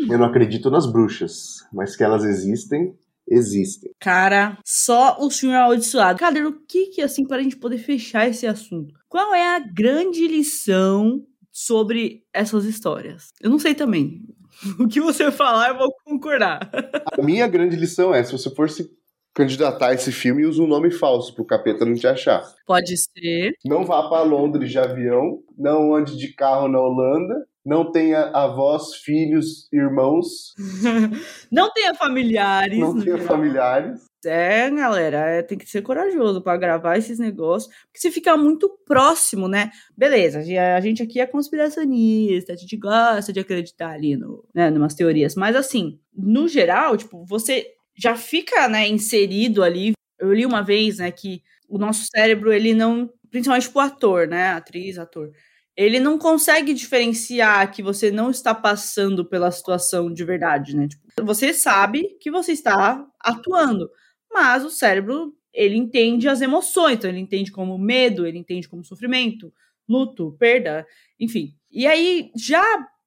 Eu 0.10 0.18
não 0.18 0.26
acredito 0.26 0.70
nas 0.70 0.92
bruxas, 0.92 1.66
mas 1.72 1.96
que 1.96 2.04
elas 2.04 2.24
existem, 2.24 2.96
existem. 3.30 3.92
Cara, 4.00 4.58
só 4.66 5.18
o 5.20 5.30
senhor 5.30 5.56
amaldiçoado. 5.56 6.20
Cadê 6.20 6.44
o 6.44 6.60
que 6.66 6.88
que, 6.88 7.02
assim, 7.02 7.26
para 7.26 7.38
a 7.38 7.44
gente 7.44 7.58
poder 7.58 7.78
fechar 7.78 8.28
esse 8.28 8.48
assunto? 8.48 8.94
Qual 9.08 9.34
é 9.34 9.56
a 9.56 9.60
grande 9.60 10.28
lição 10.28 11.22
sobre 11.52 12.24
essas 12.34 12.66
histórias. 12.66 13.32
Eu 13.42 13.50
não 13.50 13.60
sei 13.60 13.76
também. 13.76 14.22
O 14.80 14.88
que 14.88 15.02
você 15.02 15.32
falar, 15.32 15.70
eu 15.70 15.78
vou 15.78 15.92
concordar. 16.06 16.70
A 17.18 17.22
minha 17.22 17.48
grande 17.48 17.76
lição 17.76 18.14
é: 18.14 18.24
se 18.24 18.32
você 18.32 18.54
for 18.54 18.70
se 18.70 18.92
candidatar 19.34 19.88
a 19.88 19.94
esse 19.94 20.12
filme, 20.12 20.46
use 20.46 20.62
um 20.62 20.68
nome 20.68 20.92
falso 20.92 21.34
pro 21.34 21.46
capeta 21.46 21.86
não 21.86 21.96
te 21.96 22.06
achar. 22.06 22.44
Pode 22.66 22.96
ser. 22.98 23.54
Não 23.66 23.86
vá 23.86 24.08
para 24.10 24.24
Londres 24.24 24.70
de 24.70 24.78
avião, 24.78 25.40
não 25.58 25.96
ande 25.96 26.18
de 26.18 26.34
carro 26.34 26.68
na 26.68 26.80
Holanda, 26.80 27.48
não 27.66 27.92
tenha 27.92 28.24
avós, 28.34 28.96
filhos, 28.96 29.72
irmãos. 29.72 30.54
não 31.52 31.72
tenha 31.72 31.94
familiares. 31.94 32.80
Não 32.80 33.00
tenha 33.00 33.20
familiares. 33.20 34.11
É, 34.24 34.70
galera, 34.70 35.18
é, 35.30 35.42
tem 35.42 35.58
que 35.58 35.66
ser 35.68 35.82
corajoso 35.82 36.42
para 36.44 36.56
gravar 36.58 36.96
esses 36.98 37.18
negócios, 37.18 37.74
porque 37.86 38.00
se 38.00 38.12
ficar 38.12 38.38
muito 38.38 38.70
próximo, 38.86 39.48
né? 39.48 39.72
Beleza, 39.98 40.40
a 40.40 40.80
gente 40.82 41.02
aqui 41.02 41.20
é 41.20 41.26
conspiracionista, 41.26 42.54
a 42.54 42.56
gente 42.56 42.78
gosta 42.78 43.34
de 43.34 43.40
acreditar 43.40 43.90
ali 43.92 44.16
no, 44.16 44.46
né, 44.54 44.70
numas 44.70 44.94
teorias, 44.94 45.34
mas 45.36 45.56
assim, 45.56 46.00
no 46.16 46.48
geral, 46.48 46.96
tipo, 46.96 47.26
você 47.26 47.66
já 47.98 48.16
fica, 48.16 48.68
né, 48.68 48.88
inserido 48.88 49.64
ali. 49.64 49.94
Eu 50.20 50.32
li 50.34 50.46
uma 50.46 50.62
vez, 50.62 51.00
né, 51.00 51.12
que 51.12 51.42
o 51.68 51.78
nosso 51.80 52.06
cérebro, 52.16 52.54
ele 52.54 52.74
não, 52.76 53.10
principalmente 53.32 53.70
pro 53.70 53.80
ator, 53.82 54.28
né, 54.28 54.50
atriz, 54.50 55.00
ator, 55.00 55.32
ele 55.76 56.00
não 56.00 56.18
consegue 56.20 56.74
diferenciar 56.74 57.72
que 57.72 57.82
você 57.82 58.12
não 58.12 58.30
está 58.30 58.54
passando 58.54 59.26
pela 59.26 59.50
situação 59.52 60.14
de 60.14 60.24
verdade, 60.24 60.76
né? 60.76 60.88
Tipo, 60.88 61.26
você 61.26 61.54
sabe 61.54 62.04
que 62.20 62.30
você 62.30 62.52
está 62.52 63.04
atuando, 63.20 63.90
mas 64.32 64.64
o 64.64 64.70
cérebro 64.70 65.36
ele 65.54 65.76
entende 65.76 66.30
as 66.30 66.42
emoções, 66.42 66.96
então 66.96 67.10
ele 67.10 67.20
entende 67.20 67.52
como 67.52 67.78
medo, 67.78 68.26
ele 68.26 68.38
entende 68.38 68.70
como 68.70 68.84
sofrimento, 68.84 69.54
luto, 69.88 70.36
perda, 70.40 70.86
enfim. 71.20 71.54
E 71.70 71.86
aí, 71.86 72.32
já 72.36 72.64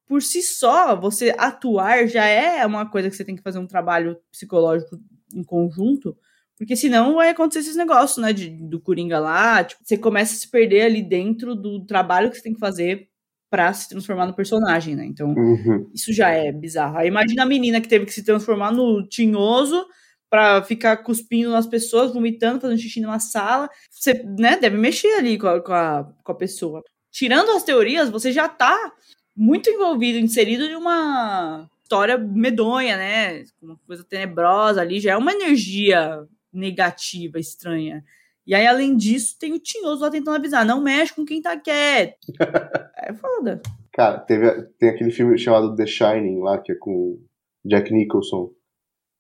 por 0.07 0.23
si 0.23 0.43
só, 0.43 0.95
você 0.99 1.35
atuar 1.39 2.07
já 2.07 2.25
é 2.27 2.65
uma 2.67 2.89
coisa 2.89 3.09
que 3.09 3.17
você 3.17 3.25
tem 3.25 3.37
que 3.37 3.43
fazer 3.43 3.59
um 3.59 3.67
trabalho 3.67 4.19
psicológico 4.31 4.99
em 5.35 5.43
conjunto, 5.43 6.17
porque 6.57 6.77
senão 6.77 7.15
vai 7.15 7.31
acontecer 7.31 7.61
esses 7.61 7.77
negócios, 7.77 8.19
né, 8.19 8.33
de, 8.33 8.51
do 8.51 8.81
Coringa 8.81 9.19
lá, 9.19 9.65
tipo, 9.65 9.83
você 9.83 9.97
começa 9.97 10.35
a 10.35 10.37
se 10.37 10.51
perder 10.51 10.83
ali 10.83 11.03
dentro 11.03 11.55
do 11.55 11.85
trabalho 11.85 12.31
que 12.31 12.37
você 12.37 12.43
tem 12.43 12.55
que 12.55 12.61
fazer 12.61 13.09
para 13.51 13.73
se 13.73 13.89
transformar 13.89 14.27
no 14.27 14.35
personagem, 14.35 14.97
né? 14.97 15.05
Então, 15.05 15.33
uhum. 15.33 15.89
isso 15.95 16.13
já 16.13 16.31
é 16.31 16.51
bizarro. 16.51 16.99
Aí 16.99 17.07
imagina 17.07 17.45
a 17.45 17.47
menina 17.47 17.81
que 17.81 17.89
teve 17.89 18.05
que 18.05 18.13
se 18.13 18.25
transformar 18.25 18.73
no 18.73 19.07
tinhoso 19.07 19.87
para 20.35 20.65
ficar 20.65 20.97
cuspindo 20.97 21.53
nas 21.53 21.65
pessoas, 21.65 22.13
vomitando, 22.13 22.61
fazendo 22.61 22.81
xixi 22.81 23.01
numa 23.01 23.21
sala. 23.21 23.71
Você, 23.89 24.15
né, 24.37 24.57
deve 24.57 24.77
mexer 24.77 25.15
ali 25.15 25.39
com 25.39 25.47
a, 25.47 25.63
com 25.63 25.73
a, 25.73 26.13
com 26.25 26.33
a 26.33 26.35
pessoa. 26.35 26.83
Tirando 27.09 27.53
as 27.53 27.63
teorias, 27.63 28.11
você 28.11 28.33
já 28.33 28.49
tá 28.49 28.93
muito 29.37 29.71
envolvido, 29.71 30.19
inserido 30.19 30.65
em 30.65 30.75
uma 30.75 31.71
história 31.85 32.19
medonha, 32.19 32.97
né? 32.97 33.45
Uma 33.63 33.79
coisa 33.87 34.03
tenebrosa 34.03 34.81
ali, 34.81 34.99
já 34.99 35.13
é 35.13 35.17
uma 35.17 35.33
energia 35.33 36.27
negativa, 36.53 37.39
estranha. 37.39 38.03
E 38.45 38.57
aí, 38.57 38.67
além 38.67 38.97
disso, 38.97 39.37
tem 39.39 39.53
o 39.53 39.61
tinhoso 39.61 40.03
lá 40.03 40.11
tentando 40.11 40.35
avisar: 40.35 40.67
não 40.67 40.83
mexe 40.83 41.15
com 41.15 41.25
quem 41.25 41.41
tá 41.41 41.57
quieto. 41.57 42.27
é 42.99 43.15
foda. 43.15 43.63
Cara, 43.93 44.19
teve, 44.19 44.51
tem 44.81 44.89
aquele 44.89 45.13
filme 45.13 45.39
chamado 45.39 45.77
The 45.77 45.87
Shining 45.87 46.41
lá, 46.41 46.59
que 46.59 46.73
é 46.73 46.75
com 46.75 47.21
Jack 47.65 47.95
Nicholson 47.95 48.51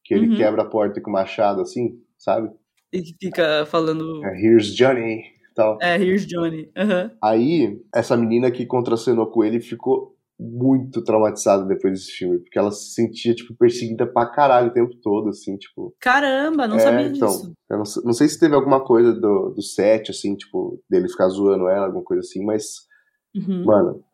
que 0.04 0.14
ele 0.14 0.28
uhum. 0.28 0.36
quebra 0.36 0.62
a 0.62 0.68
porta 0.68 1.00
com 1.00 1.10
o 1.10 1.12
machado, 1.12 1.62
assim, 1.62 1.98
sabe? 2.18 2.50
E 2.92 3.02
que 3.02 3.16
fica 3.20 3.66
falando. 3.66 4.24
É, 4.24 4.40
Here's 4.40 4.74
Johnny. 4.74 5.24
Tal. 5.54 5.78
É, 5.80 5.96
Here's 5.96 6.26
Johnny. 6.26 6.70
Uhum. 6.76 7.10
Aí, 7.22 7.80
essa 7.94 8.16
menina 8.16 8.50
que 8.50 8.66
contracenou 8.66 9.26
com 9.28 9.42
ele 9.42 9.60
ficou 9.60 10.14
muito 10.38 11.02
traumatizada 11.02 11.64
depois 11.64 11.94
desse 11.94 12.12
filme, 12.12 12.38
porque 12.40 12.58
ela 12.58 12.70
se 12.70 12.92
sentia, 12.92 13.34
tipo, 13.34 13.54
perseguida 13.54 14.04
pra 14.06 14.26
caralho 14.26 14.68
o 14.68 14.72
tempo 14.72 14.94
todo, 15.00 15.28
assim, 15.28 15.56
tipo... 15.56 15.94
Caramba, 16.00 16.66
não 16.66 16.76
é, 16.76 16.80
sabia 16.80 17.06
então, 17.06 17.28
disso. 17.28 17.52
Eu 17.70 17.76
não, 17.78 17.84
não, 18.04 18.12
sei 18.12 18.28
se 18.28 18.38
teve 18.38 18.54
alguma 18.54 18.84
coisa 18.84 19.12
do, 19.12 19.50
do 19.50 19.62
set, 19.62 20.10
assim, 20.10 20.34
tipo, 20.34 20.82
dele 20.90 21.08
ficar 21.08 21.28
zoando 21.28 21.68
ela, 21.68 21.86
alguma 21.86 22.02
coisa 22.02 22.20
assim, 22.20 22.44
mas, 22.44 22.86
uhum. 23.34 23.64
mano, 23.64 24.04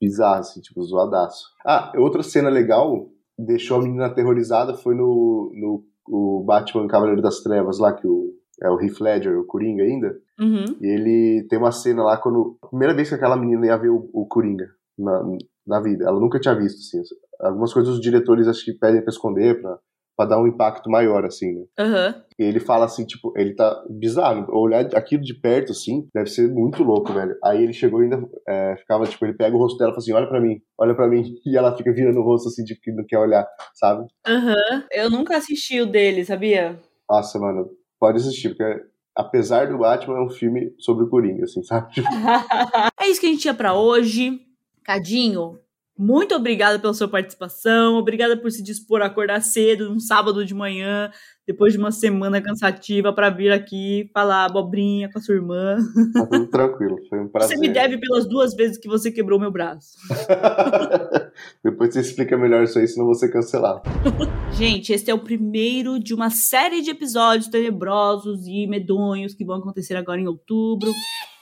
bizarro, 0.00 0.40
assim, 0.40 0.60
tipo, 0.60 0.82
zoadaço. 0.82 1.44
Ah, 1.64 1.92
outra 1.96 2.22
cena 2.22 2.48
legal, 2.48 3.10
deixou 3.38 3.78
a 3.78 3.82
menina 3.82 4.06
aterrorizada, 4.06 4.74
foi 4.74 4.94
no, 4.94 5.52
no 5.54 5.84
o 6.08 6.44
Batman 6.44 6.86
Cavaleiro 6.86 7.20
das 7.20 7.40
Trevas 7.40 7.78
lá, 7.78 7.92
que 7.92 8.06
o, 8.06 8.32
é 8.62 8.70
o 8.70 8.80
Heath 8.80 9.00
Ledger, 9.00 9.38
o 9.38 9.44
Coringa 9.44 9.82
ainda. 9.82 10.16
Uhum. 10.38 10.76
E 10.80 10.86
ele 10.86 11.46
tem 11.48 11.58
uma 11.58 11.72
cena 11.72 12.02
lá 12.02 12.16
quando. 12.16 12.56
A 12.62 12.68
primeira 12.68 12.94
vez 12.94 13.08
que 13.08 13.14
aquela 13.14 13.36
menina 13.36 13.66
ia 13.66 13.76
ver 13.76 13.90
o, 13.90 14.08
o 14.12 14.26
Coringa 14.26 14.68
na, 14.98 15.22
na 15.66 15.80
vida. 15.80 16.04
Ela 16.04 16.20
nunca 16.20 16.38
tinha 16.38 16.54
visto, 16.54 16.78
assim. 16.78 17.02
Algumas 17.40 17.72
coisas 17.72 17.94
os 17.94 18.00
diretores 18.00 18.48
acho 18.48 18.64
que 18.64 18.72
pedem 18.72 19.02
pra 19.02 19.10
esconder, 19.10 19.60
pra, 19.60 19.78
pra 20.16 20.26
dar 20.26 20.40
um 20.40 20.46
impacto 20.46 20.90
maior, 20.90 21.24
assim, 21.24 21.52
né? 21.52 21.64
Uhum. 21.78 22.22
E 22.38 22.44
ele 22.44 22.58
fala 22.58 22.86
assim, 22.86 23.04
tipo, 23.04 23.32
ele 23.36 23.54
tá 23.54 23.84
bizarro. 23.88 24.46
Olhar 24.50 24.86
aquilo 24.94 25.22
de 25.22 25.34
perto, 25.34 25.72
assim, 25.72 26.08
deve 26.14 26.30
ser 26.30 26.48
muito 26.48 26.82
louco, 26.82 27.12
velho. 27.12 27.36
Aí 27.44 27.62
ele 27.62 27.72
chegou 27.72 28.00
e 28.00 28.04
ainda 28.04 28.22
é, 28.48 28.76
ficava, 28.76 29.04
tipo, 29.06 29.24
ele 29.24 29.34
pega 29.34 29.54
o 29.54 29.58
rosto 29.58 29.78
dela 29.78 29.90
e 29.90 29.94
fala 29.94 30.02
assim, 30.02 30.12
olha 30.12 30.28
pra 30.28 30.40
mim, 30.40 30.60
olha 30.78 30.94
pra 30.94 31.08
mim. 31.08 31.34
E 31.46 31.56
ela 31.56 31.76
fica 31.76 31.92
virando 31.92 32.18
o 32.18 32.24
rosto, 32.24 32.48
assim, 32.48 32.64
tipo, 32.64 32.80
que 32.80 32.92
não 32.92 33.04
quer 33.06 33.18
olhar, 33.18 33.46
sabe? 33.74 34.06
Uhum. 34.26 34.82
Eu 34.90 35.10
nunca 35.10 35.36
assisti 35.36 35.80
o 35.80 35.86
dele, 35.86 36.24
sabia? 36.24 36.78
Nossa, 37.08 37.38
mano, 37.38 37.70
pode 38.00 38.18
assistir, 38.18 38.48
porque 38.48 38.82
apesar 39.14 39.68
do 39.68 39.78
Batman, 39.78 40.18
é 40.18 40.22
um 40.22 40.28
filme 40.28 40.74
sobre 40.78 41.04
o 41.04 41.08
Coringa, 41.08 41.44
assim, 41.44 41.62
sabe? 41.62 41.88
é 43.00 43.08
isso 43.08 43.20
que 43.20 43.26
a 43.26 43.30
gente 43.30 43.42
tinha 43.42 43.54
pra 43.54 43.74
hoje. 43.74 44.40
Cadinho, 44.84 45.58
muito 45.98 46.34
obrigada 46.34 46.78
pela 46.78 46.92
sua 46.92 47.08
participação, 47.08 47.96
obrigada 47.96 48.36
por 48.36 48.50
se 48.50 48.62
dispor 48.62 49.00
a 49.00 49.06
acordar 49.06 49.40
cedo, 49.40 49.88
num 49.88 49.98
sábado 49.98 50.44
de 50.44 50.52
manhã, 50.52 51.10
depois 51.46 51.72
de 51.72 51.78
uma 51.78 51.90
semana 51.90 52.40
cansativa, 52.42 53.12
para 53.12 53.30
vir 53.30 53.50
aqui 53.52 54.10
falar 54.12 54.44
abobrinha 54.44 55.10
com 55.10 55.18
a 55.18 55.22
sua 55.22 55.36
irmã. 55.36 55.78
Tá 56.12 56.26
tudo 56.26 56.46
tranquilo, 56.48 56.96
foi 57.08 57.20
um 57.20 57.28
prazer. 57.28 57.56
Você 57.56 57.60
me 57.60 57.68
deve 57.68 57.98
pelas 57.98 58.26
duas 58.26 58.54
vezes 58.54 58.76
que 58.76 58.88
você 58.88 59.10
quebrou 59.10 59.40
meu 59.40 59.50
braço. 59.50 59.96
depois 61.64 61.94
você 61.94 62.00
explica 62.00 62.36
melhor 62.36 62.64
isso 62.64 62.78
aí, 62.78 62.86
senão 62.86 63.06
você 63.06 63.30
cancelar. 63.30 63.80
Gente, 64.52 64.92
este 64.92 65.10
é 65.10 65.14
o 65.14 65.18
primeiro 65.18 65.98
de 65.98 66.12
uma 66.12 66.30
série 66.30 66.82
de 66.82 66.90
episódios 66.90 67.48
tenebrosos 67.48 68.46
e 68.46 68.66
medonhos 68.66 69.34
que 69.34 69.44
vão 69.44 69.56
acontecer 69.56 69.96
agora 69.96 70.20
em 70.20 70.26
outubro. 70.26 70.90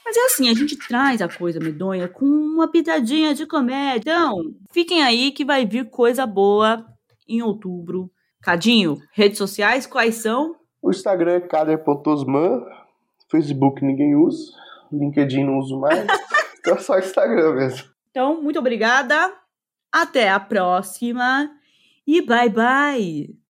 Mas 0.05 0.15
é 0.15 0.25
assim, 0.25 0.49
a 0.49 0.53
gente 0.53 0.77
traz 0.77 1.19
a 1.19 1.27
coisa 1.27 1.59
medonha 1.59 2.07
com 2.07 2.25
uma 2.25 2.67
pitadinha 2.67 3.33
de 3.33 3.47
comédia. 3.47 4.11
Então, 4.11 4.53
fiquem 4.71 5.01
aí 5.01 5.31
que 5.31 5.43
vai 5.43 5.65
vir 5.65 5.89
coisa 5.89 6.27
boa 6.27 6.85
em 7.27 7.41
outubro. 7.41 8.11
Cadinho, 8.39 8.99
redes 9.11 9.39
sociais, 9.39 9.87
quais 9.87 10.15
são? 10.15 10.55
O 10.79 10.91
Instagram 10.91 11.37
é 11.37 11.39
kader.osman, 11.41 12.63
Facebook 13.31 13.83
ninguém 13.83 14.15
usa, 14.15 14.51
LinkedIn 14.91 15.43
não 15.43 15.57
uso 15.57 15.79
mais, 15.79 16.05
então 16.59 16.75
é 16.75 16.77
só 16.77 16.99
Instagram 16.99 17.55
mesmo. 17.55 17.89
Então, 18.11 18.39
muito 18.39 18.59
obrigada, 18.59 19.33
até 19.91 20.29
a 20.29 20.39
próxima 20.39 21.49
e 22.05 22.21
bye 22.21 22.49
bye! 22.49 23.44